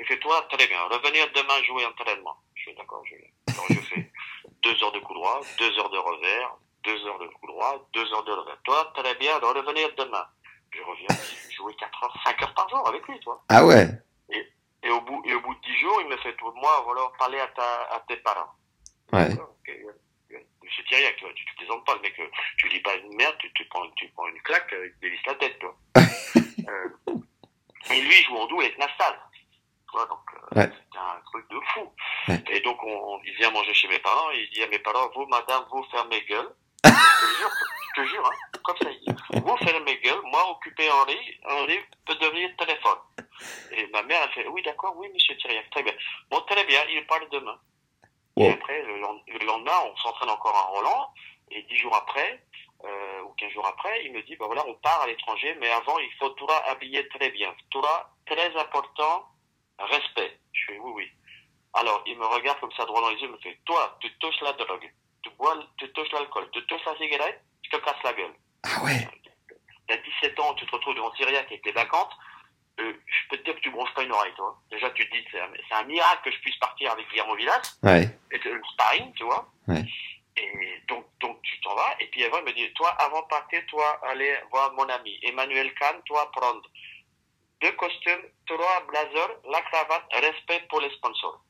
Il 0.00 0.06
fait, 0.06 0.18
toi, 0.18 0.46
très 0.50 0.66
bien, 0.66 0.80
revenir 0.84 1.26
demain 1.32 1.62
jouer 1.64 1.84
entraînement. 1.86 2.36
Je 2.54 2.64
fais, 2.64 2.74
d'accord, 2.74 3.02
je 3.06 3.14
vais. 3.16 3.32
Alors, 3.52 3.64
je 3.70 3.80
fais 3.80 4.12
deux 4.62 4.84
heures 4.84 4.92
de 4.92 5.00
coup 5.00 5.14
droit, 5.14 5.40
deux 5.58 5.78
heures 5.78 5.90
de 5.90 5.98
revers, 5.98 6.56
deux 6.84 7.06
heures 7.06 7.18
de 7.18 7.26
coup 7.28 7.46
droit, 7.46 7.88
deux 7.92 8.12
heures 8.12 8.24
de 8.24 8.32
revers. 8.32 8.58
Toi, 8.64 8.92
très 8.94 9.14
bien, 9.16 9.36
alors 9.36 9.54
revenir 9.54 9.88
demain. 9.96 10.26
Je 10.70 10.82
reviens, 10.82 11.06
je 11.50 11.56
jouais 11.56 11.74
4 11.74 12.04
heures, 12.04 12.16
5 12.24 12.42
heures 12.42 12.54
par 12.54 12.68
jour 12.68 12.86
avec 12.86 13.06
lui, 13.08 13.18
toi. 13.20 13.42
Ah 13.48 13.64
ouais 13.64 13.86
Et 14.82 14.90
au 14.90 15.00
bout, 15.00 15.22
et 15.26 15.34
au 15.34 15.40
bout 15.40 15.54
de 15.54 15.60
10 15.60 15.76
jour, 15.78 15.98
il 16.02 16.08
me 16.08 16.16
fait 16.18 16.34
tout. 16.36 16.52
Moi, 16.52 16.80
voilà, 16.84 17.10
parler 17.18 17.38
à, 17.40 17.46
ta, 17.48 17.82
à 17.94 18.00
tes 18.06 18.16
parents. 18.18 18.52
Ouais. 19.12 19.32
Ok, 19.32 19.66
ouais, 19.68 19.84
ouais. 20.30 20.46
Monsieur 20.62 20.84
Thierry, 20.84 21.14
tu 21.16 21.24
vois, 21.24 21.32
tu 21.34 21.44
te 21.46 21.56
plaisantes 21.56 21.84
pas, 21.86 21.94
le 21.94 22.00
mec, 22.02 22.18
euh, 22.20 22.26
tu 22.58 22.68
dis 22.68 22.80
pas 22.80 22.94
une 22.96 23.14
merde, 23.16 23.34
tu, 23.38 23.50
tu, 23.54 23.64
prends, 23.66 23.88
tu 23.96 24.08
prends 24.10 24.26
une 24.28 24.40
claque, 24.42 24.72
euh, 24.74 24.86
il 24.86 24.92
te 24.94 25.00
dévisse 25.00 25.26
la 25.26 25.34
tête, 25.36 25.58
toi. 25.58 25.74
euh, 25.96 27.14
et 27.90 28.00
lui, 28.02 28.14
il 28.20 28.24
joue 28.26 28.36
en 28.36 28.46
double 28.46 28.64
avec 28.64 28.78
Nastal. 28.78 29.18
Tu 29.32 29.92
vois, 29.96 30.06
donc, 30.06 30.20
euh, 30.34 30.60
Ouais. 30.60 30.70
c'était 30.70 30.98
un 30.98 31.20
truc 31.30 31.48
de 31.50 31.58
fou. 31.72 31.92
Ouais. 32.28 32.44
Et 32.50 32.60
donc, 32.60 32.78
on, 32.84 33.20
il 33.24 33.34
vient 33.36 33.50
manger 33.50 33.72
chez 33.72 33.88
mes 33.88 33.98
parents, 33.98 34.30
il 34.30 34.48
dit 34.50 34.62
à 34.62 34.66
mes 34.68 34.78
parents, 34.78 35.10
vous, 35.14 35.26
madame, 35.26 35.64
vous 35.72 35.82
fermez 35.90 36.20
gueule. 36.28 36.54
Je 36.84 36.90
te 36.90 37.36
jure, 37.38 37.50
je 37.96 38.02
te 38.02 38.06
jure, 38.06 38.26
hein, 38.26 38.58
comme 38.64 38.76
ça, 38.78 38.88
vous 39.32 39.56
fermez 39.58 39.98
gueule, 39.98 40.20
moi, 40.24 40.50
occupé 40.50 40.90
Henri, 40.90 41.18
Henri 41.44 41.78
peut 42.06 42.14
devenir 42.16 42.54
téléphone. 42.56 42.98
Et 43.72 43.86
ma 43.88 44.02
mère, 44.02 44.22
elle 44.24 44.32
fait, 44.32 44.48
oui, 44.48 44.62
d'accord, 44.62 44.94
oui, 44.96 45.08
monsieur 45.12 45.36
Thierry, 45.36 45.58
très 45.70 45.82
bien. 45.82 45.94
Bon, 46.30 46.40
très 46.42 46.64
bien, 46.64 46.80
il 46.90 47.06
parle 47.06 47.28
demain. 47.30 47.58
Et 48.36 48.50
après, 48.50 48.82
le, 48.82 49.00
lend- 49.00 49.22
le 49.26 49.44
lendemain, 49.46 49.78
on 49.84 49.96
s'entraîne 49.96 50.30
encore 50.30 50.56
à 50.56 50.62
Roland. 50.66 51.12
Et 51.50 51.62
dix 51.62 51.76
jours 51.76 51.96
après, 51.96 52.44
euh, 52.84 53.22
ou 53.22 53.32
quinze 53.34 53.50
jours 53.52 53.66
après, 53.66 54.04
il 54.04 54.12
me 54.12 54.22
dit, 54.22 54.36
bah 54.36 54.46
voilà, 54.46 54.64
on 54.66 54.74
part 54.74 55.00
à 55.02 55.06
l'étranger, 55.06 55.56
mais 55.60 55.70
avant, 55.70 55.98
il 55.98 56.12
faut 56.18 56.28
toi 56.30 56.56
habiller 56.66 57.08
très 57.08 57.30
bien. 57.30 57.54
Toi, 57.70 58.10
très 58.26 58.54
important, 58.56 59.26
respect. 59.78 60.38
Je 60.52 60.66
fais, 60.66 60.78
oui, 60.78 60.92
oui. 60.94 61.10
Alors, 61.74 62.02
il 62.06 62.18
me 62.18 62.26
regarde 62.26 62.60
comme 62.60 62.72
ça 62.72 62.84
droit 62.84 63.00
dans 63.00 63.10
les 63.10 63.16
yeux, 63.16 63.28
il 63.28 63.32
me 63.32 63.38
fait, 63.38 63.58
toi, 63.64 63.96
tu 64.00 64.16
touches 64.18 64.40
la 64.42 64.52
drogue, 64.52 64.92
tu 65.22 65.30
bois, 65.38 65.56
tu 65.76 65.90
touches 65.92 66.12
l'alcool, 66.12 66.48
tu 66.52 66.64
touches 66.66 66.84
la 66.86 66.96
cigarette, 66.96 67.42
je 67.62 67.70
te 67.70 67.76
casse 67.84 68.02
la 68.04 68.12
gueule. 68.12 68.34
Ah 68.64 68.84
ouais. 68.84 69.08
T'as 69.86 69.96
17 69.96 70.38
ans, 70.40 70.54
tu 70.54 70.66
te 70.66 70.70
retrouves 70.72 70.94
devant 70.94 71.14
Syriac 71.14 71.46
avec 71.46 71.64
les 71.64 71.72
vacances, 71.72 72.12
euh, 72.80 72.92
je 73.06 73.28
peux 73.28 73.36
te 73.38 73.44
dire 73.44 73.54
que 73.56 73.60
tu 73.60 73.70
bronches 73.70 73.92
pas 73.94 74.04
une 74.04 74.12
oreille, 74.12 74.34
toi. 74.36 74.56
Déjà, 74.70 74.90
tu 74.90 75.08
te 75.08 75.16
dis, 75.16 75.24
c'est 75.32 75.74
un, 75.74 75.82
miracle 75.84 76.22
que 76.24 76.30
je 76.30 76.38
puisse 76.40 76.56
partir 76.58 76.92
avec 76.92 77.08
Guillermo 77.08 77.34
Villas 77.34 77.78
Ouais. 77.82 78.08
et 78.30 78.38
le 78.38 78.62
sparring, 78.72 79.12
tu 79.14 79.24
vois. 79.24 79.50
Ouais. 79.66 79.84
Et 80.36 80.82
donc, 80.86 81.06
donc 81.20 81.42
tu 81.42 81.60
t'en 81.60 81.74
vas. 81.74 81.96
Et 81.98 82.06
puis 82.06 82.22
avant, 82.24 82.38
il 82.38 82.44
me 82.44 82.52
dit, 82.52 82.72
toi, 82.74 82.90
avant 83.00 83.22
de 83.22 83.26
partir, 83.26 83.60
toi, 83.66 84.00
allez 84.08 84.36
voir 84.52 84.72
mon 84.74 84.88
ami 84.88 85.18
Emmanuel 85.22 85.74
Kahn, 85.74 86.00
toi, 86.04 86.30
prendre 86.30 86.62
deux 87.60 87.72
costumes, 87.72 88.22
trois 88.46 88.86
blazers, 88.86 89.30
la 89.50 89.60
cravate, 89.62 90.04
respect 90.12 90.64
pour 90.68 90.80
les 90.80 90.90
sponsors. 90.90 91.42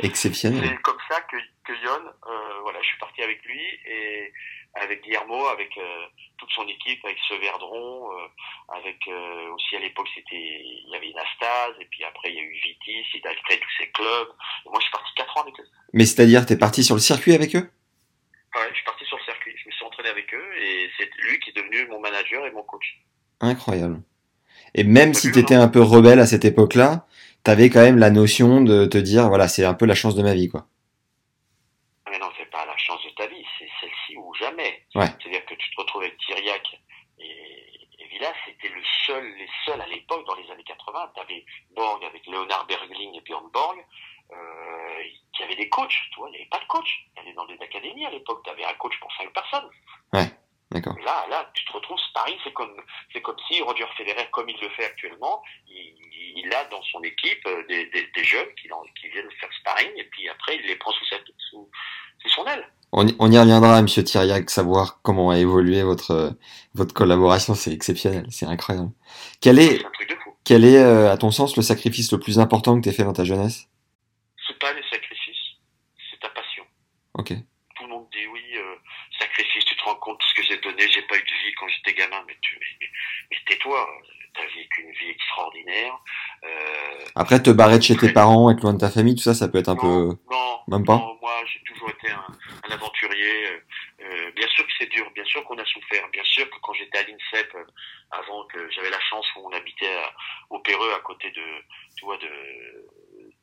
Exceptionnel. 0.00 0.68
C'est 0.68 0.82
comme 0.82 0.98
ça 1.08 1.20
que, 1.22 1.36
que 1.64 1.72
Yon, 1.72 2.12
euh, 2.26 2.60
voilà, 2.62 2.73
je 2.84 2.88
suis 2.90 2.98
parti 2.98 3.22
avec 3.22 3.42
lui 3.44 3.60
et 3.86 4.32
avec 4.74 5.02
Guillermo, 5.02 5.46
avec 5.46 5.70
euh, 5.78 6.06
toute 6.38 6.50
son 6.50 6.66
équipe, 6.66 7.04
avec 7.04 7.18
ce 7.28 7.34
Verdron, 7.34 8.10
euh, 8.12 8.76
avec 8.76 8.98
euh, 9.08 9.54
aussi 9.54 9.76
à 9.76 9.80
l'époque 9.80 10.08
c'était 10.14 10.34
il 10.34 10.90
y 10.90 10.96
avait 10.96 11.08
Inastase 11.08 11.76
et 11.80 11.86
puis 11.86 12.04
après 12.04 12.30
il 12.30 12.34
y 12.34 12.38
a 12.38 12.42
eu 12.42 12.52
Vitis, 12.52 13.06
il 13.14 13.26
a 13.26 13.34
créé 13.34 13.58
tous 13.58 13.74
ses 13.78 13.90
clubs. 13.90 14.28
Et 14.66 14.68
moi 14.68 14.78
je 14.78 14.82
suis 14.82 14.92
parti 14.92 15.10
quatre 15.16 15.36
ans 15.36 15.42
avec 15.42 15.58
eux. 15.60 15.68
Mais 15.92 16.04
c'est-à-dire, 16.04 16.44
t'es 16.46 16.58
parti 16.58 16.82
sur 16.82 16.94
le 16.94 17.00
circuit 17.00 17.34
avec 17.34 17.54
eux? 17.54 17.70
Ouais, 18.56 18.68
je 18.70 18.74
suis 18.74 18.84
parti 18.84 19.04
sur 19.04 19.16
le 19.16 19.24
circuit, 19.24 19.52
je 19.56 19.68
me 19.68 19.72
suis 19.72 19.84
entraîné 19.84 20.08
avec 20.10 20.32
eux 20.34 20.56
et 20.60 20.90
c'est 20.98 21.10
lui 21.18 21.38
qui 21.40 21.50
est 21.50 21.54
devenu 21.56 21.86
mon 21.88 22.00
manager 22.00 22.46
et 22.46 22.50
mon 22.50 22.62
coach. 22.62 23.00
Incroyable. 23.40 24.02
Et 24.74 24.84
même 24.84 25.14
si 25.14 25.28
vu, 25.28 25.32
t'étais 25.32 25.56
non 25.56 25.62
un 25.62 25.68
peu 25.68 25.80
rebelle 25.80 26.18
à 26.18 26.26
cette 26.26 26.44
époque-là, 26.44 27.06
t'avais 27.44 27.70
quand 27.70 27.82
même 27.82 27.98
la 27.98 28.10
notion 28.10 28.60
de 28.60 28.86
te 28.86 28.98
dire, 28.98 29.28
voilà, 29.28 29.46
c'est 29.48 29.64
un 29.64 29.74
peu 29.74 29.86
la 29.86 29.94
chance 29.94 30.16
de 30.16 30.22
ma 30.22 30.34
vie, 30.34 30.48
quoi. 30.48 30.66
Mais 32.10 32.18
non, 32.18 32.28
c'est 32.36 32.50
pas 32.50 32.66
la 32.66 32.76
chance 32.76 33.00
de 33.04 33.10
ta 33.10 33.26
vie, 33.26 33.44
c'est 33.58 33.68
celle-ci 33.80 34.16
ou 34.16 34.33
jamais. 34.44 34.86
Ouais. 34.94 35.06
C'est-à-dire 35.06 35.44
que 35.46 35.54
tu 35.54 35.70
te 35.70 35.80
retrouves 35.80 36.02
avec 36.02 36.16
Thiriac 36.18 36.80
et, 37.18 37.88
et 37.98 38.06
Villas, 38.06 38.34
c'était 38.46 38.68
le 38.68 38.82
seul, 39.06 39.24
les 39.36 39.48
seuls 39.64 39.80
à 39.80 39.86
l'époque, 39.86 40.26
dans 40.26 40.34
les 40.34 40.50
années 40.50 40.64
80. 40.64 41.12
T'avais 41.14 41.44
Borg 41.74 42.04
avec 42.04 42.26
Leonard 42.26 42.66
Bergling 42.66 43.14
et 43.14 43.20
Björn 43.20 43.50
Borg, 43.52 43.84
euh, 44.32 45.02
qui 45.36 45.42
avait 45.42 45.56
des 45.56 45.68
coachs, 45.68 45.96
tu 46.12 46.18
vois, 46.18 46.28
il 46.28 46.32
n'y 46.32 46.38
avait 46.38 46.48
pas 46.48 46.60
de 46.60 46.66
coach. 46.66 47.06
Il 47.14 47.18
y 47.18 47.26
avait 47.26 47.34
dans 47.34 47.46
des 47.46 47.60
académies 47.60 48.06
à 48.06 48.10
l'époque, 48.10 48.44
t'avais 48.44 48.64
un 48.64 48.74
coach 48.74 48.98
pour 49.00 49.12
cinq 49.16 49.32
personnes. 49.32 49.68
D'accord. 50.70 50.96
Là, 51.04 51.26
là, 51.30 51.50
tu 51.54 51.64
te 51.66 51.72
retrouves, 51.72 52.00
Paris, 52.14 52.36
c'est 52.42 52.52
comme, 52.52 52.74
c'est 53.12 53.22
comme 53.22 53.36
si 53.46 53.60
Roger 53.62 53.86
Federer, 53.96 54.28
comme 54.32 54.48
il 54.48 54.58
le 54.60 54.68
fait 54.70 54.86
actuellement, 54.86 55.40
il, 55.68 55.94
il 56.36 56.52
a 56.52 56.64
dans 56.64 56.82
son 56.82 57.00
équipe 57.02 57.46
euh, 57.46 57.64
des, 57.68 57.86
des, 57.86 58.06
des 58.06 58.24
jeunes 58.24 58.52
qui, 58.56 58.68
qui 59.00 59.08
viennent 59.08 59.30
faire 59.40 59.52
sparring 59.60 59.92
et 59.96 60.04
puis 60.04 60.28
après 60.28 60.56
il 60.56 60.66
les 60.66 60.76
prend 60.76 60.92
sous, 60.92 61.04
sa, 61.06 61.16
sous, 61.50 61.70
sous 62.20 62.28
son 62.28 62.44
aile. 62.46 62.68
On, 62.96 63.08
y- 63.08 63.16
on 63.18 63.30
y 63.32 63.36
reviendra, 63.38 63.82
monsieur 63.82 64.04
Thiriac, 64.04 64.48
savoir 64.50 65.00
comment 65.02 65.30
a 65.30 65.38
évolué 65.38 65.82
votre, 65.82 66.36
votre 66.74 66.94
collaboration, 66.94 67.54
c'est 67.56 67.72
exceptionnel, 67.72 68.24
c'est 68.30 68.46
incroyable. 68.46 68.92
Quel 69.40 69.58
est, 69.58 69.82
quel 70.44 70.64
est, 70.64 70.78
euh, 70.78 71.10
à 71.12 71.16
ton 71.18 71.32
sens, 71.32 71.56
le 71.56 71.62
sacrifice 71.62 72.12
le 72.12 72.20
plus 72.20 72.38
important 72.38 72.76
que 72.76 72.84
t'aies 72.84 72.92
fait 72.92 73.02
dans 73.02 73.12
ta 73.12 73.24
jeunesse? 73.24 73.68
C'est 74.46 74.58
pas 74.60 74.72
les 74.74 74.82
sacrifices, 74.88 75.58
c'est 76.08 76.20
ta 76.20 76.28
passion. 76.28 76.62
Ok. 77.14 77.32
Tout 77.74 77.82
le 77.82 77.88
monde 77.88 78.06
dit 78.12 78.26
oui, 78.32 78.42
euh, 78.58 78.74
sacrifice, 79.18 79.64
tu 79.64 79.74
te 79.74 79.82
rends 79.82 79.96
compte 79.96 80.20
de 80.20 80.24
ce 80.24 80.34
que 80.36 80.46
j'ai 80.46 80.60
donné, 80.60 80.88
j'ai 80.88 81.02
pas 81.02 81.16
eu 81.16 81.22
de 81.22 81.34
vie 81.48 81.54
quand 81.58 81.66
j'étais 81.66 81.94
gamin, 81.98 82.22
mais 82.28 82.36
tu, 82.42 82.56
mais, 82.60 82.86
mais 83.32 83.36
tais-toi, 83.48 83.88
t'as 84.34 84.46
vécu 84.46 84.82
une 84.82 84.92
vie 84.92 85.10
extraordinaire. 85.10 85.98
Euh, 86.44 87.04
Après, 87.14 87.42
te 87.42 87.50
barrer 87.50 87.78
de 87.78 87.82
chez 87.84 87.96
tes 87.96 88.12
parents, 88.12 88.50
être 88.50 88.60
loin 88.62 88.74
de 88.74 88.78
ta 88.80 88.90
famille, 88.90 89.14
tout 89.14 89.22
ça, 89.22 89.34
ça 89.34 89.48
peut 89.48 89.58
être 89.58 89.68
un 89.68 89.76
peu... 89.76 90.16
non, 90.30 90.60
Même 90.68 90.84
pas 90.84 90.96
non, 90.96 91.18
moi 91.20 91.32
j'ai 91.46 91.60
toujours 91.64 91.90
été 91.90 92.10
un, 92.10 92.26
un 92.68 92.70
aventurier. 92.74 93.46
euh, 93.50 93.60
euh, 94.02 94.30
bien 94.32 94.48
sûr 94.48 94.66
que 94.66 94.72
c'est 94.78 94.90
dur, 94.90 95.10
bien 95.14 95.24
sûr 95.24 95.44
qu'on 95.44 95.56
a 95.58 95.64
souffert, 95.64 96.08
bien 96.10 96.24
sûr 96.24 96.48
que 96.50 96.56
quand 96.62 96.72
j'étais 96.74 96.98
à 96.98 97.02
l'INSEP, 97.04 97.54
euh, 97.54 97.64
avant 98.10 98.44
que 98.46 98.70
j'avais 98.70 98.90
la 98.90 99.00
chance 99.00 99.26
où 99.36 99.46
on 99.48 99.52
habitait 99.52 99.94
à- 99.94 100.12
au 100.50 100.58
Péreux 100.60 100.92
à 100.94 101.00
côté 101.00 101.30
de, 101.30 101.42
tu 101.96 102.04
vois, 102.04 102.16
de, 102.18 102.26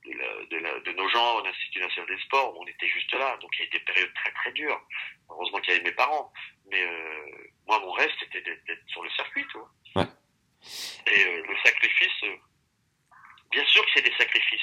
de, 0.05 0.13
la- 0.17 0.45
de, 0.51 0.57
la- 0.57 0.79
de 0.79 0.91
nos 0.97 1.07
gens, 1.09 1.39
au 1.39 1.45
Institut 1.45 1.79
national 1.79 2.07
des 2.15 2.21
sports, 2.23 2.53
on 2.59 2.65
était 2.67 2.87
juste 2.87 3.11
là. 3.13 3.37
Donc 3.41 3.49
il 3.57 3.59
y 3.59 3.63
a 3.63 3.65
eu 3.67 3.69
des 3.69 3.79
périodes 3.79 4.13
très 4.13 4.31
très 4.33 4.51
dures. 4.51 4.81
Heureusement 5.29 5.59
qu'il 5.59 5.73
y 5.73 5.77
avait 5.77 5.85
mes 5.85 5.95
parents. 5.95 6.31
Mais 6.69 6.83
euh, 6.83 7.49
moi 7.67 7.79
mon 7.79 7.91
rêve 7.91 8.09
c'était 8.19 8.41
d'être 8.41 8.83
sur 8.87 9.03
le 9.03 9.09
circuit, 9.11 9.45
tu 9.51 9.57
vois. 9.57 9.69
Ouais. 9.95 10.09
Et 11.07 11.25
euh, 11.25 11.43
le 11.47 11.55
sacrifice, 11.65 12.23
euh, 12.23 12.35
bien 13.51 13.65
sûr 13.65 13.83
que 13.85 13.91
c'est 13.95 14.03
des 14.03 14.13
sacrifices. 14.17 14.59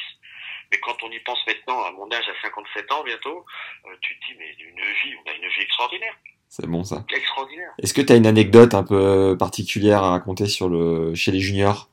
Mais 0.71 0.79
quand 0.81 1.03
on 1.03 1.11
y 1.11 1.19
pense 1.21 1.39
maintenant, 1.47 1.83
à 1.85 1.91
mon 1.93 2.11
âge, 2.13 2.29
à 2.29 2.43
57 2.43 2.93
ans 2.93 3.03
bientôt, 3.05 3.45
euh, 3.87 3.97
tu 4.01 4.19
te 4.19 4.27
dis, 4.27 4.37
mais 4.39 4.55
une 4.61 4.77
vie, 4.77 5.15
on 5.25 5.31
a 5.31 5.35
une 5.35 5.49
vie 5.49 5.61
extraordinaire. 5.63 6.15
C'est 6.49 6.67
bon, 6.67 6.85
ça. 6.85 7.05
Extraordinaire. 7.15 7.73
Est-ce 7.83 7.95
que 7.95 8.01
t'as 8.03 8.17
une 8.17 8.27
anecdote 8.27 8.75
un 8.75 8.83
peu 8.85 9.37
particulière 9.39 10.03
à 10.03 10.11
raconter 10.11 10.47
sur 10.47 10.69
le, 10.69 11.15
chez 11.15 11.31
les 11.31 11.41
juniors? 11.41 11.91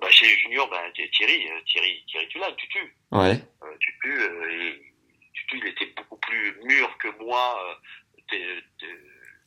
Bah, 0.00 0.08
chez 0.08 0.24
les 0.26 0.36
juniors, 0.38 0.68
bah, 0.70 0.80
Thierry, 0.94 1.46
Thierry, 1.66 2.02
Thierry 2.08 2.28
Tulane, 2.28 2.54
tu 2.56 2.68
tues. 2.68 2.96
Ouais. 3.12 3.38
Tutu, 3.80 4.22
et- 4.50 4.82
Tutu, 5.34 5.58
il 5.58 5.66
était 5.68 5.86
beaucoup 5.96 6.16
plus 6.16 6.56
mûr 6.64 6.96
que 6.98 7.08
moi, 7.22 7.78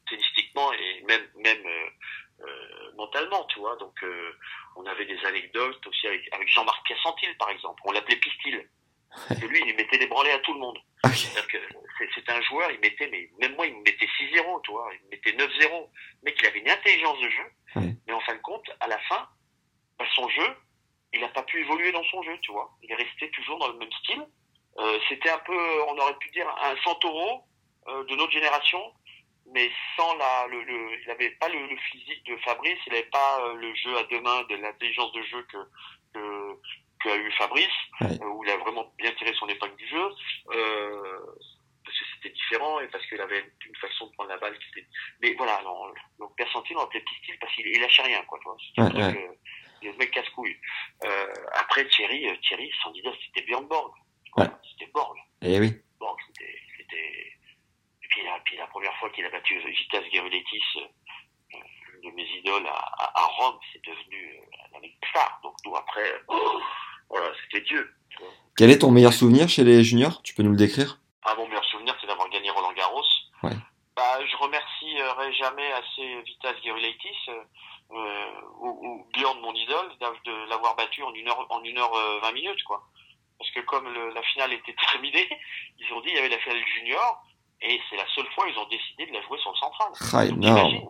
tennistiquement 0.09 0.71
et 0.73 1.01
même, 1.07 1.23
même 1.43 1.63
mentalement, 2.95 3.43
tu 3.45 3.59
vois. 3.59 3.75
Donc, 3.77 4.01
euh, 4.03 4.31
on 4.75 4.85
avait 4.85 5.05
des 5.05 5.19
anecdotes 5.25 5.85
aussi 5.87 6.07
avec, 6.07 6.21
avec 6.33 6.47
Jean-Marc 6.49 6.85
Piacentil, 6.85 7.35
par 7.37 7.49
exemple. 7.49 7.81
On 7.85 7.91
l'appelait 7.91 8.15
Pistil. 8.17 8.69
Parce 9.27 9.39
que 9.39 9.45
lui, 9.45 9.61
il 9.65 9.75
mettait 9.75 9.97
des 9.99 10.07
branlées 10.07 10.31
à 10.31 10.39
tout 10.39 10.53
le 10.53 10.59
monde. 10.59 10.77
Ok. 11.05 11.11
C'est-à-dire 11.13 11.47
que 11.47 11.57
c'est- 12.15 12.29
un 12.31 12.41
joueur, 12.41 12.71
il 12.71 12.79
mettait, 12.79 13.07
mais 13.07 13.29
même 13.39 13.55
moi, 13.55 13.67
il 13.67 13.75
me 13.75 13.83
mettait 13.83 14.07
6-0, 14.17 14.59
tu 14.61 14.71
vois. 14.71 14.89
Il 14.95 15.05
me 15.05 15.09
mettait 15.11 15.33
9-0. 15.33 15.91
Le 16.21 16.25
mec, 16.25 16.35
il 16.41 16.47
avait 16.47 16.59
une 16.59 16.69
intelligence 16.69 17.19
de 17.19 17.29
jeu. 17.29 17.51
Mais 18.07 18.13
en 18.13 18.19
fin 18.21 18.33
de 18.35 18.41
compte, 18.41 18.65
à 18.79 18.87
la 18.87 18.97
fin, 18.99 19.27
bah, 19.99 20.05
son 20.15 20.27
jeu, 20.29 20.55
il 21.13 21.21
n'a 21.21 21.27
pas 21.29 21.43
pu 21.43 21.59
évoluer 21.61 21.91
dans 21.91 22.03
son 22.05 22.23
jeu, 22.23 22.37
tu 22.41 22.51
vois. 22.51 22.71
Il 22.81 22.91
est 22.91 22.95
resté 22.95 23.29
toujours 23.31 23.59
dans 23.59 23.67
le 23.67 23.77
même 23.77 23.91
style. 24.03 24.25
Euh, 24.79 24.99
C'était 25.09 25.29
un 25.29 25.37
peu, 25.39 25.83
on 25.89 25.97
aurait 25.99 26.17
pu 26.17 26.29
dire, 26.31 26.47
un 26.63 26.75
Santoro 26.83 27.43
euh, 27.87 28.03
de 28.05 28.15
notre 28.15 28.31
génération, 28.31 28.93
mais 29.53 29.69
sans 29.95 30.15
la, 30.17 30.47
le, 30.47 30.63
le- 30.63 31.01
il 31.01 31.07
n'avait 31.07 31.31
pas 31.31 31.49
le, 31.49 31.67
le 31.67 31.77
physique 31.77 32.25
de 32.25 32.35
Fabrice, 32.37 32.79
il 32.87 32.93
n'avait 32.93 33.05
pas 33.09 33.39
euh, 33.41 33.53
le 33.55 33.73
jeu 33.75 33.95
à 33.97 34.03
deux 34.03 34.19
mains, 34.21 34.43
de 34.49 34.55
l'intelligence 34.55 35.11
de 35.13 35.21
jeu 35.23 35.41
que, 35.43 35.57
que 36.13 36.59
qu'a 37.03 37.15
eu 37.17 37.31
Fabrice, 37.33 37.67
Ouais. 38.01 38.07
euh, 38.21 38.25
où 38.25 38.43
il 38.43 38.49
a 38.49 38.57
vraiment 38.57 38.91
bien 38.97 39.11
tiré 39.13 39.33
son 39.33 39.47
épingle 39.47 39.75
du 39.75 39.87
jeu. 39.87 40.09
Euh, 40.55 41.19
parce 41.85 41.97
que 41.99 42.05
c'était 42.15 42.33
différent 42.33 42.79
et 42.79 42.87
parce 42.87 43.05
qu'il 43.07 43.19
avait 43.19 43.43
une 43.65 43.75
façon 43.75 44.07
de 44.07 44.11
prendre 44.13 44.29
la 44.29 44.37
balle 44.37 44.57
qui 44.57 44.69
était. 44.79 44.87
Mais 45.21 45.33
voilà, 45.33 45.61
non, 45.63 45.93
donc 46.17 46.35
Percentile, 46.37 46.77
on 46.77 46.81
l'appelait 46.81 47.01
Pistil 47.01 47.37
parce 47.39 47.53
qu'il 47.53 47.67
il 47.67 47.81
lâchait 47.81 48.03
rien, 48.03 48.23
quoi, 48.23 48.39
tu 48.39 48.45
vois. 48.45 48.57
C'était 48.67 48.81
un 48.81 48.85
Ouais, 48.85 49.11
truc, 49.13 49.21
euh, 49.29 49.35
il 49.81 49.87
est 49.89 49.91
le 49.91 49.97
mec 49.97 50.11
casse-couille. 50.11 50.55
Euh, 51.03 51.33
après, 51.53 51.85
Thierry, 51.89 52.29
euh, 52.29 52.35
Thierry, 52.47 52.71
son 52.81 52.93
idole, 52.93 53.13
c'était 53.25 53.45
Björn 53.45 53.67
Borg. 53.67 53.91
Ouais. 54.37 54.45
C'était 54.71 54.89
Borg. 54.93 55.17
Eh 55.41 55.59
oui. 55.59 55.73
Puis, 58.53 58.59
la- 58.59 58.67
première 58.67 58.95
fois 58.97 59.09
qu'il 59.09 59.25
a 59.25 59.29
battu 59.31 59.57
Vitas 59.59 60.03
Gerulaitis, 60.13 60.61
euh, 60.77 61.57
une 62.03 62.11
de 62.11 62.15
mes 62.15 62.27
idoles 62.37 62.67
à, 62.67 62.71
à, 63.03 63.19
à 63.21 63.25
Rome, 63.25 63.57
c'est 63.71 63.83
devenu 63.83 64.35
euh, 64.37 64.45
la 64.73 64.79
mec 64.79 64.93
star. 65.09 65.39
Donc, 65.41 65.55
nous, 65.65 65.75
après, 65.75 66.21
oh, 66.27 66.59
voilà, 67.09 67.31
c'était 67.43 67.61
Dieu. 67.65 67.91
Quel 68.55 68.69
est 68.69 68.79
ton 68.79 68.91
meilleur 68.91 69.11
souvenir 69.13 69.49
chez 69.49 69.63
les 69.63 69.83
juniors? 69.83 70.21
Tu 70.21 70.35
peux 70.35 70.43
nous 70.43 70.51
le 70.51 70.57
décrire? 70.57 70.99
Ah, 71.23 71.33
mon 71.35 71.47
meilleur 71.47 71.65
souvenir, 71.65 71.95
c'est 71.99 72.05
d'avoir 72.07 72.29
gagné 72.29 72.51
Roland 72.51 72.73
Garros. 72.73 73.01
Ouais. 73.41 73.55
Bah, 73.95 74.19
je 74.23 74.37
remercierai 74.37 75.33
jamais 75.33 75.71
assez 75.71 76.21
Vitas 76.21 76.53
Gerulaitis. 76.63 77.17
Euh, 77.29 77.43
euh, 77.91 78.41
ou, 78.59 78.69
ou 78.87 79.07
Bjorn, 79.13 79.39
mon 79.41 79.53
idole, 79.53 79.89
de 79.99 80.49
l'avoir 80.49 80.75
battu 80.75 81.01
en 81.03 81.13
une 81.13 81.27
heure, 81.27 81.45
en 81.49 81.63
une 81.63 81.77
heure 81.79 81.93
euh, 81.95 82.19
20 82.21 82.31
minutes, 82.33 82.63
quoi. 82.65 82.83
Parce 83.39 83.49
que 83.51 83.59
comme 83.61 83.91
le- 83.91 84.09
la 84.13 84.21
finale 84.23 84.53
était 84.53 84.75
terminée, 84.91 85.27
ils 85.79 85.91
ont 85.93 86.01
dit 86.01 86.09
il 86.09 86.15
y 86.15 86.19
avait 86.19 86.29
la 86.29 86.37
finale 86.39 86.63
junior, 86.75 87.23
et 87.63 87.79
c'est 87.89 87.95
la 87.97 88.05
seule 88.15 88.27
fois 88.35 88.45
ils 88.49 88.57
ont 88.57 88.67
décidé 88.67 89.05
de 89.07 89.13
la 89.13 89.21
jouer 89.23 89.37
sur 89.39 89.51
le 89.51 89.57
central. 89.57 89.87
Ah, 90.13 90.25
énorme. 90.25 90.89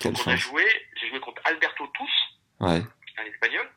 Quelle 0.00 0.14
on 0.26 0.30
a 0.30 0.36
joué, 0.36 0.64
j'ai 1.00 1.08
joué 1.08 1.20
contre 1.20 1.40
Alberto 1.44 1.86
Tous, 1.94 2.10
Ouais. 2.60 2.82
un 3.18 3.24
espagnol, 3.24 3.68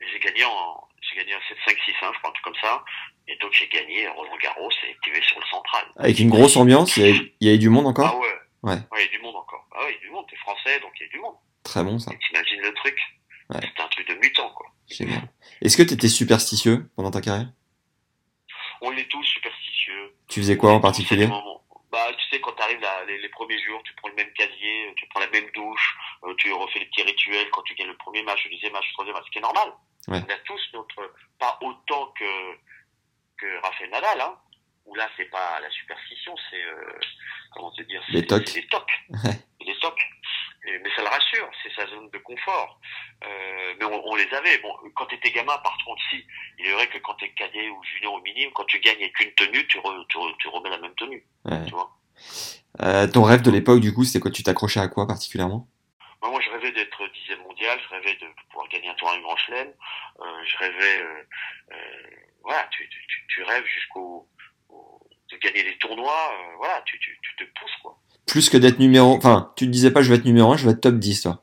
j'ai 0.00 0.18
gagné 0.20 0.44
en, 0.44 0.88
j'ai 1.02 1.16
gagné 1.16 1.34
un 1.34 1.38
7-5-6-1, 1.38 2.12
je 2.14 2.18
crois, 2.18 2.30
un 2.30 2.32
truc 2.32 2.44
comme 2.44 2.54
ça, 2.62 2.84
et 3.28 3.36
donc 3.36 3.52
j'ai 3.52 3.68
gagné 3.68 4.08
Roland 4.08 4.36
Garros 4.42 4.70
et 4.86 4.90
été 4.90 5.20
sur 5.22 5.38
le 5.40 5.46
central. 5.46 5.84
Avec 5.96 6.18
une 6.18 6.30
grosse 6.30 6.56
ambiance, 6.56 6.96
il 6.96 7.32
y 7.40 7.48
avait 7.48 7.58
du 7.58 7.68
monde 7.68 7.84
Ah 7.86 7.90
encore 7.90 8.18
ouais. 8.18 8.28
Ouais. 8.62 8.76
il 8.96 9.00
y 9.00 9.04
a 9.04 9.08
du 9.08 9.18
monde 9.22 9.36
encore. 9.36 9.66
Ah 9.74 9.84
ouais, 9.84 9.90
il 9.92 9.94
y 9.94 9.98
a 9.98 10.00
du 10.00 10.10
monde, 10.10 10.26
t'es 10.30 10.36
français, 10.36 10.78
donc 10.80 10.92
il 11.00 11.06
y 11.06 11.06
a 11.06 11.12
du 11.12 11.18
monde. 11.20 11.34
Très 11.64 11.82
bon 11.84 11.98
ça. 11.98 12.10
T'imagines 12.28 12.60
le 12.62 12.72
truc 12.74 12.98
Ouais. 13.50 13.58
C'est 13.76 13.82
un 13.82 13.88
truc 13.88 14.06
de 14.08 14.14
mutant, 14.14 14.48
quoi. 14.50 14.66
Génial. 14.88 15.28
Est-ce 15.60 15.76
que 15.76 15.82
tu 15.82 15.94
étais 15.94 16.06
superstitieux 16.08 16.88
pendant 16.94 17.10
ta 17.10 17.20
carrière? 17.20 17.48
On 18.80 18.92
est 18.92 19.08
tous 19.10 19.24
superstitieux. 19.24 20.14
Tu 20.30 20.40
faisais 20.40 20.56
quoi 20.56 20.72
en 20.72 20.80
particulier. 20.80 21.26
Bah, 21.92 22.06
tu 22.16 22.28
sais, 22.30 22.40
quand 22.40 22.52
t'arrives 22.52 22.80
là, 22.80 23.04
les, 23.06 23.18
les 23.18 23.28
premiers 23.30 23.58
jours, 23.64 23.82
tu 23.84 23.92
prends 23.96 24.08
le 24.08 24.14
même 24.14 24.32
casier, 24.34 24.92
tu 24.96 25.06
prends 25.08 25.18
la 25.20 25.28
même 25.30 25.50
douche, 25.54 25.96
euh, 26.24 26.32
tu 26.38 26.52
refais 26.52 26.78
les 26.78 26.86
petits 26.86 27.02
rituels 27.02 27.50
quand 27.50 27.62
tu 27.62 27.74
gagnes 27.74 27.88
le 27.88 27.96
premier 27.96 28.22
match, 28.22 28.44
le 28.44 28.52
deuxième 28.52 28.72
match, 28.72 28.86
le 28.88 28.92
troisième 28.92 29.16
match, 29.16 29.24
ce 29.26 29.30
qui 29.32 29.38
est 29.38 29.42
normal. 29.42 29.72
Ouais. 30.06 30.20
On 30.24 30.32
a 30.32 30.38
tous 30.46 30.60
notre, 30.72 31.12
pas 31.40 31.58
autant 31.62 32.12
que, 32.16 32.54
que 33.38 33.60
Rafael 33.62 33.90
Nadal, 33.90 34.20
hein, 34.20 34.36
où 34.86 34.94
là, 34.94 35.08
c'est 35.16 35.24
pas 35.30 35.58
la 35.60 35.68
superstition, 35.70 36.34
c'est, 36.48 36.62
euh, 36.62 36.98
comment 37.54 37.72
te 37.72 37.82
dire, 37.82 38.00
Les 38.08 38.20
c'est- 38.20 38.20
les 38.20 38.26
tocs. 38.28 38.54
Les 39.64 39.78
tocs. 39.78 40.00
Et- 40.66 40.78
mais 40.78 40.90
ça 40.94 41.02
le 41.02 41.08
rassure, 41.08 41.50
c'est 41.62 41.72
sa 41.74 41.86
zone 41.86 42.10
de 42.10 42.18
confort. 42.18 42.78
Euh, 43.24 43.74
mais 43.78 43.84
on, 43.86 44.06
on 44.08 44.14
les 44.16 44.28
avait. 44.34 44.58
Bon, 44.58 44.74
quand 44.94 45.06
t'étais 45.06 45.30
gamin, 45.30 45.56
par 45.58 45.76
contre, 45.84 46.02
si, 46.10 46.24
il 46.58 46.66
est 46.66 46.72
vrai 46.72 46.86
que 46.88 46.98
quand 46.98 47.14
t'es 47.14 47.30
cadet 47.30 47.68
ou 47.70 47.82
junior 47.84 48.14
ou 48.14 48.20
minime, 48.20 48.50
quand 48.52 48.64
tu 48.64 48.78
gagnes 48.80 49.02
avec 49.02 49.18
une 49.20 49.32
tenue, 49.34 49.66
tu, 49.68 49.78
re- 49.78 50.06
tu, 50.08 50.18
re- 50.18 50.36
tu 50.38 50.48
remets 50.48 50.70
la 50.70 50.78
même 50.78 50.94
tenue. 50.96 51.24
Ouais. 51.46 51.64
Tu 51.66 51.72
vois. 51.72 51.90
Euh, 52.82 53.06
Ton 53.08 53.22
rêve 53.24 53.42
de 53.42 53.50
l'époque, 53.50 53.80
du 53.80 53.92
coup, 53.94 54.04
c'était 54.04 54.20
quoi? 54.20 54.30
Tu 54.30 54.42
t'accrochais 54.42 54.80
à 54.80 54.88
quoi 54.88 55.06
particulièrement? 55.06 55.66
Moi, 56.22 56.30
moi, 56.30 56.40
je 56.42 56.50
rêvais 56.50 56.72
d'être 56.72 57.08
dixième 57.14 57.40
mondial, 57.42 57.80
je 57.82 57.88
rêvais 57.94 58.14
de 58.16 58.26
pouvoir 58.50 58.68
gagner 58.68 58.88
un 58.90 58.94
tour 58.94 59.08
à 59.08 59.14
un 59.14 59.20
grand 59.20 59.36
chelem, 59.38 59.72
euh, 60.20 60.44
je 60.44 60.56
rêvais, 60.58 61.02
voilà, 62.42 62.68
tu, 62.70 62.88
tu, 62.88 63.06
tu, 63.06 63.26
tu 63.28 63.42
rêves 63.42 63.64
jusqu'au, 63.64 64.28
au- 64.68 65.00
de 65.30 65.36
gagner 65.38 65.62
des 65.62 65.78
tournois, 65.78 66.34
voilà, 66.58 66.82
tu, 66.82 66.98
tu, 66.98 67.18
tu 67.22 67.36
te 67.36 67.44
pousses, 67.58 67.76
quoi. 67.82 67.96
Plus 68.30 68.48
que 68.48 68.56
d'être 68.56 68.78
numéro... 68.78 69.16
Enfin, 69.16 69.52
tu 69.56 69.66
te 69.66 69.70
disais 69.70 69.90
pas 69.90 70.02
je 70.02 70.08
vais 70.10 70.16
être 70.16 70.24
numéro 70.24 70.52
1, 70.52 70.56
je 70.56 70.66
vais 70.66 70.72
être 70.72 70.80
top 70.80 70.96
10, 70.96 71.22
toi. 71.22 71.42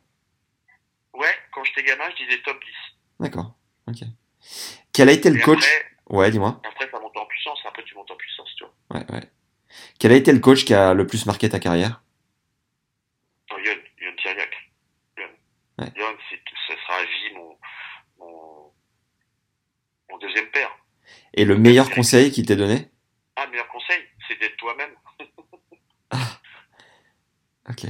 Ouais, 1.14 1.36
quand 1.54 1.64
j'étais 1.66 1.84
gamin, 1.84 2.06
je 2.18 2.24
disais 2.26 2.42
top 2.44 2.58
10. 2.60 2.70
D'accord. 3.20 3.54
Ok. 3.88 3.98
Quel 4.94 5.10
a 5.10 5.12
été 5.12 5.30
le 5.30 5.38
Et 5.38 5.42
coach 5.42 5.58
après, 5.66 6.18
Ouais, 6.18 6.32
dis-moi. 6.32 6.62
après, 6.64 6.90
ça 6.90 7.00
monte 7.00 7.18
en 7.18 7.26
puissance, 7.26 7.60
après, 7.68 7.84
tu 7.84 7.94
montes 7.96 8.10
en 8.10 8.16
puissance, 8.16 8.50
tu 8.56 8.64
vois. 8.64 9.00
Ouais, 9.00 9.06
ouais. 9.12 9.30
Quel 10.00 10.12
a 10.14 10.16
été 10.16 10.32
le 10.32 10.40
coach 10.40 10.64
qui 10.64 10.74
a 10.74 10.94
le 10.94 11.06
plus 11.06 11.26
marqué 11.26 11.50
ta 11.50 11.60
carrière? 11.60 12.02
Non, 13.52 13.58
Yon, 13.58 13.76
Yon 14.02 14.16
Tiriac. 14.22 14.50
Yon. 15.18 15.28
Ouais. 15.80 15.92
Yon, 15.98 16.18
sera 16.68 16.94
à 17.00 17.04
vie 17.04 17.36
mon, 17.36 17.58
mon, 18.20 18.72
mon 20.10 20.18
deuxième 20.20 20.48
père. 20.52 20.70
Et 21.34 21.44
le 21.44 21.58
meilleur 21.58 21.90
conseil 21.90 22.32
qu'il 22.32 22.46
t'ait 22.46 22.56
donné? 22.56 22.90
Ah, 23.36 23.46
le 23.46 23.52
meilleur 23.52 23.68
conseil, 23.68 24.00
c'est 24.28 24.40
d'être 24.40 24.56
toi-même. 24.58 24.92
Ok. 27.70 27.84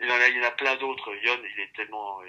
Il 0.00 0.08
y 0.08 0.12
en 0.12 0.14
a, 0.14 0.28
il 0.28 0.36
y 0.36 0.40
en 0.40 0.44
a 0.44 0.50
plein 0.52 0.76
d'autres. 0.76 1.14
Yon, 1.24 1.38
il 1.42 1.60
est 1.60 1.72
tellement, 1.74 2.20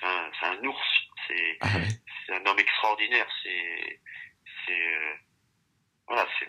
c'est 0.00 0.46
un, 0.46 0.64
ours. 0.64 1.08
C'est, 1.26 1.58
Ah 1.60 1.76
ouais. 1.76 1.88
c'est 2.26 2.34
un 2.34 2.46
homme 2.46 2.58
extraordinaire. 2.58 3.26
C'est, 3.42 4.00
euh, 4.70 5.14
voilà, 6.06 6.26
c'est, 6.38 6.48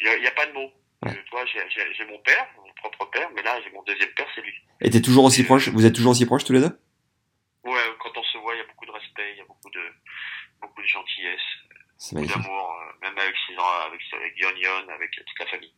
il 0.00 0.22
y 0.22 0.26
a, 0.26 0.30
pas 0.32 0.46
de 0.46 0.52
mots. 0.52 0.72
Ouais. 1.02 1.10
Euh, 1.10 1.22
Tu 1.24 1.30
vois, 1.30 1.44
j'ai, 1.46 2.04
mon 2.06 2.18
père, 2.20 2.48
mon 2.56 2.72
propre 2.74 3.10
père, 3.10 3.30
mais 3.34 3.42
là, 3.42 3.60
j'ai 3.62 3.70
mon 3.70 3.82
deuxième 3.82 4.10
père, 4.10 4.26
c'est 4.34 4.40
lui. 4.42 4.54
Et 4.80 4.90
t'es 4.90 5.02
toujours 5.02 5.24
aussi 5.24 5.44
proche 5.44 5.68
Vous 5.68 5.84
êtes 5.84 5.94
toujours 5.94 6.12
aussi 6.12 6.26
proches 6.26 6.44
tous 6.44 6.52
les 6.52 6.60
deux? 6.60 6.80
Ouais, 7.64 7.82
quand 7.98 8.16
on 8.16 8.22
se 8.22 8.38
voit, 8.38 8.54
il 8.54 8.58
y 8.58 8.62
a 8.62 8.66
beaucoup 8.66 8.86
de 8.86 8.92
respect, 8.92 9.32
il 9.32 9.38
y 9.38 9.40
a 9.40 9.44
beaucoup 9.44 9.70
de, 9.70 9.82
beaucoup 10.62 10.80
de 10.80 10.86
gentillesse. 10.86 11.40
D'amour, 12.12 12.76
euh, 12.80 12.92
même 13.02 13.18
avec 13.18 13.34
ses, 13.46 13.54
avec, 13.54 14.00
avec 14.14 14.32
Yon 14.40 14.56
Yon, 14.56 14.94
avec 14.94 15.10
toute 15.12 15.38
la 15.38 15.46
famille. 15.46 15.72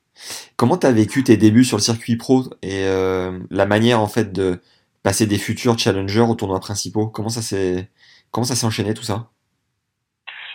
Comment 0.56 0.76
t'as 0.76 0.92
vécu 0.92 1.24
tes 1.24 1.36
débuts 1.36 1.64
sur 1.64 1.76
le 1.78 1.82
circuit 1.82 2.16
pro 2.16 2.44
et 2.62 2.84
euh, 2.86 3.38
la 3.50 3.66
manière 3.66 4.00
en 4.00 4.08
fait 4.08 4.32
de 4.32 4.60
passer 5.02 5.26
des 5.26 5.38
futurs 5.38 5.78
challengers 5.78 6.20
aux 6.20 6.34
tournois 6.34 6.60
principaux? 6.60 7.08
Comment 7.08 7.30
ça 7.30 7.42
s'est 7.42 7.88
comment 8.30 8.44
ça 8.44 8.54
s'est 8.54 8.66
enchaîné 8.66 8.94
tout 8.94 9.02
ça? 9.02 9.30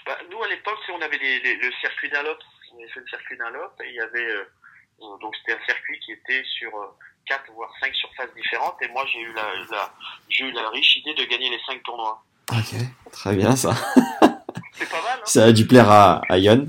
Bah, 0.06 0.18
nous, 0.32 0.42
à 0.44 0.48
l'époque, 0.48 0.78
on 0.96 1.02
avait 1.02 1.18
les, 1.18 1.40
les- 1.42 1.56
le 1.56 1.72
circuit 1.82 2.10
Dunlop. 2.10 2.38
On 2.74 2.80
avait 2.80 2.90
fait 2.92 3.00
le 3.00 3.08
circuit 3.08 3.38
Dunlop 3.38 3.74
et 3.84 3.90
il 3.90 3.96
y 3.96 4.00
avait, 4.00 4.30
euh, 4.30 5.18
donc 5.22 5.36
c'était 5.38 5.60
un 5.60 5.66
circuit 5.66 6.00
qui 6.00 6.12
était 6.14 6.44
sur 6.58 6.70
euh, 6.76 6.86
quatre 7.26 7.52
voire 7.54 7.72
cinq 7.82 7.94
surfaces 7.96 8.34
différentes 8.36 8.78
et 8.84 8.88
moi, 8.90 9.04
j'ai 9.12 9.20
eu 9.20 9.34
la, 9.34 9.44
la, 9.72 9.94
j'ai 10.30 10.46
eu 10.46 10.52
la 10.52 10.70
riche 10.70 10.98
idée 10.98 11.14
de 11.16 11.24
gagner 11.26 11.50
les 11.50 11.60
cinq 11.66 11.82
tournois. 11.84 12.24
Ok, 12.52 12.76
très 13.12 13.36
bien 13.36 13.56
ça. 13.56 13.74
C'est 14.78 14.90
pas 14.90 15.02
mal, 15.02 15.20
hein? 15.20 15.26
Ça 15.26 15.46
a 15.46 15.52
dû 15.52 15.66
plaire 15.68 15.90
à, 15.90 16.22
à 16.30 16.38
Yon. 16.38 16.68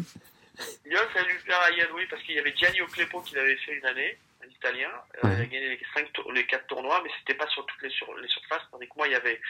Yon, 0.87 0.99
ça 1.15 1.21
a 1.21 1.23
lui 1.25 1.39
plaire 1.45 1.61
à 1.61 1.71
Yann, 1.73 1.89
oui, 1.95 2.07
parce 2.09 2.23
qu'il 2.23 2.35
y 2.35 2.39
avait 2.39 2.55
Gianni 2.57 2.81
Oclepo 2.81 3.21
qui 3.21 3.35
l'avait 3.35 3.57
fait 3.57 3.75
une 3.75 3.85
année, 3.87 4.17
un 4.45 4.49
Italien. 4.49 4.89
Euh, 5.23 5.29
Ouais. 5.29 5.35
Il 5.37 5.43
a 5.43 5.47
gagné 5.47 5.69
les, 5.69 5.81
cinq 5.95 6.13
tour- 6.15 6.33
les 6.33 6.47
quatre 6.47 6.67
tournois, 6.67 7.01
mais 7.05 7.11
c'était 7.19 7.35
pas 7.39 7.47
sur 7.49 7.65
toutes 7.67 7.83
les, 7.83 7.91
sur, 7.91 8.13
les 8.17 8.29
surfaces. 8.29 8.63
Tandis 8.71 8.87
que 8.89 8.95
moi, 8.97 9.07
il 9.07 9.13
y 9.13 9.17
avait, 9.17 9.41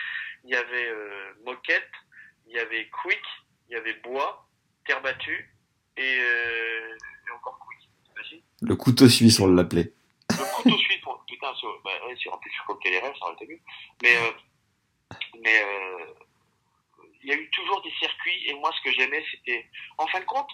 il 0.44 0.50
y 0.50 0.56
avait 0.56 0.88
euh, 0.88 1.32
Moquette, 1.44 1.90
il 2.48 2.56
y 2.56 2.58
avait 2.58 2.88
Quick, 3.02 3.22
il 3.68 3.74
y 3.74 3.76
avait 3.76 3.94
Bois, 3.94 4.48
Terre 4.86 5.00
battue 5.00 5.48
et, 5.96 6.18
euh, 6.20 6.94
et 7.28 7.30
encore 7.36 7.58
Quick. 7.60 7.88
T'imagines? 8.04 8.42
Le 8.60 8.74
couteau 8.76 9.08
suisse, 9.08 9.38
on 9.40 9.46
l'appelait. 9.46 9.92
Le 10.30 10.54
couteau 10.56 10.76
suisse, 10.76 10.98
putain, 11.28 11.54
sur, 11.54 11.80
bah, 11.84 11.90
ouais, 12.08 12.16
sur 12.16 12.34
un 12.34 12.38
plus 12.38 12.50
sur 12.50 12.66
rêves, 12.66 13.14
ça 13.20 13.26
aurait 13.26 13.34
été 13.34 13.46
mieux. 13.46 13.60
Mais, 14.02 14.16
euh, 14.16 15.16
mais, 15.42 15.62
euh, 15.62 16.04
il 17.22 17.30
y 17.30 17.32
a 17.32 17.36
eu 17.36 17.50
toujours 17.50 17.82
des 17.82 17.92
circuits, 17.98 18.46
et 18.46 18.54
moi, 18.54 18.70
ce 18.76 18.88
que 18.88 18.94
j'aimais, 18.94 19.24
c'était, 19.30 19.66
en 19.98 20.06
fin 20.06 20.20
de 20.20 20.24
compte, 20.24 20.50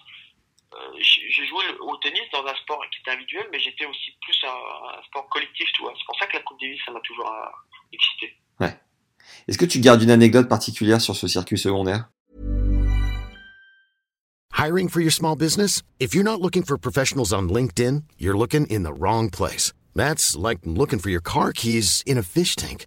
euh, 0.75 0.79
j'ai 0.99 1.47
joué 1.47 1.65
au 1.81 1.97
tennis 1.99 2.29
dans 2.33 2.45
un 2.45 2.55
sport 2.57 2.81
qui 2.91 3.01
était 3.01 3.13
individuel, 3.13 3.47
mais 3.53 3.59
j'étais 3.61 3.87
aussi 3.87 4.11
plus 4.23 4.39
un, 4.45 4.99
un 4.99 5.03
sport 5.05 5.29
collectif, 5.29 5.71
tu 5.73 5.83
vois. 5.83 5.95
C'est 5.97 6.07
pour 6.07 6.19
ça 6.19 6.27
que 6.27 6.37
la 6.37 6.43
Coupe 6.43 6.61
Davis, 6.61 6.81
ça 6.85 6.93
m'a 6.93 7.01
toujours 7.01 7.31
euh, 7.31 7.93
excité. 7.93 8.37
Est-ce 9.49 9.59
que 9.59 9.65
tu 9.65 9.81
gardes 9.81 10.03
une 10.03 10.11
anecdote 10.11 10.49
particulière 10.49 11.01
sur 11.01 11.17
ce 11.17 11.27
circuit 11.29 11.59
secondaire? 11.59 12.09
Hiring 14.57 14.89
for 14.89 15.01
your 15.01 15.13
small 15.13 15.37
business? 15.37 15.83
If 15.99 16.15
you're 16.15 16.25
not 16.25 16.41
looking 16.41 16.63
for 16.63 16.79
professionals 16.79 17.33
on 17.33 17.49
LinkedIn, 17.49 18.05
you're 18.19 18.37
looking 18.37 18.67
in 18.67 18.85
the 18.85 18.93
wrong 18.93 19.31
place. 19.31 19.73
That's 19.95 20.37
like 20.37 20.61
looking 20.65 20.99
for 20.99 21.11
your 21.11 21.21
car 21.21 21.53
keys 21.53 22.03
in 22.07 22.17
a 22.19 22.23
fish 22.23 22.57
tank. 22.57 22.87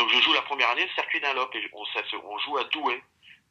Donc 0.00 0.08
je 0.08 0.20
joue 0.22 0.32
la 0.32 0.42
première 0.42 0.70
année 0.70 0.84
le 0.84 0.90
circuit 0.92 1.20
Dunlop, 1.20 1.54
et 1.54 1.70
on, 1.74 1.84
ça 1.86 2.02
se- 2.08 2.16
on 2.16 2.38
joue 2.38 2.56
à 2.56 2.64
Douai, 2.64 3.02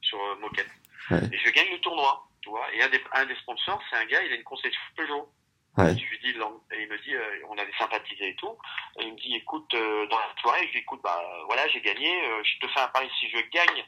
sur 0.02 0.20
euh, 0.20 0.36
Moquette. 0.38 0.68
Ouais. 1.12 1.20
Et 1.32 1.38
je 1.38 1.50
gagne 1.52 1.70
le 1.72 1.80
tournoi, 1.80 2.28
tu 2.42 2.50
vois. 2.50 2.66
Et 2.74 2.82
un 2.82 2.90
des, 2.90 3.02
un 3.14 3.26
des 3.26 3.36
sponsors, 3.36 3.80
c'est 3.90 3.96
un 3.98 4.06
gars, 4.06 4.22
il 4.24 4.32
a 4.34 4.36
une 4.36 4.44
concession 4.44 4.80
Peugeot. 4.98 5.30
Ouais. 5.78 5.96
Je 5.96 6.04
lui 6.04 6.20
dis, 6.20 6.30
il 6.32 6.88
me 6.90 6.98
dit, 7.04 7.14
euh, 7.16 7.46
on 7.50 7.58
avait 7.58 7.72
sympathisé 7.78 8.30
et 8.30 8.36
tout. 8.36 8.58
Et 9.00 9.04
il 9.04 9.14
me 9.14 9.20
dit, 9.20 9.36
écoute, 9.36 9.72
euh, 9.76 10.08
dans 10.08 10.18
la 10.18 10.34
soirée, 10.42 10.60
je 10.62 10.66
lui 10.66 10.72
dis, 10.74 10.78
écoute, 10.80 11.02
bah 11.04 11.22
voilà, 11.46 11.68
j'ai 11.70 11.82
gagné, 11.82 12.22
euh, 12.26 12.44
je 12.44 12.60
te 12.66 12.72
fais 12.74 12.80
un 12.80 12.88
pari, 12.88 13.10
si 13.20 13.30
je 13.30 13.38
gagne, 13.52 13.86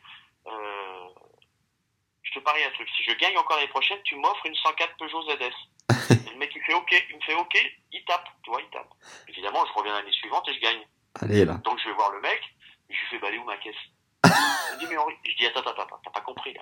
je 2.24 2.32
te 2.34 2.39
parie 2.39 2.63
un 2.63 2.69
truc, 2.71 2.88
si 2.95 3.04
je 3.04 3.13
gagne 3.15 3.38
encore 3.38 3.58
l'année 3.58 3.69
prochaine, 3.69 4.02
tu 4.04 4.15
m'offres 4.15 4.45
une 4.45 4.56
104 4.56 4.95
Peugeot 4.97 5.24
ZS. 5.24 5.56
et 6.28 6.30
le 6.32 6.38
mec, 6.38 6.52
il 6.56 6.62
fait 6.63 6.74
OK, 6.74 6.91
il 7.10 7.15
me 7.15 7.21
fait 7.21 7.34
OK, 7.36 7.58
il 7.91 8.06
tape, 8.06 8.30
tu 8.43 8.52
vois, 8.52 8.62
il 8.62 8.69
tape. 8.69 8.89
Évidemment, 9.28 9.65
je 9.65 9.74
reviens 9.74 9.93
l'année 9.93 10.12
suivante 10.12 10.47
et 10.47 10.54
je 10.54 10.60
gagne. 10.60 10.86
Allez 11.19 11.45
là. 11.45 11.56
Donc 11.63 11.80
je 11.80 11.89
vais 11.89 11.95
voir 11.95 12.12
le 12.13 12.21
mec, 12.21 12.41
je 12.89 12.95
lui 12.95 13.08
fais, 13.10 13.19
bah, 13.19 13.28
où 13.39 13.45
ma 13.45 13.58
caisse? 13.58 13.76
Me 14.26 14.80
dit, 14.80 14.86
mais 14.89 14.97
Henri, 14.97 15.13
je 15.26 15.36
dis, 15.38 15.45
attends, 15.45 15.62
attends, 15.62 15.84
attends, 15.84 16.00
t'as 16.04 16.12
pas 16.12 16.21
compris 16.21 16.54
là. 16.54 16.62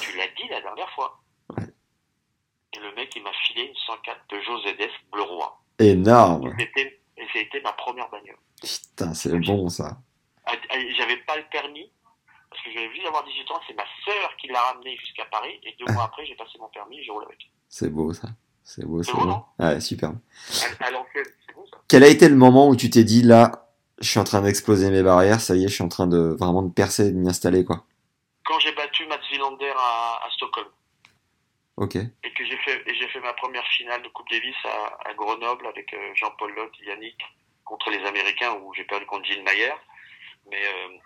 Tu 0.00 0.16
l'as 0.16 0.26
dit 0.28 0.48
la 0.50 0.60
dernière 0.60 0.90
fois. 0.90 1.20
Ouais. 1.56 1.64
Et 2.74 2.78
le 2.80 2.94
mec, 2.94 3.14
il 3.16 3.22
m'a 3.22 3.32
filé 3.46 3.62
une 3.62 3.74
104 3.74 4.20
Peugeot 4.28 4.58
ZS 4.62 4.90
bleu 5.12 5.22
roi. 5.22 5.62
Énorme. 5.78 6.54
C'était, 6.58 7.00
et 7.16 7.40
été 7.40 7.60
ma 7.62 7.72
première 7.72 8.08
bagnole. 8.10 8.36
Putain, 8.62 9.14
c'est 9.14 9.36
bon 9.38 9.68
ça. 9.68 9.98
Ah, 10.44 10.52
ah, 10.70 10.76
J'avais 10.96 11.16
pas 11.18 11.36
le 11.36 11.44
permis, 11.50 11.90
parce 12.50 12.62
que 12.62 12.72
j'avais 12.72 12.88
vu 12.88 13.02
d'avoir 13.02 13.24
18 13.24 13.50
ans, 13.50 13.60
c'est 13.66 13.74
ma 13.74 13.84
sœur 14.04 14.36
qui 14.36 14.48
l'a 14.48 14.60
ramené 14.60 14.96
jusqu'à 14.96 15.24
Paris, 15.26 15.60
et 15.62 15.76
deux 15.78 15.92
mois 15.92 16.04
après, 16.04 16.26
j'ai 16.26 16.34
passé 16.34 16.58
mon 16.58 16.68
permis 16.68 16.98
et 16.98 17.04
j'ai 17.04 17.10
roulé 17.10 17.26
avec. 17.26 17.50
C'est 17.68 17.90
beau 17.90 18.12
ça. 18.12 18.28
C'est 18.62 18.84
beau, 18.84 19.02
C'est 19.02 19.12
beau, 19.12 19.24
beau. 19.24 19.44
Ouais, 19.58 19.80
super. 19.80 20.10
À, 20.80 20.86
à 20.86 20.90
c'est 21.14 21.54
bon 21.54 21.66
ça 21.70 21.78
Quel 21.88 22.04
a 22.04 22.08
été 22.08 22.28
le 22.28 22.36
moment 22.36 22.68
où 22.68 22.76
tu 22.76 22.90
t'es 22.90 23.04
dit 23.04 23.22
là, 23.22 23.67
je 24.00 24.08
suis 24.08 24.18
en 24.20 24.24
train 24.24 24.40
d'exploser 24.42 24.90
mes 24.90 25.02
barrières, 25.02 25.40
ça 25.40 25.54
y 25.56 25.64
est, 25.64 25.68
je 25.68 25.74
suis 25.74 25.84
en 25.84 25.88
train 25.88 26.06
de 26.06 26.36
vraiment 26.38 26.62
de 26.62 26.72
percer, 26.72 27.10
de 27.12 27.16
m'y 27.16 27.28
installer 27.28 27.64
quoi. 27.64 27.84
Quand 28.44 28.58
j'ai 28.60 28.72
battu 28.72 29.06
Mats 29.06 29.20
Wilander 29.32 29.72
à, 29.76 30.20
à 30.26 30.30
Stockholm, 30.36 30.68
Ok. 31.76 31.96
et 31.96 32.32
que 32.34 32.44
j'ai 32.44 32.56
fait, 32.58 32.82
j'ai 32.86 33.08
fait 33.08 33.20
ma 33.20 33.32
première 33.34 33.66
finale 33.76 34.02
de 34.02 34.08
Coupe 34.08 34.28
Davis 34.30 34.54
à, 34.64 35.08
à 35.10 35.14
Grenoble 35.14 35.66
avec 35.66 35.92
euh, 35.94 36.10
Jean-Paul 36.14 36.52
Lott, 36.54 36.72
Yannick, 36.86 37.16
contre 37.64 37.90
les 37.90 38.04
Américains, 38.06 38.54
où 38.62 38.72
j'ai 38.74 38.84
perdu 38.84 39.06
contre 39.06 39.26
Gilles 39.26 39.44
Mayer. 39.44 39.72
Mais, 40.50 40.56
euh, 40.64 40.96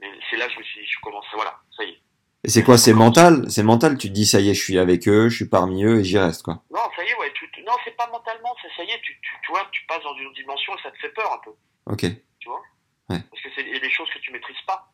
mais 0.00 0.08
c'est 0.30 0.36
là 0.36 0.46
que 0.46 0.52
je 0.52 0.58
me 0.58 0.64
suis 0.64 0.80
dit, 0.82 0.86
je 0.86 1.00
commence, 1.00 1.24
voilà, 1.34 1.56
ça 1.76 1.84
y 1.84 1.90
est. 1.90 1.98
Et 2.44 2.48
c'est 2.50 2.62
quoi 2.64 2.76
C'est 2.76 2.92
mental? 2.92 3.48
C'est 3.50 3.62
mental 3.62 3.96
Tu 3.96 4.08
te 4.08 4.12
dis 4.12 4.26
ça 4.26 4.40
y 4.40 4.50
est, 4.50 4.54
je 4.54 4.62
suis 4.62 4.78
avec 4.78 5.08
eux, 5.08 5.28
je 5.28 5.36
suis 5.36 5.48
parmi 5.48 5.84
eux 5.84 6.00
et 6.00 6.04
j'y 6.04 6.18
reste 6.18 6.42
quoi. 6.42 6.62
Non, 6.70 6.80
ça 6.96 7.04
y 7.04 7.08
est, 7.08 7.16
ouais, 7.16 7.32
tu, 7.34 7.48
tu- 7.52 7.62
non, 7.62 7.72
c'est 7.84 7.96
pas 7.96 8.08
mentalement, 8.08 8.54
c'est 8.60 8.68
ça 8.76 8.84
y 8.84 8.90
est, 8.92 9.00
tu, 9.00 9.12
tu, 9.22 9.30
tu 9.44 9.50
vois, 9.52 9.66
tu 9.72 9.84
passes 9.86 10.02
dans 10.02 10.14
une 10.16 10.26
autre 10.26 10.36
dimension 10.36 10.72
et 10.76 10.82
ça 10.82 10.90
te 10.90 10.98
fait 10.98 11.10
peur 11.10 11.32
un 11.32 11.38
peu, 11.38 11.50
Ok. 11.86 12.04
Tu 12.42 12.48
vois. 12.48 12.62
Ouais. 13.08 13.20
Parce 13.30 13.42
que 13.42 13.48
c'est 13.54 13.62
des 13.62 13.90
choses 13.90 14.10
que 14.10 14.18
tu 14.18 14.32
maîtrises 14.32 14.60
pas. 14.66 14.92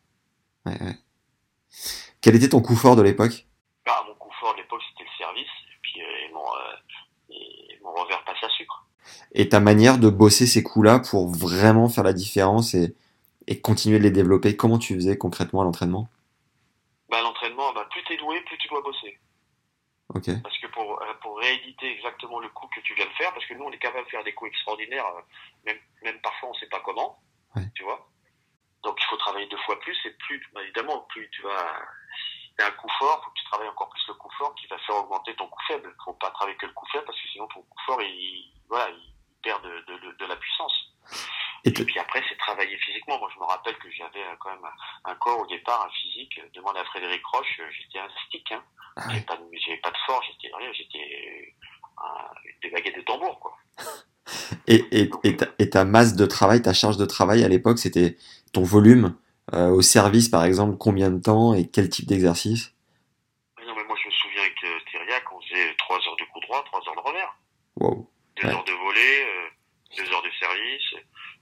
Ouais, 0.66 0.80
ouais. 0.82 0.96
Quel 2.20 2.36
était 2.36 2.50
ton 2.50 2.60
coup 2.60 2.76
fort 2.76 2.94
de 2.94 3.02
l'époque? 3.02 3.46
Bah, 3.86 4.04
mon 4.06 4.14
coup 4.14 4.30
fort 4.38 4.52
de 4.54 4.58
l'époque, 4.58 4.82
c'était 4.90 5.08
le 5.08 5.16
service, 5.16 5.48
et 5.72 5.78
puis 5.80 6.02
euh, 6.02 6.26
et 6.26 6.32
mon, 6.32 6.44
euh, 6.44 6.76
et 7.30 7.80
mon 7.82 7.92
revers 7.92 8.22
passe 8.24 8.42
à 8.42 8.48
sucre. 8.50 8.84
Et 9.32 9.48
ta 9.48 9.60
manière 9.60 9.98
de 9.98 10.10
bosser 10.10 10.46
ces 10.46 10.62
coups-là 10.62 10.98
pour 10.98 11.28
vraiment 11.28 11.88
faire 11.88 12.04
la 12.04 12.12
différence 12.12 12.74
et, 12.74 12.94
et 13.46 13.60
continuer 13.60 13.98
de 13.98 14.02
les 14.02 14.10
développer, 14.10 14.56
comment 14.56 14.78
tu 14.78 14.94
faisais 14.94 15.16
concrètement 15.16 15.62
à 15.62 15.64
l'entraînement? 15.64 16.08
Bah, 17.08 17.22
l'entraînement, 17.22 17.72
bah, 17.72 17.86
plus 17.90 18.04
t'es 18.04 18.18
doué, 18.18 18.40
plus 18.42 18.58
tu 18.58 18.68
dois 18.68 18.82
bosser. 18.82 19.18
Ok. 20.14 20.28
Parce 20.42 20.58
que 20.58 20.66
pour, 20.68 21.00
euh, 21.00 21.14
pour 21.22 21.38
rééditer 21.38 21.92
exactement 21.96 22.40
le 22.40 22.48
coup 22.50 22.66
que 22.74 22.80
tu 22.80 22.94
viens 22.94 23.06
de 23.06 23.12
faire, 23.12 23.32
parce 23.32 23.46
que 23.46 23.54
nous, 23.54 23.64
on 23.64 23.70
est 23.70 23.78
capable 23.78 24.04
de 24.04 24.10
faire 24.10 24.24
des 24.24 24.34
coups 24.34 24.50
extraordinaires, 24.50 25.06
même, 25.64 25.78
même 26.02 26.18
parfois, 26.20 26.50
on 26.50 26.54
sait 26.54 26.68
pas 26.68 26.80
comment, 26.84 27.18
Ouais. 27.56 27.62
tu 27.74 27.82
vois? 27.82 28.08
Donc, 28.82 28.96
il 29.00 29.04
faut 29.06 29.16
travailler 29.16 29.46
deux 29.46 29.58
fois 29.58 29.78
plus, 29.80 29.96
et 30.04 30.10
plus, 30.10 30.40
bah, 30.52 30.62
évidemment, 30.62 31.00
plus 31.08 31.28
tu 31.30 31.42
vas, 31.42 31.82
si 32.42 32.54
t'as 32.56 32.68
un 32.68 32.70
coup 32.72 32.88
fort, 32.98 33.22
faut 33.24 33.30
que 33.30 33.38
tu 33.38 33.44
travailles 33.46 33.68
encore 33.68 33.90
plus 33.90 34.06
le 34.08 34.14
coup 34.14 34.30
fort 34.38 34.54
qui 34.54 34.66
va 34.68 34.78
faire 34.78 34.96
augmenter 34.96 35.34
ton 35.34 35.48
coup 35.48 35.62
faible. 35.66 35.94
Faut 36.04 36.12
pas 36.14 36.30
travailler 36.30 36.56
que 36.56 36.66
le 36.66 36.72
coup 36.72 36.86
faible, 36.92 37.04
parce 37.04 37.20
que 37.20 37.28
sinon, 37.28 37.46
ton 37.48 37.62
coup 37.62 37.78
fort, 37.86 38.00
il, 38.02 38.52
voilà, 38.68 38.90
il 38.90 39.12
perd 39.42 39.62
de, 39.64 39.80
de, 39.88 39.98
de, 39.98 40.12
de 40.12 40.26
la 40.26 40.36
puissance. 40.36 40.72
Et 41.64 41.72
puis 41.72 41.98
après, 41.98 42.22
c'est 42.28 42.36
travailler 42.38 42.76
physiquement. 42.78 43.18
Moi, 43.18 43.28
je 43.34 43.38
me 43.40 43.44
rappelle 43.44 43.76
que 43.78 43.90
j'avais 43.90 44.22
euh, 44.22 44.36
quand 44.38 44.50
même 44.50 44.64
un, 45.04 45.14
corps 45.16 45.40
au 45.40 45.46
départ, 45.46 45.84
un 45.84 45.90
physique. 45.90 46.40
Demande 46.54 46.76
à 46.76 46.84
Frédéric 46.84 47.24
Roche, 47.26 47.58
euh, 47.60 47.70
j'étais 47.72 47.98
un 47.98 48.08
stick. 48.26 48.50
Hein. 48.52 48.62
Ah 48.96 49.02
J'avais 49.08 49.20
pas, 49.22 49.36
de- 49.36 49.50
j'avais 49.54 49.78
pas 49.78 49.90
de 49.90 49.96
force, 50.06 50.24
j'étais 50.26 50.54
rien, 50.56 50.72
j'étais 50.72 51.54
des 52.62 52.70
baguettes 52.70 52.96
de 52.96 53.02
tambour, 53.02 53.38
quoi. 53.40 53.56
Et, 54.66 54.84
et, 54.92 55.10
et, 55.24 55.36
ta, 55.38 55.46
et 55.58 55.70
ta 55.70 55.84
masse 55.86 56.14
de 56.14 56.26
travail, 56.26 56.60
ta 56.60 56.74
charge 56.74 56.98
de 56.98 57.06
travail 57.06 57.42
à 57.44 57.48
l'époque, 57.48 57.78
c'était 57.78 58.18
ton 58.52 58.62
volume 58.62 59.16
euh, 59.54 59.70
au 59.70 59.80
service 59.80 60.28
par 60.28 60.44
exemple, 60.44 60.76
combien 60.76 61.10
de 61.10 61.18
temps 61.18 61.54
et 61.54 61.66
quel 61.66 61.88
type 61.88 62.04
d'exercice? 62.06 62.74
Non, 63.66 63.74
mais 63.74 63.84
moi, 63.84 63.96
je 64.02 64.06
me 64.08 64.12
souviens 64.12 64.42
avec 64.42 64.62
euh, 64.64 64.78
Thériac, 64.92 65.24
on 65.32 65.40
faisait 65.40 65.74
trois 65.78 65.96
heures 65.96 66.16
de 66.16 66.24
coup 66.24 66.40
droit, 66.40 66.62
trois 66.64 66.80
heures 66.86 66.96
de 66.96 67.00
revers, 67.08 67.34
Wow. 67.76 68.10
deux 68.36 68.48
Ouais. 68.48 68.52
heures 68.54 68.64
de 68.64 68.72
volée, 68.72 69.24
euh, 69.24 69.48
deux 69.96 70.12
heures 70.12 70.22
de 70.22 70.30
service. 70.38 70.94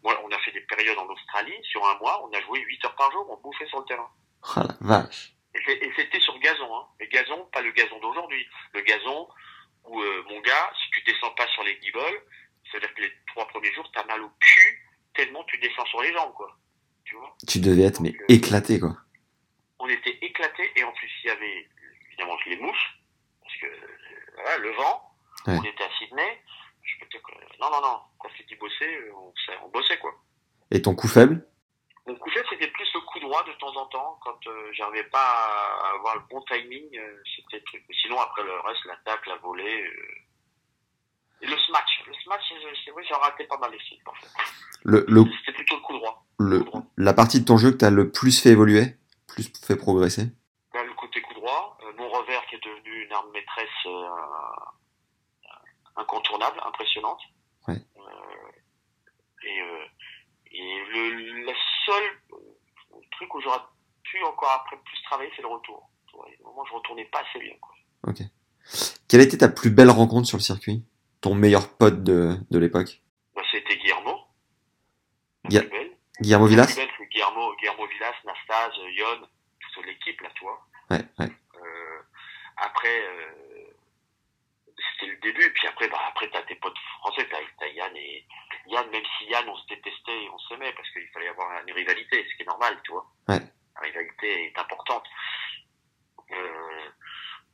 Moi, 0.04 0.16
on 0.24 0.28
a 0.30 0.38
fait 0.44 0.52
des 0.52 0.60
périodes 0.60 0.98
en 0.98 1.06
Australie. 1.06 1.58
Sur 1.64 1.84
un 1.88 1.98
mois, 1.98 2.24
on 2.24 2.30
a 2.36 2.40
joué 2.42 2.60
huit 2.60 2.84
heures 2.84 2.94
par 2.94 3.10
jour, 3.10 3.26
on 3.28 3.42
bouffait 3.42 3.66
sur 3.66 3.80
le 3.80 3.84
terrain. 3.86 4.08
Ah 4.54 4.62
la 4.62 4.76
vache. 4.80 5.34
Et 5.54 5.90
c'était 5.96 6.20
sur 6.20 6.38
gazon, 6.38 6.68
hein. 6.76 6.84
Mais 7.00 7.08
gazon, 7.08 7.48
pas 7.52 7.62
le 7.62 7.72
gazon 7.72 7.98
d'aujourd'hui. 8.00 8.46
Le 8.74 8.82
gazon 8.82 9.26
où, 9.86 10.00
euh, 10.00 10.24
mon 10.28 10.40
gars, 10.40 10.70
si 10.82 10.90
tu 10.90 11.02
descends 11.12 11.30
pas 11.30 11.46
sur 11.48 11.62
les 11.64 11.76
guibolles, 11.78 12.20
c'est-à-dire 12.70 12.92
que 12.94 13.02
les 13.02 13.12
trois 13.28 13.46
premiers 13.48 13.72
jours, 13.72 13.90
t'as 13.94 14.04
mal 14.04 14.22
au 14.22 14.30
cul 14.40 14.82
tellement 15.14 15.44
tu 15.44 15.58
descends 15.58 15.86
sur 15.86 16.02
les 16.02 16.12
jambes, 16.12 16.34
quoi. 16.34 16.58
Tu 17.04 17.14
vois? 17.16 17.34
Tu 17.48 17.58
devais 17.60 17.84
être 17.84 18.00
mais 18.00 18.10
euh, 18.10 18.24
éclaté 18.28 18.78
quoi. 18.80 18.96
On 19.78 19.88
était 19.88 20.18
éclatés 20.22 20.70
et 20.76 20.84
en 20.84 20.92
plus, 20.92 21.10
il 21.24 21.28
y 21.28 21.30
avait 21.30 21.68
évidemment 22.08 22.36
les 22.46 22.56
mouches, 22.56 22.98
parce 23.42 23.56
que, 23.56 23.66
euh, 23.66 23.86
voilà, 24.34 24.58
le 24.58 24.70
vent. 24.72 25.02
Ouais. 25.46 25.56
On 25.58 25.62
était 25.64 25.84
à 25.84 25.90
Sydney. 25.98 26.42
Je 26.82 26.98
peux 26.98 27.06
te 27.06 27.10
dire 27.12 27.22
que, 27.22 27.32
non, 27.60 27.70
non, 27.70 27.80
non. 27.80 28.00
Quand 28.18 28.28
c'est 28.36 28.46
dit 28.46 28.54
bosser, 28.56 28.84
euh, 28.84 29.12
on, 29.14 29.32
on 29.64 29.68
bossait, 29.68 29.98
quoi. 29.98 30.12
Et 30.70 30.82
ton 30.82 30.94
coup 30.94 31.08
faible? 31.08 31.46
Mon 32.06 32.14
coup 32.16 32.30
faible, 32.30 32.46
c'était 32.50 32.68
plus 32.68 32.88
le 32.94 33.00
coup 33.00 33.18
droit 33.18 33.42
de 33.44 33.52
temps 33.54 33.74
en 33.76 33.86
temps, 33.86 34.18
quand 34.22 34.38
euh, 34.46 34.70
j'arrivais 34.72 35.04
pas 35.04 35.18
à 35.18 35.94
avoir 35.96 36.14
le 36.16 36.22
bon 36.30 36.40
timing, 36.42 36.96
euh, 36.98 37.22
c'était 37.34 37.62
sinon, 38.02 38.20
après 38.20 38.44
le 38.44 38.60
reste, 38.60 38.84
l'attaque, 38.84 39.26
la 39.26 39.36
volée, 39.36 39.82
euh, 39.82 41.42
et 41.42 41.46
le 41.46 41.56
smash. 41.58 42.04
Le 42.06 42.14
smash, 42.14 42.42
c'est 42.48 42.54
c'est 42.84 42.90
vrai, 42.92 43.04
j'en 43.10 43.18
ratais 43.18 43.44
pas 43.46 43.58
mal 43.58 43.74
ici, 43.74 43.98
en 44.06 44.14
fait. 44.14 44.28
le, 44.84 45.04
le, 45.08 45.24
C'était 45.40 45.52
plutôt 45.52 45.76
le 45.76 45.82
coup 45.82 45.94
droit. 45.94 46.24
le, 46.38 46.64
La 46.96 47.12
partie 47.12 47.40
de 47.40 47.44
ton 47.44 47.58
jeu 47.58 47.72
que 47.72 47.76
t'as 47.78 47.90
le 47.90 48.10
plus 48.12 48.40
fait 48.40 48.50
évoluer, 48.50 48.96
plus 49.26 49.50
fait 49.66 49.76
progresser? 49.76 50.26
Là, 50.74 50.84
le 50.84 50.94
côté 50.94 51.20
coup 51.22 51.34
droit, 51.34 51.76
euh, 51.82 51.92
mon 51.96 52.08
revers 52.08 52.46
qui 52.46 52.54
est 52.54 52.64
devenu 52.64 53.04
une 53.04 53.12
arme 53.12 53.30
maîtresse 53.32 53.86
euh, 53.86 54.06
incontournable, 55.96 56.60
impressionnante. 56.64 57.20
Ouais. 57.68 57.74
Euh, 57.96 59.42
et 59.42 59.60
euh, 59.60 59.84
et 60.58 60.84
le, 60.90 61.48
euh, 61.48 63.00
truc 63.12 63.34
où 63.34 63.40
j'aurais 63.40 63.60
pu 64.04 64.22
encore 64.24 64.50
après 64.52 64.76
plus 64.84 65.02
travailler, 65.04 65.30
c'est 65.36 65.42
le 65.42 65.48
retour. 65.48 65.90
Au 66.14 66.48
moment 66.48 66.62
où 66.62 66.66
je 66.66 66.72
retournais 66.72 67.04
pas 67.06 67.20
assez 67.20 67.38
bien. 67.38 67.54
Quoi. 67.60 67.74
Ok. 68.08 68.20
Quelle 69.08 69.20
était 69.20 69.38
ta 69.38 69.48
plus 69.48 69.70
belle 69.70 69.90
rencontre 69.90 70.26
sur 70.26 70.38
le 70.38 70.42
circuit? 70.42 70.84
Ton 71.20 71.34
meilleur 71.34 71.68
pote 71.76 72.02
de, 72.02 72.36
de 72.50 72.58
l'époque? 72.58 73.02
Bah, 73.34 73.42
c'était 73.50 73.76
Guillermo. 73.76 74.18
Plus 75.44 75.60
belle. 75.60 75.96
Guillermo 76.20 76.46
La 76.46 76.50
Villas 76.50 76.66
plus 76.66 76.76
belle, 76.76 76.88
c'est 76.98 77.06
Guillermo, 77.06 77.54
Guillermo 77.56 77.86
Villas, 77.86 78.14
Nastase, 78.24 78.78
Yon, 78.96 79.28
toute 79.74 79.86
l'équipe, 79.86 80.20
là, 80.22 80.28
tu 80.34 80.44
vois. 80.44 80.66
Ouais, 80.90 81.04
ouais. 81.18 81.30
Euh, 81.56 82.02
après, 82.56 83.00
euh, 83.06 83.66
c'était 84.98 85.12
le 85.12 85.18
début. 85.20 85.52
Puis 85.52 85.68
après, 85.68 85.88
bah, 85.88 86.00
après, 86.08 86.30
t'as 86.30 86.42
tes 86.42 86.54
potes 86.56 86.78
français, 86.98 87.28
t'as 87.58 87.66
Yann 87.68 87.94
et 87.96 88.26
Yann, 88.68 88.90
même 88.90 89.04
si 89.18 89.26
Yann, 89.26 89.48
on 89.48 89.56
se 89.56 89.66
détestait 89.66 90.24
et 90.24 90.30
on 90.30 90.38
s'aimait 90.38 90.72
parce 90.72 90.88
qu'il 90.90 91.08
fallait 91.08 91.28
avoir 91.28 91.62
une 91.66 91.74
rivalité, 91.74 92.26
ce 92.28 92.36
qui 92.36 92.42
est 92.42 92.46
normal, 92.46 92.80
tu 92.84 92.92
vois. 92.92 93.06
Ouais. 93.28 93.40
La 93.74 93.80
rivalité 93.80 94.46
est 94.46 94.58
importante. 94.58 95.04
Euh, 96.30 96.88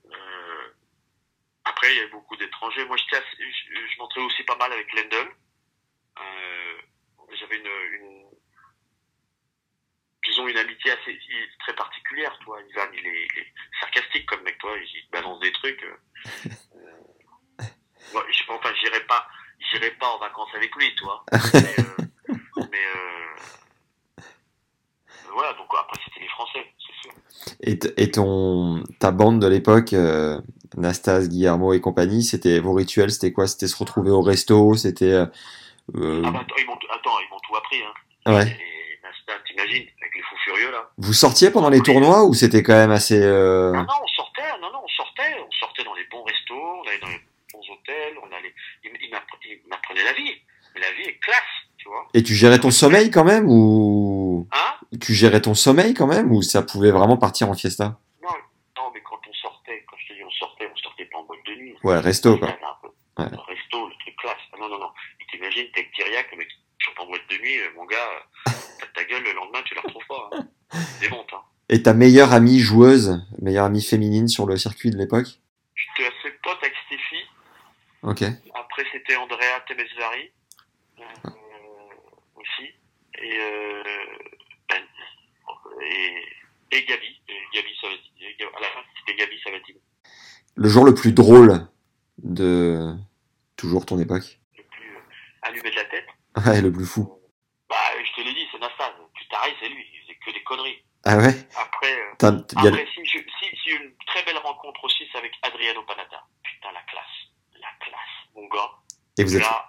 euh, 0.06 0.68
après, 1.64 1.92
il 1.92 1.96
y 1.96 2.00
avait 2.00 2.10
beaucoup 2.10 2.36
d'étrangers. 2.36 2.84
Moi, 2.86 2.96
je, 2.96 3.04
je 3.38 3.98
m'entrais 3.98 4.20
aussi 4.22 4.42
pas 4.44 4.56
mal 4.56 4.72
avec 4.72 4.92
Lendl. 4.92 5.30
Euh, 6.18 6.78
j'avais 7.34 7.56
une, 7.56 7.66
une, 7.66 8.26
disons, 10.24 10.46
une 10.48 10.58
amitié 10.58 10.92
assez, 10.92 11.18
très 11.60 11.74
particulière, 11.74 12.38
toi. 12.40 12.60
Ivan, 12.70 12.88
il 12.92 13.06
est, 13.06 13.28
il 13.34 13.38
est 13.40 13.52
sarcastique 13.80 14.26
comme 14.26 14.42
mec, 14.42 14.58
toi. 14.58 14.76
Il, 14.76 15.08
balance 15.10 15.40
des 15.40 15.52
trucs. 15.52 15.84
je, 17.58 18.44
enfin, 18.48 18.74
j'irai 18.80 19.04
pas, 19.06 19.28
j'irai 19.70 19.90
pas 19.92 20.06
en 20.08 20.18
vacances 20.18 20.48
avec 20.56 20.74
lui, 20.76 20.94
toi. 20.96 21.24
Mais, 21.32 21.38
euh, 21.78 22.34
mais 22.70 22.78
euh, 22.96 24.22
voilà, 25.32 25.52
donc 25.54 25.66
après, 25.78 25.98
c'était 26.04 26.20
les 26.20 26.28
Français, 26.28 26.64
c'est 26.78 27.02
sûr. 27.02 27.12
Et, 27.62 28.02
et 28.02 28.10
ton, 28.10 28.82
ta 28.98 29.10
bande 29.10 29.40
de 29.40 29.46
l'époque, 29.46 29.92
euh, 29.92 30.40
Nastas, 30.76 31.28
Guillermo 31.28 31.72
et 31.72 31.80
compagnie, 31.80 32.22
c'était 32.22 32.60
vos 32.60 32.72
rituels, 32.74 33.10
c'était 33.10 33.32
quoi? 33.32 33.46
C'était 33.46 33.66
se 33.66 33.76
retrouver 33.76 34.10
au 34.10 34.20
resto, 34.22 34.74
c'était... 34.74 35.06
euh, 35.12 35.26
euh, 35.96 36.22
Ah 36.24 36.30
bah, 36.30 36.40
attends, 36.42 36.54
ils 36.58 36.66
m'ont, 36.66 36.76
tout 36.76 37.56
appris, 37.56 37.78
hein. 37.82 38.32
ouais. 38.34 38.46
Et 38.48 38.98
Nasta, 39.02 39.32
t'imagines, 39.46 39.86
avec 40.00 40.14
les 40.14 40.22
fous 40.22 40.36
furieux, 40.44 40.70
là. 40.70 40.90
Vous 40.98 41.12
sortiez 41.12 41.50
pendant 41.50 41.70
les 41.70 41.80
tournois 41.80 42.24
ou 42.24 42.34
c'était 42.34 42.62
quand 42.62 42.74
même 42.74 42.90
assez... 42.92 43.20
euh, 43.20 43.72
Ah 43.74 43.82
non, 43.82 43.94
on 44.02 44.08
sortait, 44.08 44.42
non, 44.60 44.70
non, 44.72 44.80
on 44.84 44.88
sortait, 44.88 45.34
on 45.46 45.50
sortait 45.52 45.84
dans 45.84 45.94
les 45.94 46.04
bons 46.10 46.22
restos, 46.24 46.54
on 46.54 46.82
allait 46.88 47.00
dans 47.00 47.08
les 47.08 47.20
bons 47.52 47.72
hôtels, 47.72 48.14
on 48.22 48.26
allait, 48.36 48.54
m'apprenait 49.12 50.04
la 50.04 50.12
vie. 50.12 50.32
Mais 50.74 50.80
la 50.80 50.92
vie 50.92 51.02
est 51.08 51.18
classe, 51.18 51.38
tu 51.78 51.88
vois. 51.88 52.08
Et 52.14 52.22
tu 52.22 52.34
gérais 52.34 52.58
ton 52.58 52.70
sommeil 52.70 53.10
quand 53.10 53.24
même 53.24 53.46
ou... 53.48 54.48
Hein? 54.52 54.74
Tu 55.00 55.12
gérais 55.14 55.40
ton 55.42 55.54
sommeil 55.54 55.94
quand 55.94 56.06
même 56.06 56.32
ou 56.32 56.42
ça 56.42 56.62
pouvait 56.62 56.90
vraiment 56.90 57.16
partir 57.16 57.48
en 57.50 57.54
fiesta? 57.54 57.98
Non, 58.22 58.30
non, 58.76 58.90
mais 58.94 59.00
quand 59.02 59.20
on 59.28 59.32
sortait, 59.34 59.84
quand 59.88 59.96
je 59.98 60.08
te 60.08 60.12
dis 60.18 60.24
on 60.24 60.30
sortait, 60.30 60.70
on 60.72 60.76
sortait 60.76 61.04
pas 61.06 61.18
en 61.18 61.24
boîte 61.24 61.40
de 61.46 61.54
nuit. 61.54 61.74
Ouais, 61.84 61.98
resto 61.98 62.38
quoi. 62.38 62.48
Ouais. 63.18 63.26
resto, 63.46 63.88
le 63.88 63.94
truc 64.00 64.16
classe. 64.16 64.36
Ah 64.52 64.56
non, 64.60 64.68
non, 64.68 64.78
non. 64.78 64.90
Et 65.20 65.26
t'imagines, 65.30 65.66
t'es 65.74 65.80
avec 65.80 65.92
Kyriac, 65.92 66.30
le 66.32 66.38
mec 66.38 66.48
qui 66.48 67.00
en 67.00 67.06
boîte 67.06 67.22
de 67.30 67.36
nuit, 67.36 67.58
euh, 67.60 67.68
mon 67.76 67.84
gars, 67.84 67.96
euh, 68.48 68.50
t'as 68.80 68.86
ta 68.94 69.04
gueule, 69.04 69.22
le 69.22 69.32
lendemain, 69.34 69.62
tu 69.64 69.74
la 69.74 69.82
retrouves 69.82 70.06
pas. 70.08 70.30
Hein. 70.32 70.48
Démonte, 71.00 71.32
hein. 71.32 71.42
Et 71.68 71.82
ta 71.82 71.92
meilleure 71.94 72.32
amie 72.32 72.58
joueuse, 72.60 73.24
meilleure 73.40 73.66
amie 73.66 73.82
féminine 73.82 74.28
sur 74.28 74.46
le 74.46 74.56
circuit 74.56 74.90
de 74.90 74.96
l'époque? 74.98 75.26
J'étais 75.74 76.08
assez 76.08 76.34
pote 76.42 76.58
avec 76.62 76.74
Stéphie. 76.86 77.24
Ok. 78.02 78.22
Après, 78.54 78.84
c'était 78.92 79.16
Andrea 79.16 79.60
Temesvari. 79.68 80.30
Euh, 80.98 81.30
aussi. 82.36 82.68
Et, 83.18 83.38
euh, 83.40 83.82
ben, 84.68 84.82
et, 85.82 86.76
et 86.76 86.84
Gabi. 86.84 87.20
Et 87.28 87.36
Gabi 87.54 87.70
Sabatini. 87.80 88.24
Et 88.24 88.36
Gab- 88.38 88.54
À 88.56 88.60
la 88.60 88.66
fin, 88.68 88.80
c'était 88.98 89.18
Gabi 89.18 89.40
Sabatini. 89.42 89.80
Le 90.62 90.68
jour 90.68 90.84
le 90.84 90.94
plus 90.94 91.10
drôle 91.12 91.66
de 92.22 92.94
toujours 93.56 93.84
ton 93.84 93.98
époque. 93.98 94.38
Le 94.56 94.62
plus 94.62 94.94
euh, 94.94 95.00
allumé 95.42 95.70
de 95.70 95.74
la 95.74 95.84
tête. 95.86 96.06
Ouais, 96.46 96.60
le 96.60 96.70
plus 96.70 96.86
fou. 96.86 97.18
Bah, 97.68 97.74
je 97.98 98.12
te 98.22 98.24
l'ai 98.24 98.32
dit, 98.32 98.46
c'est 98.52 98.60
Nastas. 98.60 98.92
Plus 99.12 99.26
taré, 99.28 99.52
c'est 99.60 99.68
lui. 99.68 99.84
Il 99.92 100.00
faisait 100.02 100.18
que 100.24 100.30
des 100.38 100.42
conneries. 100.44 100.84
Ah 101.04 101.16
ouais? 101.16 101.34
Après, 101.60 101.92
euh, 101.92 102.26
a- 102.28 102.68
après 102.68 102.86
si, 102.94 103.04
je- 103.04 103.18
si, 103.18 103.56
si 103.64 103.70
une 103.70 103.90
très 104.06 104.22
belle 104.24 104.38
rencontre 104.38 104.84
aussi, 104.84 105.02
c'est 105.10 105.18
avec 105.18 105.32
Adriano 105.42 105.82
Panata. 105.82 106.22
Putain, 106.44 106.68
la 106.72 106.82
classe. 106.82 107.16
La 107.60 107.68
classe, 107.84 108.14
mon 108.36 108.46
gars. 108.46 108.70
Et 109.18 109.24
vous 109.24 109.34
êtes, 109.36 109.42
Là, 109.42 109.66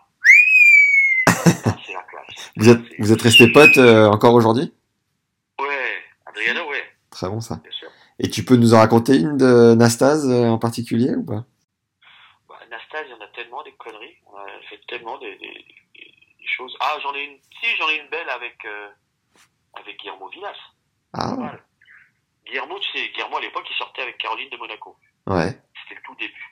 là, 1.65 1.77
c'est 1.87 1.93
la 1.93 2.03
classe. 2.03 2.51
vous 2.55 2.69
êtes, 2.69 2.81
vous 2.99 3.11
êtes 3.11 3.21
restés 3.23 3.51
potes 3.51 3.77
euh, 3.79 4.05
encore 4.11 4.35
aujourd'hui? 4.35 4.71
Ouais, 5.59 6.03
Adriano, 6.27 6.69
ouais, 6.69 6.83
Très 7.09 7.27
bon 7.29 7.41
ça. 7.41 7.59
Et 8.23 8.29
tu 8.29 8.45
peux 8.45 8.55
nous 8.55 8.73
en 8.73 8.77
raconter 8.79 9.17
une 9.17 9.37
de 9.37 9.75
Nastase 9.75 10.29
euh, 10.29 10.47
en 10.47 10.57
particulier 10.57 11.13
ou 11.13 11.25
pas? 11.25 11.43
Bah, 12.47 12.55
Nastas, 12.71 13.03
il 13.05 13.11
y 13.11 13.13
en 13.13 13.19
a 13.21 13.27
tellement 13.27 13.61
des 13.63 13.73
conneries. 13.73 14.15
On 14.27 14.37
a 14.37 14.45
fait 14.69 14.79
tellement 14.87 15.17
des, 15.17 15.35
des, 15.37 15.47
des- 15.53 16.15
des 16.39 16.47
choses. 16.47 16.75
Ah, 16.79 16.97
j'en 17.03 17.13
ai 17.13 17.23
une. 17.25 17.37
Si, 17.61 17.75
j'en 17.77 17.89
ai 17.89 17.97
une 17.99 18.09
belle 18.09 18.29
avec, 18.29 18.63
euh, 18.65 18.89
avec 19.73 19.99
Guillermo 19.99 20.29
Villas. 20.29 20.55
Ah 21.13 21.33
Voilà. 21.37 21.59
Guillermo, 22.45 22.79
tu 22.79 22.91
sais, 22.97 23.09
Guillermo 23.09 23.37
à 23.37 23.41
l'époque, 23.41 23.67
il 23.69 23.75
sortait 23.77 24.01
avec 24.03 24.17
Caroline 24.17 24.49
de 24.49 24.57
Monaco. 24.57 24.97
ouais. 25.27 25.59
C'était 25.83 25.95
le 25.95 26.01
tout 26.05 26.15
début. 26.15 26.49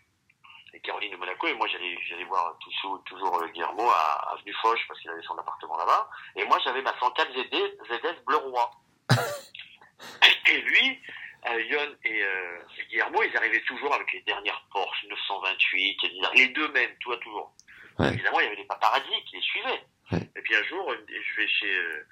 Et 0.74 0.80
Caroline 0.82 1.12
de 1.12 1.18
Monaco, 1.18 1.48
et 1.48 1.54
moi 1.54 1.68
j'allais, 1.68 1.98
j'allais 2.08 2.24
voir 2.26 2.58
toujours, 2.60 3.02
toujours 3.04 3.42
euh, 3.42 3.48
Guillermo 3.50 3.84
à 3.90 4.34
Avenue 4.34 4.54
Foch 4.62 4.80
parce 4.88 5.00
qu'il 5.02 5.10
avait 5.10 5.22
son 5.24 5.38
appartement 5.38 5.78
là-bas. 5.78 6.10
Et 6.38 6.46
moi 6.46 6.58
j'avais 6.64 6.82
ma 6.82 6.98
104 6.98 7.32
ZD, 7.34 7.56
ZS 7.90 8.24
Bleu 8.26 8.38
Roi. 8.38 8.72
et 10.50 10.62
lui, 10.62 11.00
euh, 11.50 11.62
Yon 11.64 11.96
et 12.04 12.24
euh, 12.24 12.60
Guillermo, 12.90 13.24
ils 13.24 13.36
arrivaient 13.36 13.62
toujours 13.62 13.94
avec 13.94 14.12
les 14.14 14.22
dernières 14.22 14.64
Porsche 14.72 15.06
928, 15.10 16.04
et 16.04 16.38
les 16.38 16.48
deux 16.50 16.68
mêmes, 16.70 16.96
toi 17.00 17.18
toujours. 17.18 17.54
Ouais. 18.00 18.10
Évidemment, 18.14 18.40
il 18.40 18.44
y 18.44 18.48
avait 18.48 18.56
des 18.58 18.66
paparazzis 18.66 19.24
qui 19.26 19.36
les 19.38 19.42
suivaient. 19.42 19.84
Ouais. 20.12 20.30
Et 20.36 20.42
puis 20.42 20.56
un 20.56 20.64
jour, 20.64 20.94
je 21.08 21.42
vais 21.42 21.48
chez 21.48 21.76
euh, 21.76 22.08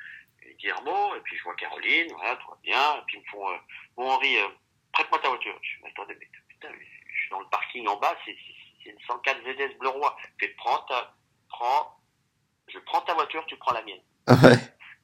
Guillermo, 0.58 1.16
et 1.16 1.20
puis 1.22 1.38
je 1.38 1.44
vois 1.44 1.56
Caroline, 1.56 2.12
voilà, 2.14 2.36
tout 2.38 2.50
va 2.50 2.58
bien. 2.64 2.98
Et 2.98 3.02
puis 3.08 3.18
ils 3.18 3.22
me 3.22 3.26
font, 3.30 3.50
euh, 3.50 3.58
bon 3.96 4.10
Henri, 4.10 4.38
euh, 4.38 4.48
prête-moi 4.94 5.20
ta 5.20 5.30
voiture. 5.30 5.60
Je 5.62 5.84
me 5.84 5.90
attendez, 5.90 6.16
mais 6.20 6.28
putain, 6.48 6.70
je 6.72 7.20
suis 7.20 7.30
dans 7.30 7.40
le 7.40 7.48
parking 7.48 7.88
en 7.88 7.98
bas, 7.98 8.16
c'est 8.26 8.36
une 8.86 9.00
104 9.08 9.42
ZS 9.44 9.78
Bleu 9.78 9.90
Roi. 9.90 10.16
Je 10.22 10.46
fais, 10.46 10.54
prends 10.56 10.80
ta, 10.80 11.14
prends, 11.50 12.00
je 12.68 12.80
prends 12.80 13.02
ta 13.02 13.14
voiture, 13.14 13.46
tu 13.46 13.56
prends 13.58 13.74
la 13.74 13.84
mienne. 13.84 14.02
Ouais. 14.28 14.58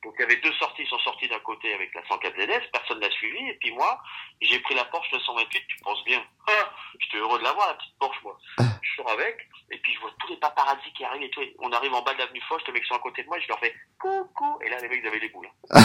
Donc 0.05 0.13
il 0.17 0.21
y 0.21 0.25
avait 0.25 0.37
deux 0.39 0.53
sorties, 0.53 0.83
ils 0.83 0.87
sont 0.87 0.99
sortis 0.99 1.27
d'un 1.27 1.39
côté 1.39 1.73
avec 1.73 1.93
la 1.95 2.05
104 2.07 2.35
ZS, 2.39 2.69
personne 2.71 2.99
n'a 2.99 3.09
suivi, 3.09 3.39
et 3.49 3.55
puis 3.59 3.73
moi, 3.73 3.99
j'ai 4.39 4.59
pris 4.59 4.75
la 4.75 4.85
Porsche 4.85 5.11
928, 5.11 5.63
tu 5.67 5.77
penses 5.83 6.03
bien. 6.05 6.21
Ah, 6.47 6.71
J'étais 6.99 7.17
heureux 7.17 7.39
de 7.39 7.43
l'avoir, 7.43 7.67
la 7.69 7.73
petite 7.73 7.97
Porsche, 7.99 8.21
moi. 8.23 8.37
Je 8.59 8.95
sors 8.95 9.09
avec, 9.09 9.35
et 9.71 9.77
puis 9.79 9.93
je 9.95 9.99
vois 9.99 10.11
tous 10.19 10.27
les 10.29 10.37
paparazzis 10.37 10.93
qui 10.95 11.03
arrivent 11.03 11.23
et 11.23 11.29
tout. 11.31 11.41
et 11.41 11.55
On 11.59 11.71
arrive 11.71 11.91
en 11.93 12.03
bas 12.03 12.13
de 12.13 12.19
l'avenue 12.19 12.39
Foch, 12.47 12.61
les 12.67 12.73
mecs 12.73 12.85
sont 12.85 12.93
à 12.95 12.99
côté 12.99 13.23
de 13.23 13.27
moi, 13.27 13.39
je 13.39 13.47
leur 13.47 13.59
fais 13.59 13.73
coucou, 13.99 14.59
et 14.63 14.69
là 14.69 14.77
les 14.79 14.87
mecs 14.87 15.01
ils 15.03 15.07
avaient 15.07 15.19
les 15.19 15.29
boules. 15.29 15.49
hein. 15.71 15.81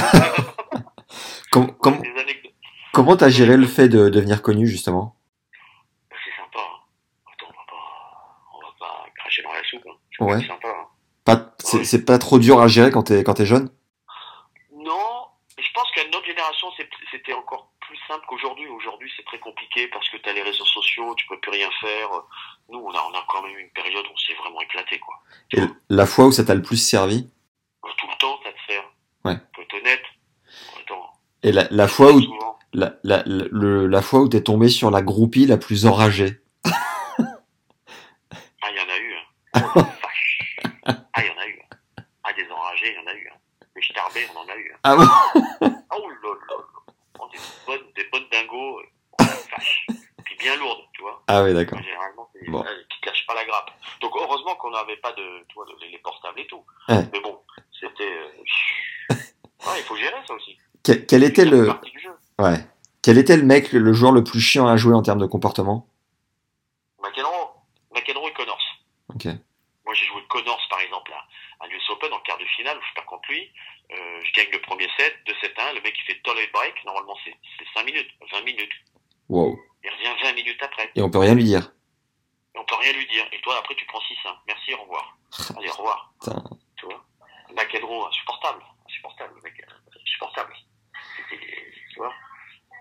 Com- 1.50 1.72
com- 1.78 2.00
Des 2.02 2.10
anecdotes. 2.20 2.52
comment 2.92 3.16
t'as 3.16 3.28
géré 3.30 3.56
le 3.56 3.66
fait 3.66 3.88
de 3.88 4.08
devenir 4.10 4.42
connu 4.42 4.66
justement? 4.68 5.16
C'est 6.10 6.36
sympa. 6.40 6.60
Hein. 6.60 7.32
Attends, 7.32 7.46
on 7.48 7.56
va 7.56 7.64
pas, 7.66 8.54
on 8.54 8.60
va 8.60 8.72
pas 8.78 9.06
cracher 9.16 9.42
dans 9.42 9.52
la 9.52 9.64
soupe. 9.64 9.82
Hein. 9.88 9.96
C'est 10.16 10.24
Ouais. 10.24 10.46
sympa. 10.46 10.68
Hein. 10.68 10.86
Pas, 11.24 11.54
c'est, 11.58 11.78
Ouais. 11.78 11.84
c'est 11.84 12.04
pas 12.04 12.18
trop 12.18 12.38
dur 12.38 12.60
à 12.60 12.68
gérer 12.68 12.90
quand 12.92 13.02
t'es 13.04 13.24
quand 13.24 13.34
t'es 13.34 13.46
jeune? 13.46 13.70
Je 15.70 15.74
pense 15.74 15.90
qu'à 15.92 16.02
notre 16.12 16.26
génération, 16.26 16.66
c'était 17.12 17.32
encore 17.32 17.70
plus 17.80 17.96
simple 18.08 18.24
qu'aujourd'hui. 18.26 18.66
Aujourd'hui, 18.68 19.10
c'est 19.16 19.24
très 19.24 19.38
compliqué 19.38 19.86
parce 19.88 20.08
que 20.08 20.16
tu 20.16 20.28
as 20.28 20.32
les 20.32 20.42
réseaux 20.42 20.64
sociaux, 20.64 21.14
tu 21.14 21.26
peux 21.26 21.38
plus 21.38 21.52
rien 21.52 21.70
faire. 21.80 22.08
Nous, 22.68 22.78
on 22.80 22.90
a, 22.90 23.00
on 23.08 23.14
a 23.16 23.24
quand 23.28 23.42
même 23.42 23.56
eu 23.56 23.60
une 23.62 23.70
période 23.70 24.04
où 24.04 24.10
on 24.12 24.16
s'est 24.16 24.34
vraiment 24.34 24.60
éclaté, 24.62 24.98
quoi. 24.98 25.14
Et 25.52 25.60
la 25.88 26.06
fois 26.06 26.26
où 26.26 26.32
ça 26.32 26.42
t'a 26.44 26.54
le 26.56 26.62
plus 26.62 26.76
servi? 26.76 27.30
Tout 27.82 28.06
le 28.08 28.16
temps, 28.18 28.40
ça 28.42 28.50
te 28.52 28.58
sert. 28.72 28.84
Ouais. 29.24 29.36
Faut 29.54 29.62
être 29.62 29.74
honnête. 29.74 30.02
Attends, 30.80 31.12
Et 31.44 31.52
la, 31.52 31.68
la 31.70 31.86
fois 31.88 32.12
où 32.12 32.20
la, 32.72 32.94
la, 33.04 33.22
le- 33.26 33.86
la 33.86 34.02
fois 34.02 34.20
où 34.20 34.28
t'es 34.28 34.42
tombé 34.42 34.68
sur 34.68 34.90
la 34.90 35.02
groupie 35.02 35.46
la 35.46 35.56
plus 35.56 35.86
enragée 35.86 36.40
Ah, 36.64 36.70
il 38.70 38.76
y 38.76 38.80
en 38.80 38.88
a 38.92 38.98
eu. 38.98 39.14
Hein. 39.14 39.24
Oh, 39.74 39.78
la 39.78 39.82
vache. 39.82 40.56
Ah, 40.84 41.22
il 41.22 41.26
y 41.26 41.30
en 41.30 41.38
a 41.38 41.46
eu. 41.46 41.60
hein. 41.62 41.68
Ah, 42.24 42.32
des 42.32 42.48
enragés, 42.50 42.92
il 42.92 42.94
y 42.94 42.98
en 42.98 43.06
a 43.10 43.14
eu. 43.14 43.28
Hein. 43.32 43.36
On 44.34 44.38
en 44.38 44.48
a 44.48 44.56
eu. 44.56 44.72
Hein. 44.74 44.78
Ah 44.84 44.96
bon 44.96 45.04
Oh 45.62 46.08
là 46.08 46.16
là 46.22 46.34
là. 46.48 46.56
Oh, 47.18 47.28
des 47.32 47.38
bonnes, 47.66 47.92
des 47.96 48.04
bonnes 48.10 48.28
dingos. 48.30 48.80
euh. 48.80 49.24
Puis 50.24 50.36
bien 50.38 50.56
lourdes, 50.56 50.84
tu 50.94 51.02
vois. 51.02 51.22
Ah 51.26 51.42
ouais 51.42 51.52
d'accord. 51.54 51.78
Généralement, 51.82 52.28
c'est 52.32 52.50
Bon. 52.50 52.64
euh, 52.64 52.82
qui 52.90 53.00
cachent 53.02 53.26
pas 53.26 53.34
la 53.34 53.44
grappe. 53.44 53.70
Donc 54.00 54.12
heureusement 54.16 54.54
qu'on 54.56 54.70
n'avait 54.70 54.96
pas 54.98 55.12
de, 55.12 55.44
tu 55.48 55.54
vois, 55.54 55.66
de- 55.66 55.86
les 55.90 55.98
portables 55.98 56.40
et 56.40 56.46
tout. 56.46 56.64
Ouais. 56.88 57.02
Mais 57.12 57.20
bon, 57.20 57.38
c'était. 57.78 58.04
euh, 58.04 59.14
Ouais, 59.66 59.78
il 59.78 59.82
faut 59.84 59.96
gérer 59.96 60.16
ça 60.26 60.32
aussi. 60.34 60.56
Quel, 60.82 61.04
quel 61.06 61.22
était 61.22 61.44
le 61.44 61.70
ouais 62.38 62.64
quel 63.02 63.18
était 63.18 63.36
le 63.36 63.42
mec 63.42 63.72
le, 63.72 63.78
le 63.80 63.92
joueur 63.92 64.12
le 64.12 64.24
plus 64.24 64.40
chiant 64.40 64.66
à 64.66 64.76
jouer 64.78 64.94
en 64.94 65.02
termes 65.02 65.18
de 65.20 65.26
comportement? 65.26 65.86
McEnroe, 67.02 67.50
McEnroe 67.94 68.28
et 68.28 68.32
Connors. 68.32 68.62
Ok. 69.14 69.26
Moi, 69.84 69.94
j'ai 69.94 70.06
joué 70.06 70.22
Connors, 70.28 70.60
par 70.70 70.80
exemple, 70.80 71.12
à, 71.12 71.64
à 71.64 71.68
l'US 71.68 71.90
Open 71.90 72.12
en 72.12 72.20
quart 72.20 72.38
de 72.38 72.44
finale 72.56 72.78
où 72.78 72.82
je 72.88 72.94
perds 72.94 73.06
contre 73.06 73.28
lui. 73.30 73.50
Euh, 73.92 74.20
je 74.22 74.32
gagne 74.32 74.50
le 74.52 74.60
premier 74.60 74.88
set, 74.98 75.14
2-7-1. 75.26 75.74
Le 75.74 75.80
mec, 75.82 75.94
il 75.98 76.04
fait 76.06 76.20
toll 76.22 76.36
break. 76.52 76.74
Normalement, 76.86 77.16
c'est 77.24 77.34
c'est 77.58 77.66
5 77.74 77.84
minutes, 77.84 78.08
20 78.32 78.42
minutes. 78.42 78.72
Wow. 79.28 79.58
Il 79.82 79.90
revient 79.90 80.22
20 80.22 80.32
minutes 80.34 80.62
après. 80.62 80.89
Et 81.00 81.02
on 81.02 81.08
peut 81.10 81.18
rien 81.18 81.34
lui 81.34 81.44
dire. 81.44 81.72
On 82.54 82.62
peut 82.64 82.74
rien 82.78 82.92
lui 82.92 83.06
dire. 83.08 83.24
Et 83.32 83.40
toi, 83.40 83.56
après, 83.58 83.74
tu 83.74 83.86
prends 83.86 84.00
6-1. 84.00 84.36
Merci, 84.46 84.74
au 84.74 84.82
revoir. 84.82 85.16
Allez, 85.56 85.68
au 85.70 85.72
revoir. 85.72 86.12
Putain. 86.20 86.44
Tu 86.76 86.84
vois? 86.84 87.02
Insupportable. 88.08 88.62
Insupportable, 88.86 89.32
le 89.36 89.42
mec. 89.42 89.54
euh, 89.66 89.98
Insupportable. 90.02 90.52
Tu 91.30 91.96
vois? 91.98 92.12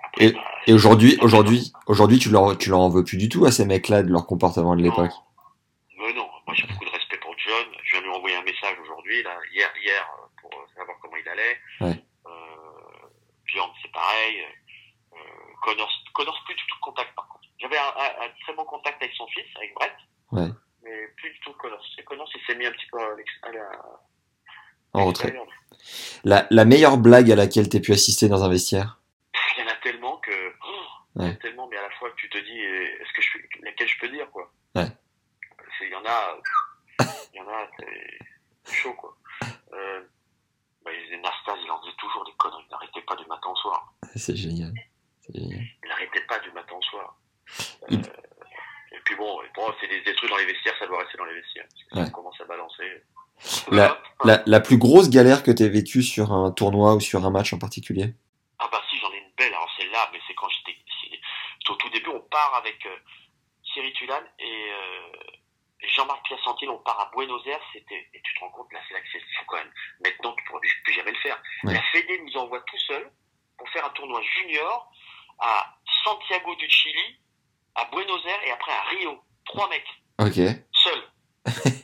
Après, 0.03 0.25
Et- 0.25 0.31
bah, 0.33 0.41
Et 0.67 0.73
aujourd'hui 0.73 1.17
aujourd'hui 1.21 1.71
aujourd'hui 1.87 2.19
tu 2.19 2.29
leur 2.29 2.57
tu 2.57 2.69
leur 2.69 2.79
en 2.79 2.89
veux 2.89 3.03
plus 3.05 3.17
du 3.17 3.29
tout 3.29 3.45
à 3.45 3.51
ces 3.51 3.65
mecs-là 3.65 4.03
de 4.03 4.09
leur 4.09 4.25
comportement 4.27 4.75
de 4.75 4.81
l'époque? 4.81 5.11
Non. 5.97 6.05
Mais 6.07 6.13
non, 6.13 6.27
moi 6.45 6.53
j'ai 6.55 6.67
beaucoup 6.67 6.85
de 6.85 6.89
respect 6.89 7.17
pour 7.19 7.33
John. 7.37 7.65
Je 7.83 7.91
viens 7.95 8.01
lui 8.01 8.09
envoyer 8.09 8.35
un 8.35 8.43
message 8.43 8.77
aujourd'hui, 8.83 9.23
là, 9.23 9.37
hier, 9.53 9.69
hier, 9.83 10.05
euh, 10.19 10.27
pour 10.41 10.51
euh, 10.53 10.65
savoir 10.75 10.97
comment 11.01 11.15
il 11.17 11.27
allait. 11.29 11.57
Ouais. 11.81 12.03
Euh, 12.27 12.31
Bjorn, 13.47 13.71
c'est 13.81 13.91
pareil. 13.91 14.43
Euh, 15.13 15.17
Connors, 15.63 15.91
Connors, 16.13 16.41
plus 16.45 16.55
du 16.55 16.61
tout 16.67 16.75
de 16.75 16.81
contact 16.81 17.15
par 17.15 17.27
contre. 17.27 17.45
J'avais 17.59 17.77
un, 17.77 17.81
un- 17.97 18.25
un 18.25 18.29
très 18.43 18.53
bon 18.53 18.65
contact 18.65 19.01
avec 19.01 19.13
son 19.15 19.27
fils, 19.27 19.45
avec 19.57 19.73
Brett. 19.75 19.93
Ouais. 20.31 20.47
Mais 20.83 21.07
plus 21.17 21.31
du 21.31 21.39
tout 21.41 21.53
Connors. 21.53 21.83
C'est 21.95 22.03
Connors, 22.03 22.29
il 22.33 22.41
s'est 22.45 22.55
mis 22.57 22.65
un 22.65 22.71
petit 22.71 22.87
peu 22.91 22.99
à 22.99 23.15
l'ex- 23.15 23.39
à 23.43 23.51
la, 23.51 23.69
En 24.93 25.05
retrait. 25.05 25.27
l'extérieur. 25.27 25.47
La, 26.29 26.45
la 26.51 26.63
meilleure 26.63 26.97
blague 26.99 27.31
à 27.31 27.35
laquelle 27.35 27.67
t'aies 27.69 27.79
pu 27.79 27.91
assister 27.91 28.27
dans 28.29 28.43
un 28.43 28.49
vestiaire? 28.49 28.99
Il 29.57 29.63
y 29.63 29.67
en 29.67 29.71
a 29.71 29.75
tellement 29.81 30.17
que. 30.17 30.29
oh, 30.63 30.85
il 31.15 31.21
y 31.21 31.25
en 31.25 31.27
a 31.27 31.29
Ouais. 31.31 31.37
tellement, 31.37 31.67
mais 31.67 31.77
à 31.77 31.81
la 31.81 31.89
fois 31.97 32.11
que 32.11 32.15
tu 32.17 32.29
te 32.29 32.37
dis, 32.37 32.59
eh, 32.59 33.01
est-ce 33.01 33.13
que 33.13 33.21
je 33.23 33.29
peux, 33.33 33.65
laquelle 33.65 33.87
je 33.87 33.99
peux 33.99 34.09
dire, 34.09 34.29
quoi? 34.29 34.51
Ouais. 34.75 34.85
Il 35.81 35.89
y 35.89 35.95
en 35.95 36.05
a, 36.05 36.37
il 37.33 37.37
y 37.37 37.41
en 37.41 37.47
a, 37.49 37.67
c'est 37.79 38.73
chaud, 38.75 38.93
quoi. 38.93 39.17
Euh, 39.73 40.01
bah, 40.85 40.91
Nastas, 41.23 41.57
il 41.63 41.71
en 41.71 41.81
faisait 41.81 41.95
toujours 41.97 42.23
des 42.25 42.33
conneries. 42.37 42.63
Il 42.67 42.71
n'arrêtait 42.71 43.01
pas 43.01 43.15
du 43.15 43.25
matin 43.25 43.49
au 43.49 43.55
soir. 43.55 43.91
C'est 44.15 44.35
génial. 44.35 44.73
Génial. 45.33 45.61
Il 45.83 45.89
n'arrêtait 45.89 46.21
pas 46.27 46.37
du 46.39 46.51
matin 46.51 46.75
au 46.77 46.81
soir. 46.83 47.17
Euh, 47.83 47.87
Il- 47.89 48.05
Et 48.91 48.99
puis 49.05 49.15
bon, 49.15 49.39
bon 49.55 49.73
c'est 49.81 49.87
des, 49.87 50.01
des 50.01 50.13
trucs 50.13 50.29
dans 50.29 50.37
les 50.37 50.45
vestiaires, 50.45 50.75
ça 50.77 50.85
doit 50.85 50.99
rester 50.99 51.17
dans 51.17 51.25
les 51.25 51.33
vestiaires. 51.41 51.65
Parce 51.71 51.83
que 51.89 51.95
Ouais. 51.97 52.05
on 52.07 52.11
commence 52.11 52.39
à 52.41 52.45
balancer. 52.45 53.03
La, 53.71 53.97
la, 54.25 54.43
la 54.45 54.59
plus 54.59 54.77
grosse 54.77 55.09
galère 55.09 55.43
que 55.43 55.51
t'aies 55.51 55.69
vécue 55.69 56.03
sur 56.03 56.31
un 56.33 56.51
tournoi 56.51 56.95
ou 56.95 56.99
sur 56.99 57.25
un 57.25 57.29
match 57.29 57.53
en 57.53 57.59
particulier 57.59 58.13
Ah 58.59 58.67
bah 58.71 58.81
si, 58.89 58.97
j'en 58.97 59.11
ai 59.11 59.17
une 59.17 59.31
belle. 59.37 59.53
Alors 59.53 59.69
celle-là, 59.77 60.09
mais 60.11 60.19
c'est 60.27 60.33
quand 60.35 60.47
j'étais... 60.49 60.77
Au 61.69 61.75
tout 61.75 61.89
début, 61.91 62.09
on 62.09 62.19
part 62.21 62.55
avec 62.55 62.83
euh, 62.87 62.95
Thierry 63.71 63.93
Tulane 63.93 64.25
et, 64.39 64.71
euh, 64.71 65.87
Jean-Marc 65.95 66.25
Piacentine, 66.25 66.69
on 66.69 66.79
part 66.79 66.99
à 66.99 67.11
Buenos 67.15 67.45
Aires. 67.45 67.61
C'était, 67.71 68.09
et 68.11 68.21
tu 68.23 68.33
te 68.33 68.39
rends 68.39 68.49
compte, 68.49 68.73
là, 68.73 68.79
c'est 68.87 68.95
là 68.95 69.01
que 69.01 69.07
c'est 69.11 69.19
fou 69.19 69.45
quand 69.47 69.57
même. 69.57 69.71
Maintenant, 70.03 70.33
tu 70.35 70.43
pourras 70.45 70.59
plus, 70.61 70.73
plus 70.83 70.93
jamais 70.93 71.11
le 71.11 71.17
faire. 71.17 71.39
Ouais. 71.63 71.73
La 71.73 71.81
Fédé 71.91 72.19
nous 72.25 72.35
envoie 72.41 72.59
tout 72.61 72.77
seul 72.87 73.11
pour 73.55 73.69
faire 73.69 73.85
un 73.85 73.89
tournoi 73.91 74.19
junior 74.39 74.91
à 75.37 75.77
Santiago 76.03 76.55
du 76.55 76.67
Chili, 76.69 77.19
à 77.75 77.85
Buenos 77.85 78.25
Aires 78.25 78.43
et 78.47 78.51
après 78.51 78.71
à 78.71 78.81
Rio. 78.89 79.21
Trois 79.45 79.69
mecs, 79.69 79.85
Ok. 80.19 80.35
seuls. 80.73 81.03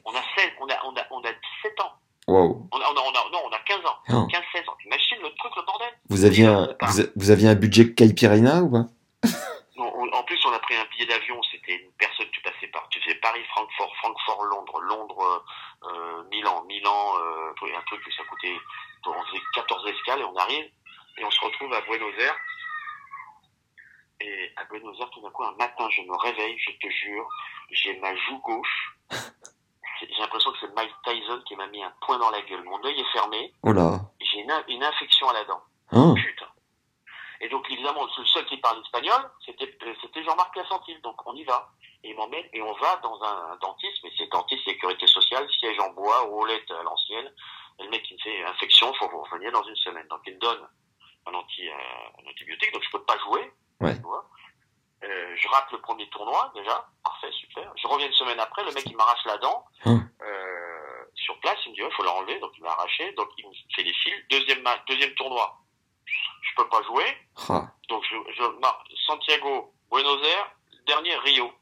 On 0.05 0.11
a 0.16 0.22
16, 0.38 0.51
on 0.59 0.68
a, 0.70 0.76
on 0.86 0.95
a, 0.95 1.05
on 1.11 1.20
a 1.22 1.32
17 1.63 1.80
ans. 1.82 1.91
Wow. 2.28 2.68
On 2.72 2.78
a, 2.80 2.84
on 2.89 2.95
a, 2.95 2.99
on 3.01 3.09
a- 3.11 3.32
non, 3.32 3.41
on 3.45 3.51
a 3.51 3.59
15 3.59 3.86
ans. 3.86 3.97
Oh. 4.09 4.28
15, 4.28 4.41
16 4.53 4.68
ans. 4.70 4.76
T'imagines 4.82 5.18
le 5.22 5.30
truc, 5.36 5.51
le 5.55 5.61
bordel? 5.66 5.93
Vous 6.09 6.26
aviez 6.26 6.45
un, 6.45 6.76
vous, 6.82 7.03
vous 7.16 7.30
aviez 7.32 7.49
un 7.49 7.55
budget 7.55 7.93
Caipirina 7.93 8.61
ou 8.63 8.70
pas? 8.72 8.86
Non, 9.78 9.91
on- 9.93 10.07
en 10.13 10.24
plus, 10.24 10.39
on 10.45 10.53
a 10.53 10.59
pris 10.59 10.74
un 10.76 10.86
billet 10.86 11.05
d'avion. 11.05 11.39
C'était 11.51 11.76
une 11.76 11.91
personne, 11.99 12.28
tu 12.32 12.41
passais 12.41 12.68
par, 12.68 12.88
tu 12.89 13.01
faisais 13.01 13.16
Paris-Francfort, 13.16 13.93
Francfort, 13.97 14.45
Londres, 14.45 14.80
Londres, 14.82 15.43
euh, 15.84 16.24
Milan, 16.32 16.63
Milan, 16.66 17.11
euh, 17.20 17.78
un 17.78 17.82
truc 17.82 18.01
que 18.03 18.11
ça 18.13 18.24
coûtait, 18.24 18.55
on 19.05 19.24
faisait 19.26 19.41
14 19.53 19.86
escales 19.89 20.22
et 20.22 20.24
on 20.24 20.36
arrive 20.38 20.66
et 21.18 21.26
on 21.26 21.30
se 21.30 21.41
retrouve 21.43 21.74
à 21.74 21.82
Buenos 21.82 22.13
Aires. 22.20 22.38
Et 24.22 24.51
à 24.55 24.63
Buenos 24.66 24.97
Aires, 24.99 25.09
tout 25.09 25.22
d'un 25.22 25.30
coup, 25.30 25.43
un 25.43 25.55
matin, 25.57 25.89
je 25.91 26.01
me 26.03 26.16
réveille, 26.16 26.57
je 26.57 26.72
te 26.72 26.89
jure, 26.89 27.28
j'ai 27.72 27.99
ma 27.99 28.16
joue 28.16 28.39
gauche. 28.39 28.95
J'ai 30.00 30.20
l'impression 30.20 30.52
que 30.52 30.58
c'est 30.62 30.76
Mike 30.76 30.93
Tyson 31.04 31.41
qui 31.48 31.56
m'a 31.56 31.68
mis 31.68 31.84
un 31.84 31.93
point 32.02 32.18
dans 32.18 32.30
la 32.30 32.41
gueule. 32.41 32.64
Mon 32.64 32.84
œil 32.84 33.00
est 33.00 33.12
fermé. 33.14 33.54
Oh 33.64 33.72
là. 33.72 34.00
J'ai 34.20 34.39
une, 34.39 34.54
une 34.68 34.84
infection 34.84 35.30
à 35.30 35.34
la 35.34 35.43
dent. 35.46 35.62
Hein 35.91 36.14
Putain. 36.16 36.48
Et 37.41 37.50
donc, 37.50 37.70
évidemment, 37.70 38.06
le 38.18 38.26
seul 38.26 38.46
qui 38.46 38.58
parle 38.58 38.82
espagnol, 38.82 39.30
c'était 39.46 39.78
c'était 40.02 40.24
Jean-Marc 40.24 40.54
Cassantil. 40.54 41.00
Donc, 41.02 41.16
on 41.26 41.34
y 41.36 41.43
va. 41.43 41.70
Et 42.04 42.12
il 42.12 42.16
m'emmène, 42.16 42.46
et 42.54 42.62
on 42.62 42.74
va 42.74 42.96
dans 42.98 43.22
un 43.24 43.58
dentiste, 43.62 43.98
mais 44.04 44.12
c'est 44.18 44.32
dentiste 44.32 44.64
sécurité 44.64 45.08
sociale, 45.08 45.48
siège 45.60 45.80
en 45.80 45.91
bois, 45.91 46.22
roulette 46.22 46.70
à 46.72 46.84
l'ancienne. 46.84 47.32
Et 47.80 47.84
le 47.84 47.89
mec, 47.89 48.06
il 48.10 48.16
me 48.16 48.22
fait 48.22 48.43
infection, 48.43 48.93
faut 48.93 49.10
vous 49.10 49.22
revenir 49.22 49.52
dans 49.52 49.64
une 49.64 49.76
semaine. 49.76 50.08
Donc, 50.08 50.22
il 50.26 50.36
me 50.36 50.39
donne 50.39 50.68
un, 51.26 51.34
anti, 51.34 51.68
euh, 51.68 51.74
un 52.24 52.30
antibiotique, 52.30 52.72
donc 52.74 52.84
je 52.84 52.91
peux 52.91 53.04
pas 53.04 53.18
jouer. 53.20 53.52
Ouais. 53.82 53.96
Tu 53.96 54.02
vois. 54.02 54.26
Euh, 55.04 55.36
je 55.36 55.48
rate 55.50 55.72
le 55.72 55.82
premier 55.82 56.08
tournoi, 56.10 56.52
déjà. 56.56 56.88
Je 57.86 57.89
reviens 57.91 58.07
une 58.07 58.13
semaine 58.13 58.39
après, 58.39 58.63
le 58.63 58.71
mec, 58.71 58.83
il 58.88 58.97
m'arrache 58.97 59.23
la 59.25 59.38
dent. 59.38 59.63
Hum. 59.86 60.09
Euh, 60.23 61.05
sur 61.13 61.39
place, 61.39 61.57
il 61.65 61.69
me 61.71 61.75
dit, 61.75 61.81
il 61.86 61.91
faut 61.95 62.01
l'enlever, 62.03 62.39
donc 62.39 62.51
il 62.57 62.63
m'a 62.63 62.71
arraché, 62.71 63.11
donc 63.13 63.29
il 63.38 63.47
me 63.47 63.53
fait 63.75 63.83
les 63.83 63.93
fils. 63.93 64.15
Deuxième, 64.31 64.63
deuxième 64.88 65.13
tournoi, 65.13 65.55
je 66.07 66.55
peux 66.57 66.67
pas 66.67 66.81
jouer. 66.81 67.05
Ah. 67.49 67.61
Donc 67.89 68.03
je, 68.09 68.15
Santiago, 69.05 69.71
Buenos 69.91 70.19
Aires, 70.25 70.51
dernier 70.88 71.15
Rio. 71.17 71.53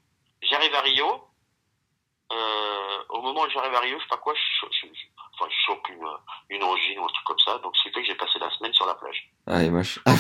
J'arrive 0.44 0.74
à 0.76 0.82
Rio. 0.82 1.28
Euh, 2.32 3.04
au 3.10 3.22
moment 3.22 3.42
où 3.42 3.50
j'arrive 3.50 3.76
à 3.76 3.80
Rio, 3.82 3.98
je 4.00 4.04
sais 4.04 4.10
pas 4.10 4.18
quoi, 4.18 4.34
je, 4.34 4.40
cho- 4.62 4.72
je, 4.72 4.88
je- 4.88 5.08
enfin, 5.36 5.52
je 5.52 5.66
chope 5.68 5.88
une, 5.90 6.08
une 6.50 6.64
angine 6.64 6.98
ou 7.00 7.04
un 7.04 7.08
truc 7.08 7.26
comme 7.26 7.40
ça. 7.40 7.58
Donc 7.60 7.76
ce 7.76 7.84
qui 7.84 7.94
fait 7.94 8.02
que 8.02 8.08
j'ai 8.08 8.16
passé 8.16 8.40
la 8.40 8.50
semaine 8.52 8.74
sur 8.74 8.86
la 8.88 8.96
plage. 8.96 9.30
Ah, 9.46 9.62
et 9.62 9.70
moche. 9.70 10.00
Ah, 10.06 10.14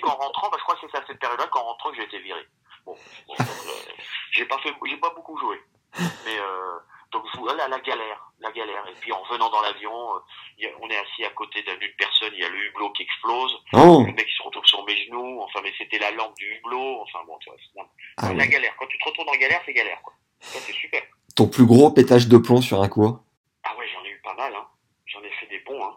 qu'en 0.00 0.14
rentrant, 0.14 0.48
bah, 0.48 0.56
je 0.58 0.62
crois 0.62 0.76
que 0.76 0.86
c'est 0.90 0.96
à 0.96 1.04
cette 1.06 1.18
période-là 1.18 1.46
qu'en 1.48 1.62
rentrant 1.64 1.90
que 1.90 1.96
j'ai 1.96 2.04
été 2.04 2.18
viré. 2.20 2.46
Bon, 2.86 2.96
bon, 3.26 3.34
donc, 3.34 3.48
euh, 3.48 3.92
j'ai 4.34 4.44
pas 4.46 4.58
fait, 4.58 4.72
j'ai 4.86 4.96
pas 4.96 5.10
beaucoup 5.14 5.36
joué. 5.38 5.56
Mais 6.26 6.36
euh, 6.38 6.78
donc 7.12 7.22
voilà 7.38 7.68
la 7.68 7.78
galère, 7.80 8.30
la 8.40 8.50
galère. 8.50 8.84
Et 8.90 8.94
puis 9.00 9.12
en 9.12 9.22
venant 9.30 9.48
dans 9.50 9.60
l'avion, 9.62 9.92
euh, 9.92 10.66
on 10.82 10.88
est 10.88 10.96
assis 10.96 11.24
à 11.24 11.30
côté 11.30 11.62
d'un- 11.62 11.76
d'une 11.76 11.92
personne, 11.96 12.30
il 12.34 12.40
y 12.40 12.44
a 12.44 12.48
le 12.48 12.58
hublot 12.66 12.90
qui 12.92 13.02
explose. 13.02 13.56
Oh. 13.74 14.02
Le 14.06 14.12
mec 14.12 14.26
il 14.28 14.36
se 14.36 14.42
retrouve 14.42 14.64
sur 14.66 14.84
mes 14.86 14.96
genoux, 15.06 15.40
enfin 15.42 15.60
mais 15.62 15.72
c'était 15.78 15.98
la 15.98 16.10
lampe 16.10 16.34
du 16.36 16.46
hublot, 16.56 17.00
enfin 17.02 17.20
bon, 17.26 17.38
tu 17.38 17.48
vois. 17.76 17.86
Ah 18.16 18.32
la 18.32 18.46
galère. 18.46 18.74
Quand 18.78 18.86
tu 18.86 18.98
te 18.98 19.08
retrouves 19.08 19.28
en 19.28 19.38
galère, 19.38 19.60
c'est 19.64 19.72
galère 19.72 20.00
quoi. 20.02 20.12
Ça 20.40 20.58
c'est 20.60 20.72
super. 20.72 21.02
Ton 21.36 21.46
plus 21.48 21.64
gros 21.66 21.90
pétage 21.90 22.28
de 22.28 22.36
plomb 22.38 22.60
sur 22.60 22.82
un 22.82 22.88
cours 22.88 23.20
Ah 23.64 23.76
ouais, 23.78 23.86
j'en 23.92 24.04
ai 24.04 24.10
eu 24.10 24.20
pas 24.24 24.34
mal, 24.34 24.52
hein. 24.54 24.66
J'en 25.06 25.20
ai 25.22 25.30
fait 25.30 25.46
des 25.46 25.60
bons, 25.60 25.82
hein. 25.84 25.96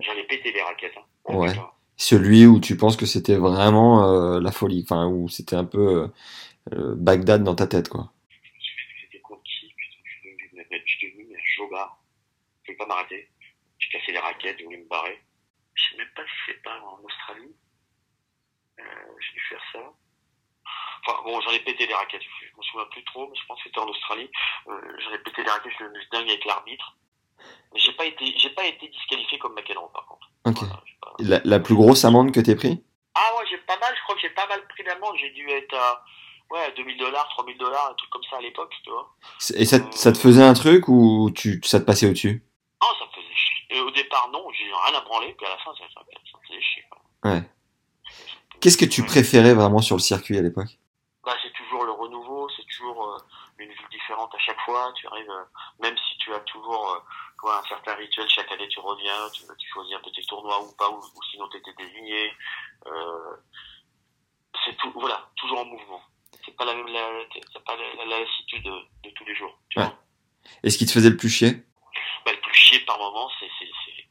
J'en 0.00 0.12
ai 0.12 0.24
pété 0.24 0.52
des 0.52 0.60
raquettes, 0.62 0.96
hein. 0.98 1.04
Oh, 1.24 1.34
Ouais. 1.36 1.50
putain. 1.52 1.70
Celui 1.96 2.46
où 2.46 2.58
tu 2.58 2.76
penses 2.76 2.96
que 2.96 3.06
c'était 3.06 3.36
vraiment 3.36 4.04
euh, 4.04 4.40
la 4.40 4.50
folie, 4.50 4.84
enfin, 4.84 5.06
où 5.06 5.28
c'était 5.28 5.54
un 5.56 5.64
peu 5.64 5.78
euh, 6.02 6.08
Bagdad 6.70 7.42
dans 7.44 7.54
ta 7.54 7.66
tête, 7.66 7.88
quoi. 7.88 8.12
Je 8.30 8.68
suis 8.68 9.20
devenu, 10.24 10.50
mais- 10.54 10.66
mais- 10.70 10.82
je 10.86 10.96
suis 10.98 11.10
devenu 11.12 11.34
un 11.34 11.40
jobard. 11.56 11.98
Je 12.62 12.66
pouvais 12.72 12.76
pas 12.78 12.86
m'arrêter. 12.86 13.28
J'ai 13.78 13.90
cassé 13.90 14.12
les 14.12 14.18
raquettes, 14.18 14.58
je 14.60 14.64
voulais 14.64 14.78
me 14.78 14.88
barrer. 14.88 15.20
Je 15.74 15.82
sais 15.90 15.96
même 15.96 16.08
pas 16.14 16.22
si 16.24 16.30
c'est 16.46 16.62
pas 16.62 16.78
en 16.80 17.00
Australie. 17.02 17.54
Euh, 18.78 18.84
j'ai 19.20 19.32
dû 19.34 19.40
faire 19.48 19.62
ça. 19.72 19.92
Enfin 21.04 21.22
bon, 21.24 21.40
j'en 21.40 21.50
ai 21.50 21.60
pété 21.60 21.86
des 21.86 21.94
raquettes. 21.94 22.22
Je 22.22 22.56
me 22.56 22.62
souviens 22.62 22.86
plus 22.92 23.04
trop, 23.04 23.28
mais 23.28 23.36
je 23.36 23.44
pense 23.46 23.58
que 23.58 23.64
c'était 23.68 23.80
en 23.80 23.88
Australie. 23.88 24.30
Euh, 24.68 24.80
j'en 25.00 25.10
ai 25.12 25.18
pété 25.18 25.42
des 25.42 25.50
raquettes, 25.50 25.72
je 25.72 25.76
suis 25.76 25.84
devenu 25.84 25.98
dingue 26.12 26.28
avec 26.28 26.44
l'arbitre. 26.44 26.96
Mais 27.74 27.80
j'ai 27.80 27.92
pas 27.94 28.04
été, 28.06 28.24
j'ai 28.38 28.50
pas 28.50 28.64
été 28.66 28.86
disqualifié 28.88 29.38
comme 29.38 29.54
McEnroe 29.54 29.90
par 29.92 30.06
contre. 30.06 30.30
Voilà, 30.44 30.82
pas- 31.00 31.14
La, 31.18 31.40
la 31.44 31.58
plus 31.60 31.74
grosse 31.74 32.04
amende 32.04 32.32
que 32.32 32.38
t'aies 32.40 32.54
pris? 32.54 32.84
Ah 33.14 33.34
ouais, 33.38 33.44
j'ai 33.50 33.58
pas 33.58 33.78
mal, 33.78 33.92
je 33.96 34.02
crois 34.04 34.14
que 34.14 34.20
j'ai 34.20 34.30
pas 34.30 34.46
mal 34.46 34.64
pris 34.68 34.84
d'amende. 34.84 35.16
J'ai 35.18 35.30
dû 35.30 35.48
être 35.50 35.74
à, 35.74 36.04
ouais, 36.50 36.72
2000 36.76 36.96
dollars, 36.98 37.28
3000 37.30 37.58
dollars, 37.58 37.90
un 37.90 37.94
truc 37.94 38.10
comme 38.10 38.22
ça 38.30 38.36
à 38.36 38.40
l'époque, 38.40 38.74
tu 38.84 38.90
vois. 38.90 39.14
Et 39.54 39.64
ça, 39.64 39.80
te- 39.80 39.94
ça 39.96 40.12
te 40.12 40.18
faisait 40.18 40.42
un 40.42 40.54
truc 40.54 40.88
ou 40.88 41.30
tu, 41.34 41.60
ça 41.64 41.80
te 41.80 41.84
passait 41.84 42.06
au-dessus? 42.06 42.42
Non, 42.82 42.88
ça 42.98 43.04
me 43.06 43.10
faisait 43.22 43.34
chier. 43.34 43.76
Et 43.76 43.80
au 43.80 43.90
départ, 43.90 44.28
non, 44.32 44.44
j'ai 44.52 44.64
rien 44.64 44.98
à 44.98 45.00
branler, 45.02 45.34
puis 45.34 45.46
à 45.46 45.50
la 45.50 45.58
fin, 45.58 45.72
ça, 45.74 45.84
ça, 45.94 46.00
ça 46.04 46.38
me 46.38 46.46
faisait 46.48 46.60
chier. 46.62 46.84
quoi. 46.90 47.30
Ouais. 47.32 47.42
Qu'est-ce 48.60 48.78
que 48.78 48.84
tu 48.84 49.02
préférais 49.04 49.54
vraiment 49.54 49.80
sur 49.82 49.96
le 49.96 50.02
circuit 50.02 50.38
à 50.38 50.42
l'époque? 50.42 50.78
Bah, 51.24 51.34
c'est 51.42 51.52
toujours 51.52 51.84
le 51.84 51.92
renouveau, 51.92 52.48
c'est 52.56 52.64
toujours 52.66 53.04
euh, 53.08 53.18
une 53.58 53.68
ville 53.70 53.88
différente 53.90 54.32
à 54.34 54.38
chaque 54.38 54.60
fois. 54.64 54.92
Tu 54.96 55.06
arrives, 55.06 55.30
euh, 55.30 55.44
même 55.80 55.96
si 55.96 56.18
tu 56.18 56.32
as 56.34 56.40
toujours 56.40 56.90
euh, 56.92 56.98
quoi, 57.38 57.58
un 57.60 57.68
certain 57.68 57.94
rituel, 57.94 58.28
chaque 58.28 58.50
année 58.52 58.68
tu 58.68 58.80
reviens, 58.80 59.30
tu, 59.32 59.42
tu 59.58 59.68
choisis 59.72 59.94
un 59.94 60.00
petit 60.00 60.24
tournoi 60.26 60.60
ou 60.62 60.72
pas, 60.76 60.90
ou, 60.90 60.96
ou 60.98 61.22
sinon 61.30 61.48
tu 61.48 61.56
étais 61.58 61.72
désigné. 61.78 62.32
C'est 64.64 64.76
tout, 64.76 64.92
voilà, 64.94 65.28
toujours 65.36 65.60
en 65.60 65.64
mouvement. 65.64 66.00
C'est 66.44 66.56
pas 66.56 66.64
la 66.64 66.74
même, 66.74 66.86
la, 66.88 67.08
c'est 67.32 67.64
pas 67.64 67.76
la, 67.76 67.94
la, 68.04 68.10
la 68.10 68.20
lassitude 68.20 68.62
de, 68.64 68.70
de 69.04 69.10
tous 69.14 69.24
les 69.24 69.34
jours. 69.34 69.58
Tu 69.70 69.78
Ouais. 69.78 69.84
vois 69.84 69.98
Et 70.64 70.70
ce 70.70 70.78
qui 70.78 70.86
te 70.86 70.92
faisait 70.92 71.10
le 71.10 71.16
plus 71.16 71.28
chier? 71.30 71.62
Bah, 72.24 72.32
le 72.32 72.40
plus 72.40 72.54
chier 72.54 72.80
par 72.80 72.98
moment, 72.98 73.30
c'est 73.40 73.48
c'est 73.58 73.68
c'est 73.84 74.04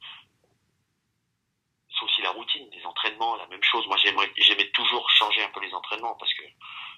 c'est 1.99 2.05
aussi 2.05 2.21
la 2.21 2.31
routine 2.31 2.69
des 2.69 2.83
entraînements, 2.85 3.35
la 3.35 3.47
même 3.47 3.63
chose. 3.63 3.85
Moi, 3.87 3.97
j'aimais 4.37 4.69
toujours 4.73 5.07
changer 5.11 5.43
un 5.43 5.49
peu 5.49 5.59
les 5.61 5.73
entraînements 5.73 6.15
parce 6.15 6.33
que 6.33 6.43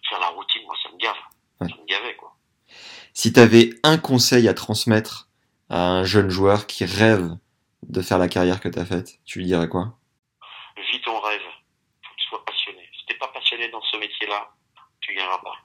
faire 0.09 0.19
la 0.19 0.27
routine, 0.29 0.63
moi, 0.65 0.75
ça 0.81 0.89
me 0.89 0.97
gave, 0.97 1.17
Ouais. 1.61 1.67
ça 1.69 1.75
me 1.75 1.85
gavait 1.85 2.15
quoi. 2.15 2.35
Si 3.13 3.33
t'avais 3.33 3.71
un 3.83 3.97
conseil 3.97 4.47
à 4.47 4.53
transmettre 4.53 5.27
à 5.69 5.81
un 5.81 6.03
jeune 6.03 6.29
joueur 6.29 6.67
qui 6.67 6.85
rêve 6.85 7.29
de 7.83 8.01
faire 8.01 8.17
la 8.17 8.27
carrière 8.29 8.59
que 8.61 8.69
t'as 8.69 8.85
faite, 8.85 9.19
tu 9.25 9.39
lui 9.39 9.45
dirais 9.45 9.67
quoi? 9.67 9.97
Vis 10.91 11.01
ton 11.01 11.19
rêve, 11.19 11.41
faut 11.41 12.13
que 12.13 12.19
tu 12.19 12.25
sois 12.27 12.45
passionné. 12.45 12.89
Si 12.97 13.05
t'es 13.05 13.15
pas 13.15 13.27
passionné 13.27 13.67
dans 13.69 13.81
ce 13.83 13.97
métier-là, 13.97 14.53
tu 15.03 15.13
gagneras 15.15 15.39
pas. 15.39 15.55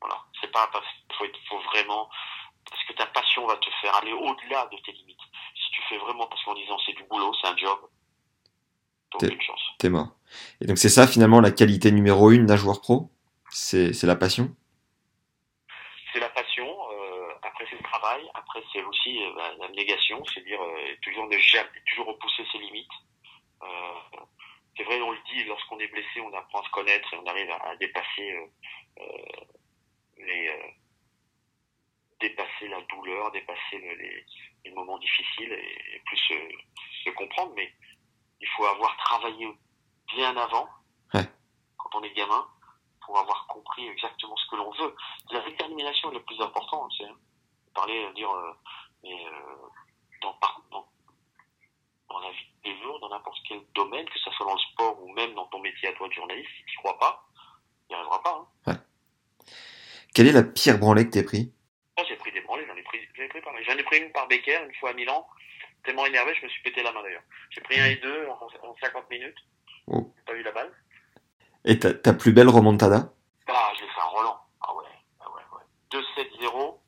Voilà, 0.00 0.18
c'est 0.40 0.52
pas 0.52 0.70
faut 1.16 1.24
être, 1.24 1.38
faut 1.48 1.60
vraiment 1.60 2.08
parce 2.68 2.84
que 2.84 2.92
ta 2.94 3.06
passion 3.06 3.46
va 3.46 3.56
te 3.56 3.70
faire 3.80 3.94
aller 3.96 4.12
au-delà 4.12 4.66
de 4.66 4.76
tes 4.84 4.92
limites. 4.92 5.20
Si 5.54 5.70
tu 5.70 5.82
fais 5.88 5.98
vraiment 5.98 6.26
parce 6.26 6.42
qu'en 6.44 6.54
disant 6.54 6.78
c'est 6.84 6.92
du 6.92 7.04
boulot, 7.04 7.32
c'est 7.40 7.48
un 7.48 7.56
job, 7.56 7.78
t'as 9.10 9.26
aucune 9.26 9.40
chance. 9.40 9.62
T'es 9.78 9.88
mort. 9.88 10.08
Et 10.60 10.66
donc 10.66 10.78
c'est 10.78 10.88
ça 10.88 11.06
finalement 11.06 11.40
la 11.40 11.50
qualité 11.50 11.90
numéro 11.92 12.30
une 12.30 12.46
d'un 12.46 12.56
joueur 12.56 12.80
pro? 12.80 13.10
C'est 13.50 13.92
c'est 13.92 14.06
la 14.06 14.16
passion? 14.16 14.54
C'est 16.12 16.20
la 16.20 16.28
passion, 16.30 16.66
euh, 16.66 17.28
après 17.42 17.66
c'est 17.70 17.76
le 17.76 17.82
travail, 17.84 18.28
après 18.34 18.62
c'est 18.72 18.82
aussi 18.82 19.22
euh, 19.22 19.32
la- 19.36 19.54
l'abnégation, 19.56 20.22
c'est 20.32 20.44
dire 20.44 20.60
euh, 20.62 20.96
toujours 21.02 21.26
ne 21.26 21.38
jamais, 21.38 21.68
toujours 21.90 22.08
repousser 22.08 22.44
ses 22.52 22.58
limites. 22.58 22.88
Euh, 23.62 23.66
c'est 24.76 24.84
vrai, 24.84 25.00
on 25.00 25.10
le 25.12 25.18
dit, 25.32 25.44
lorsqu'on 25.56 25.78
est 25.78 25.88
blessé, 25.88 26.20
on 26.20 26.32
apprend 26.34 26.60
à 26.60 26.64
se 26.64 26.70
connaître 26.70 27.12
et 27.14 27.16
on 27.16 27.26
arrive 27.26 27.50
à, 27.50 27.56
à 27.70 27.76
dépasser 27.76 28.30
euh, 28.32 28.46
euh, 29.00 29.44
les 30.18 30.48
euh, 30.48 30.68
dépasser 32.20 32.68
la 32.68 32.80
douleur, 32.82 33.30
dépasser 33.32 33.78
le- 33.78 33.94
les, 33.94 34.24
les 34.64 34.70
moments 34.72 34.98
difficiles 34.98 35.52
et, 35.52 35.94
et 35.96 35.98
plus 36.04 36.16
se, 36.18 37.10
comprendre. 37.10 37.52
Mais 37.56 37.72
il 38.40 38.48
faut 38.48 38.64
avoir 38.66 38.96
travaillé 38.98 39.48
bien 40.14 40.36
avant, 40.36 40.68
Ouais. 41.14 41.24
quand 41.78 41.94
on 41.94 42.02
est 42.02 42.12
gamin, 42.14 42.46
pour 43.04 43.18
avoir 43.18 43.46
compris 43.46 43.86
exactement 43.88 44.36
ce 44.36 44.50
que 44.50 44.56
l'on 44.56 44.70
veut. 44.72 44.94
La 45.30 45.40
détermination 45.40 46.10
est 46.10 46.14
le 46.14 46.22
plus 46.24 46.40
important, 46.40 46.88
tu 46.88 46.98
sais. 47.04 47.08
hein. 47.10 47.16
Parler, 47.74 48.10
dire, 48.14 48.30
euh, 48.30 48.52
mais 49.04 49.26
euh, 49.26 49.56
dans, 50.22 50.36
dans, 50.70 50.88
dans 52.08 52.18
la 52.20 52.30
vie 52.30 52.52
de 52.64 52.82
jours, 52.82 53.00
dans 53.00 53.08
n'importe 53.08 53.38
quel 53.48 53.60
domaine, 53.74 54.06
que 54.06 54.18
ce 54.18 54.30
soit 54.30 54.46
dans 54.46 54.54
le 54.54 54.60
sport 54.60 55.02
ou 55.02 55.12
même 55.12 55.34
dans 55.34 55.46
ton 55.46 55.60
métier 55.60 55.88
à 55.88 55.92
toi 55.92 56.08
de 56.08 56.12
journaliste, 56.12 56.48
si 56.56 56.64
tu 56.64 56.78
crois 56.78 56.98
pas, 56.98 57.26
il 57.88 57.92
n'y 57.92 57.96
arrivera 57.96 58.22
pas. 58.22 58.46
Hein. 58.66 58.76
Quelle 60.14 60.28
est 60.28 60.32
la 60.32 60.42
pire 60.42 60.78
branlée 60.78 61.06
que 61.06 61.10
t'aies 61.10 61.22
pris? 61.24 61.52
Moi, 61.96 62.06
j'ai 62.08 62.16
pris 62.16 62.32
des 62.32 62.40
branlées, 62.40 62.64
j'en 62.66 62.76
ai 62.76 62.82
pris, 62.82 63.00
j'en 63.14 63.22
ai 63.22 63.28
pris. 63.28 63.40
J'en 63.66 63.76
ai 63.76 63.82
pris 63.82 63.98
une 63.98 64.12
par 64.12 64.28
Becker, 64.28 64.64
une 64.64 64.74
fois 64.76 64.90
à 64.90 64.94
Milan. 64.94 65.26
Tellement 65.84 66.06
énervé, 66.06 66.34
je 66.34 66.44
me 66.44 66.48
suis 66.50 66.62
pété 66.62 66.82
la 66.82 66.92
main 66.92 67.02
d'ailleurs. 67.02 67.22
J'ai 67.50 67.60
pris 67.60 67.78
un 67.78 67.86
et 67.86 67.96
deux 67.96 68.26
en, 68.28 68.68
en 68.68 68.76
50 68.80 69.10
minutes. 69.10 69.36
Oh. 69.86 70.12
J'ai 70.16 70.22
pas 70.24 70.34
eu 70.38 70.42
la 70.42 70.52
balle. 70.52 70.72
Et 71.64 71.78
ta, 71.78 71.94
ta 71.94 72.12
plus 72.12 72.32
belle 72.32 72.48
remontada? 72.48 73.12
Ah, 73.46 73.72
je 73.76 73.82
l'ai 73.82 73.88
fait 73.88 74.00
à 74.00 74.04
Roland. 74.04 74.38
Ah 74.60 74.74
ouais, 74.74 74.84
ah 75.20 75.30
ouais, 75.30 75.42
ouais. 75.52 76.02
2-7-0, 76.40 76.78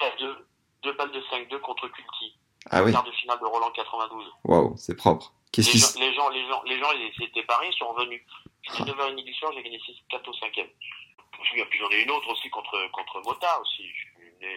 4-2, 0.00 0.36
deux 0.82 0.92
balles 0.94 1.12
de 1.12 1.20
5-2 1.20 1.60
contre 1.60 1.88
Culti. 1.88 2.38
Ah 2.70 2.82
oui, 2.82 2.92
Quart 2.92 3.04
de 3.04 3.10
finale 3.12 3.38
de 3.40 3.44
Roland 3.46 3.70
92. 3.70 4.24
waouh, 4.44 4.74
c'est 4.76 4.96
propre. 4.96 5.32
Qu'est-ce 5.52 5.72
Les 5.72 5.80
qui 5.80 6.00
les 6.00 6.14
gens, 6.14 6.28
les 6.30 6.46
gens, 6.46 6.62
les 6.64 6.78
gens, 6.78 6.90
ils 6.92 7.24
étaient 7.24 7.44
barrés, 7.44 7.68
ils 7.70 7.76
sont 7.78 7.88
revenus. 7.92 8.22
C'était 8.68 8.90
9h30 8.90 9.24
du 9.24 9.32
soir, 9.34 9.52
j'ai 9.54 9.62
gagné 9.62 9.78
6 9.86 9.92
4 10.10 10.28
au 10.28 10.32
5 10.32 10.52
Je 10.54 10.60
me 11.40 11.44
souviens, 11.46 11.64
puis 11.70 11.78
j'en 11.78 11.90
ai 11.90 12.02
une 12.02 12.10
autre 12.10 12.28
aussi 12.32 12.50
contre, 12.50 12.90
contre 12.92 13.20
Mota 13.24 13.60
aussi. 13.60 13.84
Je 13.88 13.94
suis 13.94 14.08
mené 14.40 14.54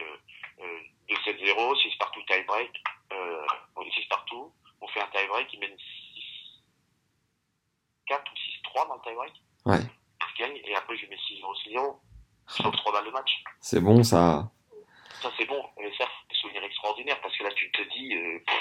euh, 0.60 0.66
euh, 0.66 1.16
2-7-0, 1.16 1.82
6 1.82 1.95
partout 1.99 2.20
tie-break. 2.28 2.72
Euh, 3.14 3.45
on 3.76 3.82
est 3.84 3.91
6 3.93 4.07
partout. 4.10 4.51
On 4.82 4.88
fait 4.88 5.01
un 5.01 5.07
tie-break, 5.07 5.47
il 5.53 5.60
mène 5.60 5.78
6 5.78 6.64
4 8.07 8.24
ou 8.32 8.78
6-3 8.80 8.88
dans 8.88 8.95
le 8.95 9.01
tie-break. 9.01 9.34
Ouais, 9.66 9.80
Je 10.36 10.43
gagne, 10.43 10.60
et 10.66 10.76
après 10.76 10.97
je 10.97 11.05
mets 11.05 11.16
6-0, 11.16 11.76
6-0. 11.76 11.99
Sauf 12.47 12.76
3 12.76 12.91
balles 12.93 13.05
de 13.05 13.12
match. 13.12 13.32
c'est 13.62 13.80
bon 13.80 14.03
ça. 14.03 14.49
Ça, 15.22 15.32
c'est 15.38 15.45
bon. 15.45 15.61
Ça, 15.97 16.05
c'est 16.07 16.30
des 16.30 16.36
souvenirs 16.36 16.63
extraordinaires 16.63 17.20
parce 17.22 17.36
que 17.38 17.43
là, 17.43 17.51
tu 17.51 17.70
te 17.72 17.82
dis, 17.93 18.15
euh, 18.15 18.39
pff, 18.45 18.57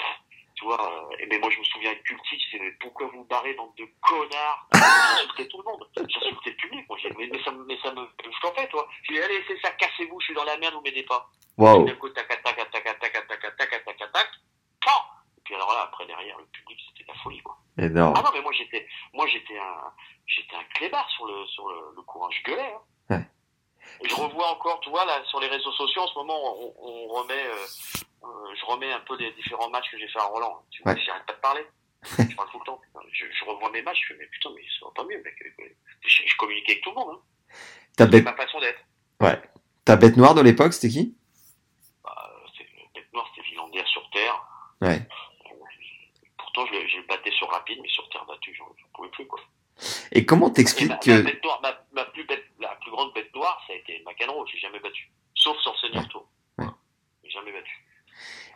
tu 0.55 0.65
vois, 0.65 1.09
euh, 1.11 1.15
mais 1.29 1.39
moi 1.39 1.49
je 1.49 1.59
me 1.59 1.63
souviens 1.63 1.91
avec 1.91 2.03
Culti, 2.03 2.41
c'est 2.51 2.59
mais 2.59 2.71
pourquoi 2.81 3.07
vous 3.07 3.23
barrez 3.25 3.53
bande 3.53 3.73
de 3.77 3.85
connards 4.01 4.67
J'insultais 4.73 5.47
tout 5.47 5.57
le 5.59 5.63
monde. 5.63 5.89
J'insultais 5.95 6.49
le 6.49 6.55
public. 6.57 6.85
Moi, 6.89 6.97
j'ai- 7.01 7.11
mais, 7.17 7.29
mais 7.31 7.41
ça, 7.43 7.51
me- 7.51 7.63
mais 7.65 7.77
ça 7.81 7.91
me. 7.93 8.05
Je 8.23 8.39
t'en 8.41 8.53
fais, 8.53 8.67
toi. 8.67 8.87
Je 9.03 9.13
dis, 9.13 9.21
allez, 9.21 9.41
c'est 9.47 9.59
ça, 9.61 9.71
cassez-vous, 9.71 10.19
je 10.19 10.25
suis 10.25 10.33
dans 10.35 10.43
la 10.43 10.57
merde, 10.57 10.73
vous 10.75 10.81
m'aidez 10.81 11.03
pas. 11.03 11.29
Waouh. 11.57 11.85
D'un 11.85 11.95
coup, 11.95 12.09
tac, 12.09 12.27
tac, 12.27 12.43
tac, 12.43 12.55
tac, 12.57 12.71
tac, 12.71 12.83
tac, 12.83 12.99
tac, 12.99 13.39
tac, 13.39 13.69
tac, 13.69 13.85
tac, 13.85 14.11
tac. 14.11 14.29
Et 15.37 15.41
puis 15.45 15.55
alors 15.55 15.71
là, 15.73 15.81
après, 15.83 16.05
derrière, 16.05 16.37
le 16.37 16.45
public, 16.45 16.79
c'était 16.89 17.09
la 17.11 17.17
folie, 17.23 17.41
quoi. 17.41 17.57
Énorme. 17.77 18.13
Ah 18.17 18.21
non, 18.21 18.29
mais 18.33 18.41
moi 18.41 18.51
j'étais, 18.51 18.85
moi 19.13 19.25
j'étais 19.27 19.57
un, 19.57 19.93
j'étais 20.27 20.55
un 20.55 20.63
clébard 20.75 21.09
sur 21.11 21.25
le, 21.25 21.45
sur 21.47 21.67
le, 21.69 21.95
le 21.95 22.01
courant. 22.03 22.29
Je 22.29 22.43
gueulais. 22.43 22.73
Hein. 23.09 23.15
Ouais. 23.15 23.25
Je 24.03 24.15
revois 24.15 24.47
encore, 24.51 24.79
tu 24.81 24.89
vois, 24.89 25.05
là, 25.05 25.21
sur 25.25 25.39
les 25.39 25.47
réseaux 25.47 25.71
sociaux, 25.73 26.01
en 26.03 26.07
ce 26.07 26.15
moment, 26.15 26.55
on, 26.61 26.73
on 26.79 27.07
remet, 27.07 27.45
euh, 27.45 27.65
euh, 28.23 28.55
je 28.59 28.65
remets 28.65 28.91
un 28.91 28.99
peu 29.01 29.15
les 29.17 29.31
différents 29.33 29.69
matchs 29.69 29.89
que 29.91 29.97
j'ai 29.99 30.07
fait 30.07 30.19
à 30.19 30.23
Roland. 30.25 30.63
Tu 30.71 30.81
vois, 30.83 30.93
Ouais. 30.93 31.01
j'arrête 31.05 31.25
pas 31.25 31.33
de 31.33 31.39
parler. 31.39 31.65
je 32.17 32.35
parle 32.35 32.49
tout 32.51 32.59
le 32.59 32.65
temps. 32.65 32.81
Je, 33.11 33.25
je 33.31 33.45
revois 33.45 33.69
mes 33.71 33.81
matchs, 33.81 33.99
je 34.07 34.13
fais, 34.13 34.19
mais 34.19 34.27
putain, 34.27 34.49
mais 34.55 34.61
ça 34.79 34.85
va 34.85 34.91
pas 34.95 35.03
mieux, 35.03 35.21
mec. 35.21 35.35
Je, 36.01 36.21
je 36.25 36.37
communiquais 36.37 36.71
avec 36.73 36.83
tout 36.83 36.91
le 36.91 36.95
monde. 36.95 37.15
Hein. 37.17 37.55
C'est 37.97 38.09
bête, 38.09 38.23
ma 38.23 38.35
façon 38.35 38.59
d'être. 38.61 38.79
ouais. 39.21 39.41
Ta 39.85 39.95
bête 39.95 40.15
noire 40.17 40.33
de 40.35 40.41
l'époque, 40.41 40.73
c'était 40.73 40.89
qui? 40.93 41.17
Bah, 42.03 42.31
bête 42.93 43.11
noire, 43.13 43.27
c'était 43.35 43.47
Villander 43.49 43.83
sur 43.87 44.07
terre. 44.11 44.45
Ouais. 44.81 44.99
Pourtant, 46.37 46.65
je, 46.67 46.71
le- 46.73 46.87
je 46.87 46.97
le 46.97 47.03
battais 47.03 47.31
sur 47.31 47.49
rapide, 47.49 47.79
mais 47.81 47.89
sur 47.89 48.07
terre 48.09 48.25
battue, 48.25 48.53
j'en 48.55 48.65
pouvais 48.93 49.09
plus, 49.09 49.27
quoi. 49.27 49.39
Et 50.11 50.25
comment 50.25 50.49
t'expliques 50.49 50.89
ma, 50.89 50.95
ma 50.95 50.99
que... 50.99 51.21
bête 51.21 51.43
noire, 51.43 51.59
ma, 51.61 51.79
ma 51.93 52.05
plus 52.05 52.23
bête, 52.25 52.43
la 52.59 52.75
plus 52.81 52.91
grande 52.91 53.13
bête 53.13 53.33
noire, 53.33 53.61
ça 53.67 53.73
a 53.73 53.75
été 53.75 54.03
McEnroe, 54.05 54.45
j'ai 54.51 54.57
jamais 54.59 54.79
battu. 54.79 55.11
Sauf 55.35 55.57
sur 55.59 55.77
Senior 55.79 56.07
Tour. 56.09 56.29
Ouais. 56.57 56.65
J'ai 57.23 57.29
jamais 57.31 57.51
battu. 57.51 57.85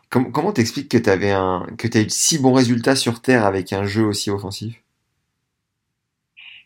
com- 0.09 0.31
comment 0.31 0.51
t'expliques 0.51 0.89
que 0.91 0.97
t'avais 0.97 1.31
un, 1.31 1.65
que 1.77 1.87
t'as 1.87 1.99
eu 2.01 2.05
de 2.05 2.09
si 2.11 2.39
bons 2.39 2.53
résultats 2.53 2.95
sur 2.95 3.21
Terre 3.21 3.45
avec 3.45 3.71
un 3.73 3.85
jeu 3.85 4.03
aussi 4.03 4.29
offensif? 4.29 4.75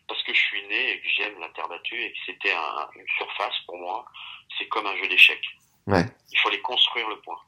Parce 0.08 0.22
que 0.24 0.32
je 0.34 0.40
suis 0.40 0.62
né 0.68 0.92
et 0.94 1.00
que 1.00 1.08
j'aime 1.16 1.38
la 1.38 1.48
terre 1.50 1.68
battue 1.68 2.02
et 2.02 2.12
que 2.12 2.18
c'était 2.26 2.52
un- 2.52 2.88
une 2.96 3.06
surface 3.18 3.54
pour 3.66 3.76
moi. 3.78 4.04
C'est 4.58 4.66
comme 4.68 4.86
un 4.86 4.96
jeu 4.96 5.06
d'échecs. 5.08 5.44
Ouais. 5.86 6.04
Il 6.32 6.38
fallait 6.38 6.60
construire 6.60 7.08
le 7.08 7.20
point. 7.20 7.38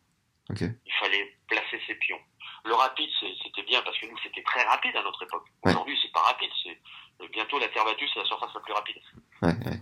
Ok. 0.50 0.60
Il 0.60 0.92
fallait 1.00 1.36
placer 1.48 1.80
ses 1.86 1.94
pions. 1.96 2.20
Le 2.64 2.74
rapide, 2.74 3.10
c'était 3.42 3.62
bien 3.62 3.82
parce 3.82 3.98
que 3.98 4.06
nous, 4.06 4.18
c'était 4.22 4.42
très 4.42 4.62
rapide 4.64 4.96
à 4.96 5.02
notre 5.02 5.22
époque. 5.22 5.46
Ouais. 5.64 5.72
Aujourd'hui, 5.72 5.98
c'est 6.02 6.12
pas 6.12 6.20
rapide. 6.20 6.50
C'est 6.62 6.78
euh, 7.22 7.28
bientôt 7.32 7.58
la 7.58 7.68
terre 7.68 7.84
battue, 7.84 8.08
c'est 8.12 8.20
la 8.20 8.26
surface 8.26 8.54
la 8.54 8.60
plus 8.60 8.72
rapide. 8.72 8.96
Ouais, 9.42 9.54
ouais. 9.66 9.80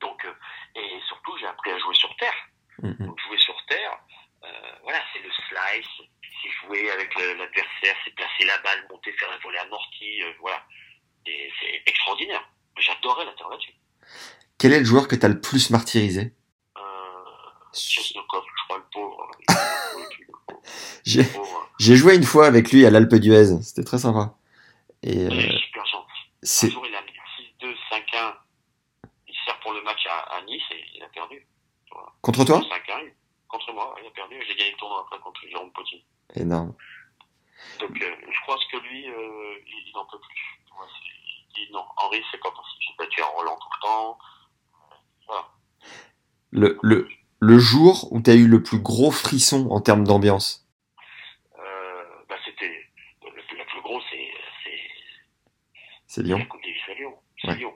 Donc, 0.00 0.24
euh, 0.24 0.32
et 0.74 1.00
surtout, 1.06 1.36
j'ai 1.38 1.46
appris 1.46 1.70
à 1.70 1.78
jouer 1.78 1.94
sur 1.94 2.14
terre. 2.16 2.34
Mhm. 2.82 3.06
Donc 3.06 3.20
jouer 3.20 3.38
sur 3.38 3.56
terre, 3.66 3.98
euh, 4.44 4.72
voilà, 4.82 5.00
c'est 5.12 5.20
le 5.20 5.30
slice, 5.30 6.08
c'est 6.42 6.50
jouer 6.62 6.90
avec 6.90 7.12
l'adversaire, 7.14 7.96
c'est 8.04 8.14
placer 8.14 8.44
la 8.44 8.58
balle, 8.58 8.86
monter, 8.90 9.12
faire 9.12 9.30
un 9.32 9.38
volet 9.38 9.58
amorti, 9.58 10.22
euh, 10.22 10.32
voilà. 10.40 10.62
Et 11.26 11.52
c'est 11.60 11.82
extraordinaire. 11.86 12.48
J'adorais 12.78 13.24
la 13.24 13.32
terre 13.32 13.48
battue. 13.48 13.74
Quel 14.58 14.72
est 14.72 14.78
le 14.78 14.84
joueur 14.84 15.08
que 15.08 15.16
t'as 15.16 15.28
le 15.28 15.40
plus 15.40 15.70
martyrisé? 15.70 16.32
Chesnokov, 17.72 18.44
je 18.44 18.64
crois, 18.64 18.78
le 18.78 18.84
pauvre. 18.92 19.30
J'ai 21.04 21.22
Le 21.22 21.28
pauvre. 21.28 21.47
J'ai 21.78 21.96
joué 21.96 22.16
une 22.16 22.24
fois 22.24 22.46
avec 22.46 22.70
lui 22.72 22.84
à 22.86 22.90
l'Alpe 22.90 23.14
d'Huez, 23.14 23.60
c'était 23.62 23.84
très 23.84 23.98
sympa. 23.98 24.34
Et 25.02 25.12
Il 25.24 25.32
euh, 25.32 25.58
super 25.58 25.86
gentil. 25.86 26.66
Un 26.66 26.70
jour, 26.70 26.86
il 26.86 26.94
a 26.94 27.02
mis 27.02 27.72
6-2, 27.72 27.74
5-1. 27.90 28.34
Il 29.28 29.34
sert 29.44 29.58
pour 29.60 29.72
le 29.72 29.82
match 29.82 30.04
à, 30.06 30.36
à 30.36 30.42
Nice 30.42 30.62
et 30.72 30.84
il 30.96 31.02
a 31.02 31.08
perdu. 31.08 31.46
contre 32.22 32.44
toi 32.44 32.58
5-1, 32.60 33.04
il- 33.04 33.12
contre 33.48 33.72
moi, 33.72 33.94
il 34.02 34.06
a 34.06 34.10
perdu. 34.10 34.36
J'ai 34.46 34.54
gagné 34.56 34.72
le 34.72 34.76
tournoi 34.76 35.04
après 35.06 35.18
contre 35.20 35.40
Jérôme 35.48 35.72
Potier. 35.72 36.04
Énorme. 36.34 36.74
Donc, 37.80 37.90
euh, 38.02 38.14
je 38.30 38.46
pense 38.46 38.64
que 38.70 38.76
lui, 38.78 39.08
euh, 39.08 39.54
il, 39.66 39.88
il 39.90 39.96
en 39.96 40.04
peut 40.06 40.18
plus. 40.20 40.60
Ouais, 40.78 40.86
il 41.56 41.66
dit 41.66 41.72
non, 41.72 41.84
Henri, 41.96 42.22
c'est 42.30 42.40
pas 42.40 42.50
possible. 42.50 42.80
J'ai 42.80 42.94
battu 42.98 43.22
à 43.22 43.26
Roland 43.26 43.56
tout 43.60 43.68
le 43.76 43.82
temps. 43.82 44.18
Voilà. 45.26 45.48
Le, 46.50 46.78
le, 46.82 47.08
le 47.40 47.58
jour 47.58 48.12
où 48.12 48.20
t'as 48.20 48.34
eu 48.34 48.46
le 48.46 48.62
plus 48.62 48.78
gros 48.78 49.10
frisson 49.10 49.68
en 49.70 49.80
termes 49.80 50.04
d'ambiance 50.04 50.66
Euh, 51.58 52.04
bah, 52.28 52.36
c'était 52.44 52.68
le, 53.24 53.30
le 53.58 53.64
plus 53.66 53.80
gros, 53.82 54.00
c'est 54.10 54.30
c'est 54.64 54.80
C'est 56.06 56.22
la 56.22 56.36
Lyon 56.36 56.46
Coupe 56.46 56.62
Davis 56.62 56.82
à 56.88 56.94
Lyon. 56.94 57.14
C'est 57.40 57.48
Ouais. 57.48 57.54
Lyon. 57.56 57.74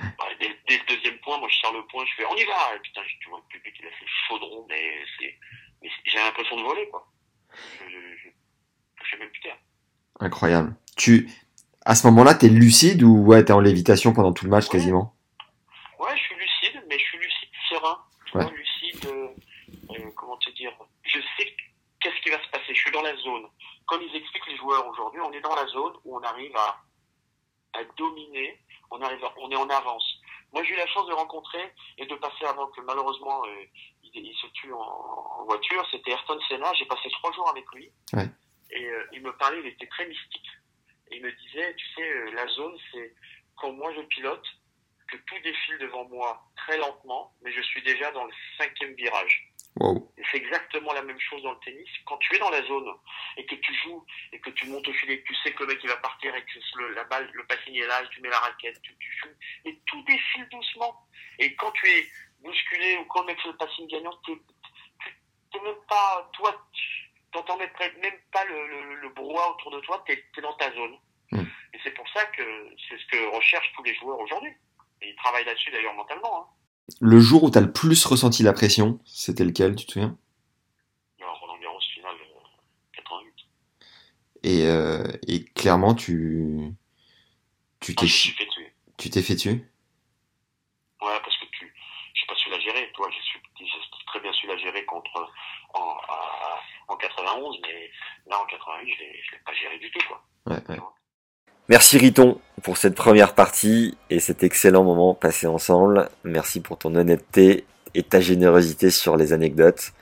Bah, 0.00 0.24
dès, 0.40 0.48
dès 0.68 0.78
le 0.78 0.94
deuxième 0.96 1.18
point, 1.18 1.38
moi, 1.38 1.48
je 1.50 1.56
sers 1.60 1.72
le 1.72 1.84
point, 1.86 2.04
je 2.06 2.14
fais 2.14 2.24
on 2.26 2.34
y 2.36 2.44
va. 2.44 2.74
Et 2.76 2.80
putain, 2.80 3.02
tu 3.20 3.28
vois 3.28 3.40
le 3.40 3.48
public, 3.48 3.74
il 3.80 3.86
a 3.86 3.90
fait 3.90 4.06
chaudron, 4.28 4.64
mais 4.68 5.04
c'est, 5.18 5.34
mais 5.82 5.88
c'est- 5.88 6.10
j'ai 6.10 6.18
l'impression 6.18 6.56
de 6.56 6.62
voler, 6.62 6.88
quoi. 6.88 7.06
Je, 7.80 7.84
je, 7.90 8.16
je, 8.24 8.28
je 9.04 9.10
sais 9.10 9.16
même 9.18 9.30
plus 9.30 9.40
terre. 9.40 9.58
Incroyable. 10.20 10.74
Tu, 10.96 11.28
à 11.88 11.94
ce 11.94 12.06
moment-là, 12.08 12.34
t'es 12.34 12.48
lucide 12.48 13.02
ou 13.02 13.24
ouais, 13.26 13.44
t'es 13.44 13.52
en 13.52 13.60
lévitation 13.60 14.12
pendant 14.12 14.32
tout 14.32 14.44
le 14.44 14.50
match 14.50 14.64
Ouais. 14.66 14.72
quasiment? 14.72 15.14
Ouais, 15.98 16.16
je 16.16 16.22
suis 16.22 16.34
lucide, 16.36 16.84
mais 16.88 16.98
je 16.98 17.04
suis 17.04 17.18
lucide 17.18 17.48
serein. 17.70 17.98
Ouais. 18.34 18.44
lucide, 18.52 19.06
euh, 19.06 19.28
euh, 19.98 20.10
comment 20.14 20.36
te 20.36 20.50
dire 20.50 20.72
Je 21.02 21.18
sais 21.36 21.56
qu'est-ce 22.00 22.20
qui 22.22 22.30
va 22.30 22.42
se 22.44 22.48
passer. 22.50 22.74
Je 22.74 22.80
suis 22.80 22.92
dans 22.92 23.02
la 23.02 23.16
zone. 23.16 23.46
Comme 23.86 24.02
ils 24.02 24.14
expliquent 24.16 24.46
les 24.48 24.56
joueurs 24.58 24.86
aujourd'hui, 24.86 25.20
on 25.22 25.32
est 25.32 25.40
dans 25.40 25.54
la 25.56 25.66
zone 25.66 25.94
où 26.04 26.16
on 26.18 26.20
arrive 26.22 26.54
à, 26.56 26.82
à 27.78 27.84
dominer, 27.96 28.60
on, 28.90 29.00
arrive 29.00 29.24
à- 29.24 29.32
on 29.38 29.50
est 29.50 29.56
en 29.56 29.68
avance. 29.70 30.04
Moi, 30.52 30.62
j'ai 30.64 30.74
eu 30.74 30.76
la 30.76 30.86
chance 30.88 31.06
de 31.08 31.12
rencontrer 31.14 31.72
et 31.98 32.04
de 32.06 32.14
passer 32.16 32.44
avant 32.48 32.66
que 32.68 32.80
malheureusement 32.82 33.42
euh, 33.46 33.64
il, 34.02 34.26
il 34.26 34.34
se 34.36 34.46
tue 34.48 34.72
en, 34.74 34.78
en 35.40 35.44
voiture. 35.46 35.86
C'était 35.90 36.10
Ayrton 36.10 36.38
Senna. 36.48 36.70
J'ai 36.78 36.84
passé 36.86 37.08
trois 37.12 37.32
jours 37.32 37.48
avec 37.48 37.64
lui. 37.74 37.90
Ouais. 38.12 38.28
Et 38.72 38.84
euh, 38.84 39.06
il 39.14 39.22
me 39.22 39.32
parlait, 39.38 39.60
il 39.60 39.66
était 39.68 39.86
très 39.86 40.06
mystique. 40.06 40.46
Et 41.10 41.16
il 41.16 41.22
me 41.22 41.32
disait, 41.32 41.74
tu 41.74 41.86
sais, 41.94 42.10
euh, 42.10 42.30
la 42.32 42.46
zone, 42.48 42.76
c'est 42.92 43.14
quand 43.56 43.72
moi 43.72 43.92
je 43.94 44.02
pilote, 44.02 44.46
que 45.08 45.16
tout 45.16 45.38
défile 45.42 45.78
devant 45.78 46.04
moi 46.08 46.42
très 46.56 46.76
lentement, 46.76 47.32
mais 47.42 47.50
je 47.50 47.62
suis 47.62 47.82
déjà 47.82 48.10
dans 48.12 48.24
le 48.24 48.32
cinquième 48.58 48.94
virage. 48.94 49.52
Wow. 49.76 50.12
Et 50.18 50.22
c'est 50.30 50.38
exactement 50.38 50.92
la 50.92 51.02
même 51.02 51.18
chose 51.20 51.42
dans 51.42 51.52
le 51.52 51.58
tennis. 51.60 51.88
Quand 52.04 52.18
tu 52.18 52.34
es 52.34 52.38
dans 52.38 52.50
la 52.50 52.62
zone 52.66 52.92
et 53.36 53.46
que 53.46 53.54
tu 53.54 53.74
joues 53.74 54.04
et 54.32 54.40
que 54.40 54.50
tu 54.50 54.66
montes 54.66 54.86
au 54.86 54.92
filet, 54.92 55.22
tu 55.24 55.34
sais 55.36 55.52
que 55.52 55.62
le 55.62 55.68
mec 55.68 55.80
il 55.82 55.88
va 55.88 55.96
partir 55.96 56.34
et 56.34 56.42
que 56.42 56.78
le, 56.78 56.94
la 56.94 57.04
balle, 57.04 57.30
le 57.32 57.46
passing 57.46 57.74
est 57.76 57.86
là, 57.86 58.04
tu 58.10 58.20
mets 58.20 58.28
la 58.28 58.38
raquette, 58.38 58.80
tu, 58.82 58.96
tu 58.98 59.12
joues, 59.18 59.34
et 59.64 59.78
tout 59.86 60.02
défile 60.02 60.48
doucement. 60.50 61.06
Et 61.38 61.54
quand 61.54 61.70
tu 61.72 61.88
es 61.88 62.08
bousculé 62.40 62.98
ou 62.98 63.04
quand 63.06 63.20
le 63.22 63.28
mec 63.28 63.40
fait 63.40 63.48
le 63.48 63.56
passing 63.56 63.86
gagnant, 63.86 64.18
tu 64.24 64.32
n'es 64.32 65.62
même 65.62 65.82
pas, 65.88 66.30
toi, 66.34 66.68
tu 66.72 67.07
t'entends 67.32 67.56
même 67.58 67.70
même 68.02 68.14
pas 68.32 68.44
le, 68.46 68.66
le, 68.68 68.94
le 69.00 69.08
brouhaha 69.10 69.50
autour 69.50 69.70
de 69.70 69.80
toi, 69.80 70.02
tu 70.06 70.12
es, 70.12 70.40
dans 70.42 70.54
ta 70.54 70.72
zone. 70.74 70.96
Mm. 71.32 71.40
Et 71.74 71.78
c'est 71.84 71.90
pour 71.92 72.08
ça 72.08 72.24
que 72.26 72.42
c'est 72.88 72.98
ce 72.98 73.06
que 73.06 73.34
recherchent 73.36 73.72
tous 73.76 73.82
les 73.82 73.94
joueurs 73.96 74.18
aujourd'hui. 74.20 74.50
Et 75.02 75.10
ils 75.10 75.16
travaillent 75.16 75.44
là-dessus 75.44 75.70
d'ailleurs 75.70 75.94
mentalement. 75.94 76.40
Hein. 76.42 76.46
Le 77.00 77.20
jour 77.20 77.44
où 77.44 77.50
t'as 77.50 77.60
le 77.60 77.72
plus 77.72 78.04
ressenti 78.06 78.42
la 78.42 78.52
pression, 78.52 78.98
c'était 79.04 79.44
lequel, 79.44 79.76
tu 79.76 79.84
te 79.86 79.92
souviens? 79.92 80.16
Roland 81.20 81.58
Garros 81.58 81.80
finale 81.94 82.16
euh, 82.16 82.96
88. 82.96 83.34
et, 84.44 84.66
euh, 84.66 85.04
et 85.28 85.44
clairement, 85.44 85.94
tu, 85.94 86.72
tu 87.80 87.92
Ah, 87.96 88.00
t'es, 88.00 88.08
fait 88.08 88.46
tuer. 88.46 88.72
tu 88.96 89.10
t'es 89.10 89.22
fait 89.22 89.36
tuer? 89.36 89.64
Ouais, 91.02 91.20
parce 91.22 91.36
que 91.36 91.44
tu, 91.52 91.72
j'ai 92.14 92.26
pas 92.26 92.34
su 92.36 92.50
la 92.50 92.58
gérer. 92.58 92.90
Toi, 92.94 93.08
j'ai 93.12 93.20
su, 93.22 93.38
j'ai 93.60 93.66
très 94.06 94.20
bien 94.20 94.32
su 94.32 94.46
la 94.46 94.56
gérer 94.56 94.84
contre 94.86 95.30
en, 95.74 95.96
à- 96.08 96.60
en 96.87 96.87
91, 96.98 97.56
mais 97.62 97.90
là 98.30 98.36
en 98.42 98.46
88, 98.46 98.92
je 98.92 99.02
l'ai 99.02 99.40
pas 99.44 99.52
géré 99.52 99.78
du 99.78 99.90
tout, 99.90 100.00
quoi. 100.08 100.22
Ouais, 100.46 100.62
ouais. 100.68 100.80
Merci 101.68 101.98
Riton 101.98 102.40
pour 102.62 102.78
cette 102.78 102.94
première 102.94 103.34
partie 103.34 103.98
et 104.08 104.20
cet 104.20 104.42
excellent 104.42 104.84
moment 104.84 105.14
passé 105.14 105.46
ensemble. 105.46 106.08
Merci 106.24 106.60
pour 106.60 106.78
ton 106.78 106.94
honnêteté 106.94 107.66
et 107.94 108.02
ta 108.02 108.20
générosité 108.20 108.90
sur 108.90 109.16
les 109.18 109.34
anecdotes. 109.34 109.92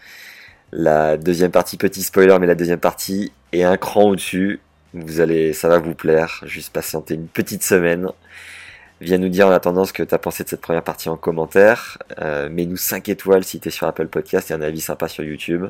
La 0.70 1.16
deuxième 1.16 1.50
partie, 1.50 1.76
petit 1.76 2.02
spoiler, 2.02 2.38
mais 2.38 2.46
la 2.46 2.54
deuxième 2.54 2.78
partie 2.78 3.32
est 3.52 3.64
un 3.64 3.76
cran 3.76 4.04
au-dessus. 4.04 4.60
Vous 4.94 5.20
allez, 5.20 5.52
ça 5.52 5.68
va 5.68 5.78
vous 5.78 5.94
plaire. 5.94 6.40
Juste 6.44 6.72
patienter 6.72 7.14
une 7.14 7.28
petite 7.28 7.64
semaine. 7.64 8.08
Viens 9.00 9.18
nous 9.18 9.28
dire 9.28 9.48
en 9.48 9.52
attendant 9.52 9.84
ce 9.84 9.92
que 9.92 10.02
tu 10.02 10.14
as 10.14 10.18
pensé 10.18 10.44
de 10.44 10.48
cette 10.48 10.60
première 10.60 10.84
partie 10.84 11.08
en 11.08 11.16
commentaire. 11.16 11.98
Euh, 12.20 12.48
Mets-nous 12.48 12.76
5 12.76 13.08
étoiles 13.08 13.44
si 13.44 13.60
tu 13.60 13.68
es 13.68 13.70
sur 13.70 13.86
Apple 13.86 14.06
Podcast 14.06 14.50
et 14.50 14.54
un 14.54 14.62
avis 14.62 14.80
sympa 14.80 15.08
sur 15.08 15.24
YouTube. 15.24 15.66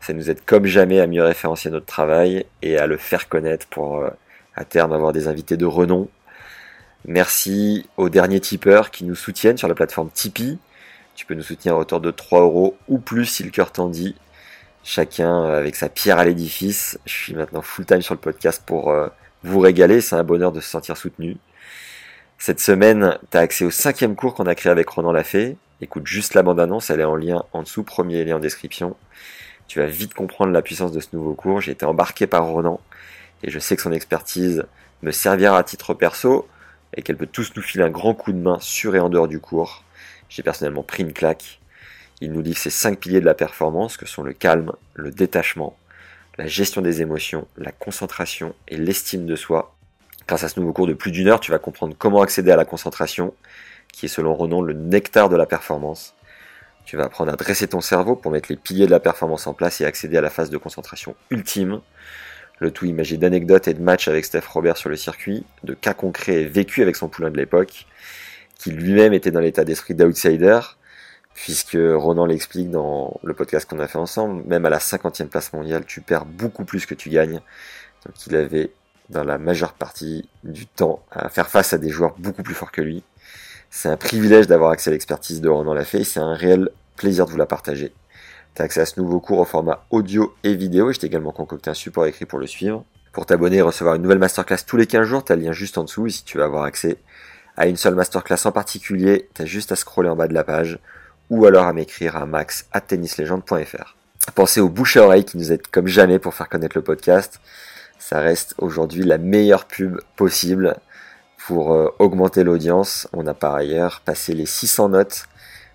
Ça 0.00 0.14
nous 0.14 0.30
aide 0.30 0.40
comme 0.46 0.66
jamais 0.66 1.00
à 1.00 1.06
mieux 1.06 1.22
référencier 1.22 1.70
notre 1.70 1.86
travail 1.86 2.46
et 2.62 2.78
à 2.78 2.86
le 2.86 2.96
faire 2.96 3.28
connaître 3.28 3.66
pour 3.66 3.98
euh, 3.98 4.10
à 4.56 4.64
terme 4.64 4.92
avoir 4.92 5.12
des 5.12 5.28
invités 5.28 5.56
de 5.56 5.66
renom. 5.66 6.08
Merci 7.04 7.88
aux 7.96 8.08
derniers 8.08 8.40
tipeurs 8.40 8.90
qui 8.90 9.04
nous 9.04 9.14
soutiennent 9.14 9.58
sur 9.58 9.68
la 9.68 9.74
plateforme 9.74 10.10
Tipeee. 10.10 10.58
Tu 11.14 11.26
peux 11.26 11.34
nous 11.34 11.42
soutenir 11.42 11.74
à 11.74 11.78
hauteur 11.78 12.00
de 12.00 12.10
3 12.10 12.40
euros 12.40 12.76
ou 12.88 12.98
plus 12.98 13.26
si 13.26 13.42
le 13.42 13.50
cœur 13.50 13.72
t'en 13.72 13.88
dit. 13.88 14.14
Chacun 14.84 15.44
euh, 15.44 15.58
avec 15.58 15.76
sa 15.76 15.90
pierre 15.90 16.18
à 16.18 16.24
l'édifice. 16.24 16.98
Je 17.04 17.12
suis 17.12 17.34
maintenant 17.34 17.62
full 17.62 17.84
time 17.84 18.00
sur 18.00 18.14
le 18.14 18.20
podcast 18.20 18.62
pour 18.64 18.90
euh, 18.90 19.08
vous 19.42 19.60
régaler. 19.60 20.00
C'est 20.00 20.16
un 20.16 20.24
bonheur 20.24 20.52
de 20.52 20.60
se 20.60 20.68
sentir 20.68 20.96
soutenu. 20.96 21.36
Cette 22.38 22.60
semaine, 22.60 23.18
tu 23.30 23.36
as 23.36 23.40
accès 23.40 23.66
au 23.66 23.70
cinquième 23.70 24.16
cours 24.16 24.34
qu'on 24.34 24.46
a 24.46 24.54
créé 24.54 24.72
avec 24.72 24.88
Ronan 24.88 25.12
Lafay. 25.12 25.58
Écoute 25.82 26.06
juste 26.06 26.32
la 26.32 26.42
bande-annonce, 26.42 26.88
elle 26.88 27.00
est 27.00 27.04
en 27.04 27.16
lien 27.16 27.44
en 27.52 27.62
dessous, 27.62 27.82
premier 27.82 28.24
lien 28.24 28.36
en 28.36 28.40
description. 28.40 28.96
Tu 29.70 29.78
vas 29.78 29.86
vite 29.86 30.14
comprendre 30.14 30.52
la 30.52 30.62
puissance 30.62 30.90
de 30.90 30.98
ce 30.98 31.10
nouveau 31.12 31.32
cours. 31.32 31.60
J'ai 31.60 31.70
été 31.70 31.86
embarqué 31.86 32.26
par 32.26 32.44
Ronan 32.44 32.80
et 33.44 33.52
je 33.52 33.60
sais 33.60 33.76
que 33.76 33.82
son 33.82 33.92
expertise 33.92 34.64
me 35.02 35.12
servira 35.12 35.56
à 35.56 35.62
titre 35.62 35.94
perso 35.94 36.48
et 36.96 37.02
qu'elle 37.02 37.16
peut 37.16 37.28
tous 37.28 37.52
nous 37.54 37.62
filer 37.62 37.84
un 37.84 37.88
grand 37.88 38.12
coup 38.14 38.32
de 38.32 38.38
main 38.38 38.58
sur 38.58 38.96
et 38.96 38.98
en 38.98 39.08
dehors 39.08 39.28
du 39.28 39.38
cours. 39.38 39.84
J'ai 40.28 40.42
personnellement 40.42 40.82
pris 40.82 41.04
une 41.04 41.12
claque. 41.12 41.60
Il 42.20 42.32
nous 42.32 42.40
livre 42.40 42.58
ces 42.58 42.68
cinq 42.68 42.98
piliers 42.98 43.20
de 43.20 43.24
la 43.24 43.34
performance 43.34 43.96
que 43.96 44.06
sont 44.06 44.24
le 44.24 44.32
calme, 44.32 44.72
le 44.94 45.12
détachement, 45.12 45.76
la 46.36 46.48
gestion 46.48 46.80
des 46.80 47.00
émotions, 47.00 47.46
la 47.56 47.70
concentration 47.70 48.56
et 48.66 48.76
l'estime 48.76 49.24
de 49.24 49.36
soi. 49.36 49.76
Grâce 50.26 50.42
à 50.42 50.48
ce 50.48 50.58
nouveau 50.58 50.72
cours 50.72 50.88
de 50.88 50.94
plus 50.94 51.12
d'une 51.12 51.28
heure, 51.28 51.38
tu 51.38 51.52
vas 51.52 51.60
comprendre 51.60 51.94
comment 51.96 52.22
accéder 52.22 52.50
à 52.50 52.56
la 52.56 52.64
concentration, 52.64 53.34
qui 53.92 54.06
est 54.06 54.08
selon 54.08 54.34
Ronan 54.34 54.62
le 54.62 54.72
nectar 54.72 55.28
de 55.28 55.36
la 55.36 55.46
performance. 55.46 56.16
Tu 56.84 56.96
vas 56.96 57.04
apprendre 57.04 57.32
à 57.32 57.36
dresser 57.36 57.68
ton 57.68 57.80
cerveau 57.80 58.16
pour 58.16 58.32
mettre 58.32 58.50
les 58.50 58.56
piliers 58.56 58.86
de 58.86 58.90
la 58.90 59.00
performance 59.00 59.46
en 59.46 59.54
place 59.54 59.80
et 59.80 59.84
accéder 59.84 60.16
à 60.16 60.20
la 60.20 60.30
phase 60.30 60.50
de 60.50 60.58
concentration 60.58 61.14
ultime. 61.30 61.80
Le 62.58 62.70
tout 62.70 62.84
imagé 62.84 63.16
d'anecdotes 63.16 63.68
et 63.68 63.74
de 63.74 63.82
matchs 63.82 64.08
avec 64.08 64.24
Steph 64.24 64.42
Robert 64.48 64.76
sur 64.76 64.90
le 64.90 64.96
circuit, 64.96 65.46
de 65.64 65.72
cas 65.72 65.94
concrets 65.94 66.44
vécus 66.44 66.82
avec 66.82 66.96
son 66.96 67.08
poulain 67.08 67.30
de 67.30 67.36
l'époque, 67.36 67.86
qui 68.56 68.70
lui-même 68.70 69.14
était 69.14 69.30
dans 69.30 69.40
l'état 69.40 69.64
d'esprit 69.64 69.94
d'outsider, 69.94 70.60
puisque 71.32 71.78
Ronan 71.80 72.26
l'explique 72.26 72.70
dans 72.70 73.18
le 73.22 73.32
podcast 73.32 73.68
qu'on 73.68 73.78
a 73.78 73.86
fait 73.86 73.98
ensemble, 73.98 74.42
même 74.46 74.66
à 74.66 74.70
la 74.70 74.78
50e 74.78 75.28
place 75.28 75.52
mondiale, 75.54 75.84
tu 75.86 76.02
perds 76.02 76.26
beaucoup 76.26 76.64
plus 76.64 76.84
que 76.84 76.94
tu 76.94 77.08
gagnes. 77.08 77.40
Donc 78.04 78.26
il 78.26 78.36
avait 78.36 78.72
dans 79.08 79.24
la 79.24 79.38
majeure 79.38 79.72
partie 79.72 80.28
du 80.44 80.66
temps 80.66 81.02
à 81.10 81.28
faire 81.28 81.48
face 81.48 81.72
à 81.72 81.78
des 81.78 81.88
joueurs 81.88 82.14
beaucoup 82.18 82.42
plus 82.42 82.54
forts 82.54 82.72
que 82.72 82.82
lui. 82.82 83.02
C'est 83.70 83.88
un 83.88 83.96
privilège 83.96 84.48
d'avoir 84.48 84.72
accès 84.72 84.90
à 84.90 84.92
l'expertise 84.92 85.40
de 85.40 85.48
Ronan 85.48 85.74
Lafay, 85.74 86.02
c'est 86.02 86.18
un 86.18 86.34
réel 86.34 86.70
plaisir 86.96 87.24
de 87.24 87.30
vous 87.30 87.36
la 87.36 87.46
partager. 87.46 87.92
Tu 88.56 88.62
as 88.62 88.64
accès 88.64 88.80
à 88.80 88.84
ce 88.84 88.98
nouveau 88.98 89.20
cours 89.20 89.38
au 89.38 89.44
format 89.44 89.86
audio 89.90 90.34
et 90.42 90.54
vidéo, 90.54 90.90
et 90.90 90.92
je 90.92 90.98
t'ai 90.98 91.06
également 91.06 91.30
concocté 91.30 91.70
un 91.70 91.74
support 91.74 92.04
écrit 92.06 92.26
pour 92.26 92.40
le 92.40 92.48
suivre. 92.48 92.84
Pour 93.12 93.26
t'abonner 93.26 93.58
et 93.58 93.62
recevoir 93.62 93.94
une 93.94 94.02
nouvelle 94.02 94.18
masterclass 94.18 94.58
tous 94.66 94.76
les 94.76 94.86
15 94.86 95.06
jours, 95.06 95.24
tu 95.24 95.32
as 95.32 95.36
le 95.36 95.42
lien 95.42 95.52
juste 95.52 95.78
en 95.78 95.84
dessous, 95.84 96.08
et 96.08 96.10
si 96.10 96.24
tu 96.24 96.38
veux 96.38 96.42
avoir 96.42 96.64
accès 96.64 96.96
à 97.56 97.68
une 97.68 97.76
seule 97.76 97.94
masterclass 97.94 98.44
en 98.44 98.52
particulier, 98.52 99.28
tu 99.34 99.42
as 99.42 99.46
juste 99.46 99.70
à 99.70 99.76
scroller 99.76 100.08
en 100.08 100.16
bas 100.16 100.26
de 100.26 100.34
la 100.34 100.42
page, 100.42 100.80
ou 101.30 101.46
alors 101.46 101.66
à 101.66 101.72
m'écrire 101.72 102.16
à 102.16 102.26
max 102.26 102.66
at 102.72 102.80
tennislegende.fr. 102.80 103.96
Pensez 104.34 104.60
aux 104.60 104.68
bouche 104.68 104.96
à 104.96 105.04
oreille 105.04 105.24
qui 105.24 105.38
nous 105.38 105.52
aident 105.52 105.66
comme 105.70 105.86
jamais 105.86 106.18
pour 106.18 106.34
faire 106.34 106.48
connaître 106.48 106.76
le 106.76 106.82
podcast. 106.82 107.40
Ça 108.00 108.18
reste 108.18 108.54
aujourd'hui 108.58 109.04
la 109.04 109.18
meilleure 109.18 109.66
pub 109.66 110.00
possible 110.16 110.76
pour 111.46 111.72
euh, 111.72 111.88
augmenter 111.98 112.44
l'audience. 112.44 113.08
On 113.12 113.26
a 113.26 113.34
par 113.34 113.54
ailleurs 113.54 114.02
passé 114.04 114.34
les 114.34 114.46
600 114.46 114.90
notes. 114.90 115.24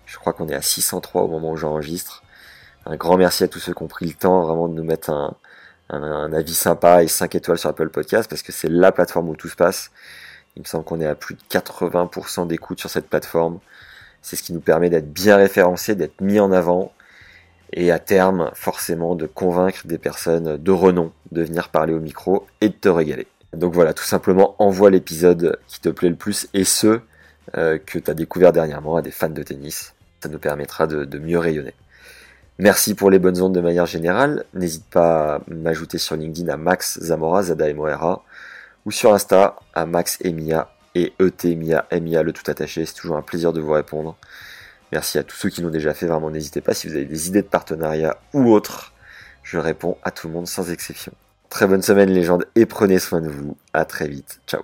Je 0.06 0.16
crois 0.16 0.32
qu'on 0.32 0.48
est 0.48 0.54
à 0.54 0.62
603 0.62 1.22
au 1.22 1.28
moment 1.28 1.52
où 1.52 1.56
j'enregistre. 1.56 2.22
Un 2.86 2.96
grand 2.96 3.16
merci 3.16 3.44
à 3.44 3.48
tous 3.48 3.58
ceux 3.58 3.74
qui 3.74 3.82
ont 3.82 3.88
pris 3.88 4.06
le 4.06 4.14
temps 4.14 4.42
vraiment 4.42 4.68
de 4.68 4.74
nous 4.74 4.84
mettre 4.84 5.10
un, 5.10 5.36
un 5.90 6.32
avis 6.32 6.54
sympa 6.54 7.02
et 7.02 7.08
5 7.08 7.34
étoiles 7.34 7.58
sur 7.58 7.70
Apple 7.70 7.88
Podcast 7.88 8.28
parce 8.28 8.42
que 8.42 8.52
c'est 8.52 8.68
la 8.68 8.92
plateforme 8.92 9.28
où 9.28 9.36
tout 9.36 9.48
se 9.48 9.56
passe. 9.56 9.90
Il 10.56 10.62
me 10.62 10.66
semble 10.66 10.84
qu'on 10.84 11.00
est 11.00 11.06
à 11.06 11.14
plus 11.14 11.34
de 11.34 11.42
80% 11.50 12.46
d'écoute 12.46 12.80
sur 12.80 12.90
cette 12.90 13.08
plateforme. 13.08 13.58
C'est 14.22 14.36
ce 14.36 14.42
qui 14.42 14.52
nous 14.52 14.60
permet 14.60 14.90
d'être 14.90 15.12
bien 15.12 15.36
référencés, 15.36 15.94
d'être 15.94 16.20
mis 16.20 16.40
en 16.40 16.52
avant 16.52 16.92
et 17.72 17.90
à 17.90 17.98
terme 17.98 18.50
forcément 18.54 19.14
de 19.14 19.26
convaincre 19.26 19.86
des 19.86 19.98
personnes 19.98 20.56
de 20.56 20.72
renom 20.72 21.12
de 21.32 21.42
venir 21.42 21.68
parler 21.68 21.92
au 21.92 22.00
micro 22.00 22.46
et 22.60 22.68
de 22.68 22.74
te 22.74 22.88
régaler. 22.88 23.26
Donc 23.56 23.72
voilà, 23.72 23.94
tout 23.94 24.04
simplement 24.04 24.54
envoie 24.58 24.90
l'épisode 24.90 25.58
qui 25.66 25.80
te 25.80 25.88
plaît 25.88 26.10
le 26.10 26.16
plus 26.16 26.48
et 26.52 26.64
ceux 26.64 27.00
euh, 27.56 27.78
que 27.78 27.98
tu 27.98 28.10
as 28.10 28.14
découvert 28.14 28.52
dernièrement 28.52 28.96
à 28.96 29.02
des 29.02 29.10
fans 29.10 29.30
de 29.30 29.42
tennis. 29.42 29.94
Ça 30.22 30.28
nous 30.28 30.38
permettra 30.38 30.86
de, 30.86 31.18
mieux 31.18 31.38
rayonner. 31.38 31.74
Merci 32.58 32.94
pour 32.94 33.10
les 33.10 33.18
bonnes 33.18 33.40
ondes 33.40 33.54
de 33.54 33.60
manière 33.60 33.86
générale. 33.86 34.44
N'hésite 34.54 34.84
pas 34.86 35.36
à 35.36 35.40
m'ajouter 35.48 35.98
sur 35.98 36.16
LinkedIn 36.16 36.52
à 36.52 36.56
Max 36.56 36.98
Zamora, 37.00 37.44
Zada 37.44 37.72
Moera, 37.72 38.24
ou 38.84 38.90
sur 38.90 39.14
Insta 39.14 39.56
à 39.74 39.86
Max 39.86 40.18
Emia 40.22 40.70
et 40.94 41.12
ET 41.20 41.54
Mia 41.54 41.86
le 41.90 42.32
tout 42.32 42.50
attaché. 42.50 42.84
C'est 42.84 42.94
toujours 42.94 43.16
un 43.16 43.22
plaisir 43.22 43.52
de 43.52 43.60
vous 43.60 43.72
répondre. 43.72 44.16
Merci 44.92 45.18
à 45.18 45.22
tous 45.22 45.36
ceux 45.36 45.48
qui 45.48 45.62
l'ont 45.62 45.70
déjà 45.70 45.94
fait. 45.94 46.06
Vraiment, 46.06 46.30
n'hésitez 46.30 46.60
pas 46.60 46.74
si 46.74 46.88
vous 46.88 46.94
avez 46.94 47.04
des 47.04 47.28
idées 47.28 47.42
de 47.42 47.48
partenariat 47.48 48.18
ou 48.32 48.50
autres. 48.52 48.92
Je 49.42 49.58
réponds 49.58 49.96
à 50.02 50.10
tout 50.10 50.28
le 50.28 50.34
monde 50.34 50.46
sans 50.46 50.70
exception. 50.70 51.12
Très 51.56 51.66
bonne 51.66 51.80
semaine, 51.80 52.10
légende, 52.10 52.44
et 52.54 52.66
prenez 52.66 52.98
soin 52.98 53.22
de 53.22 53.30
vous. 53.30 53.56
À 53.72 53.86
très 53.86 54.06
vite. 54.08 54.40
Ciao. 54.46 54.60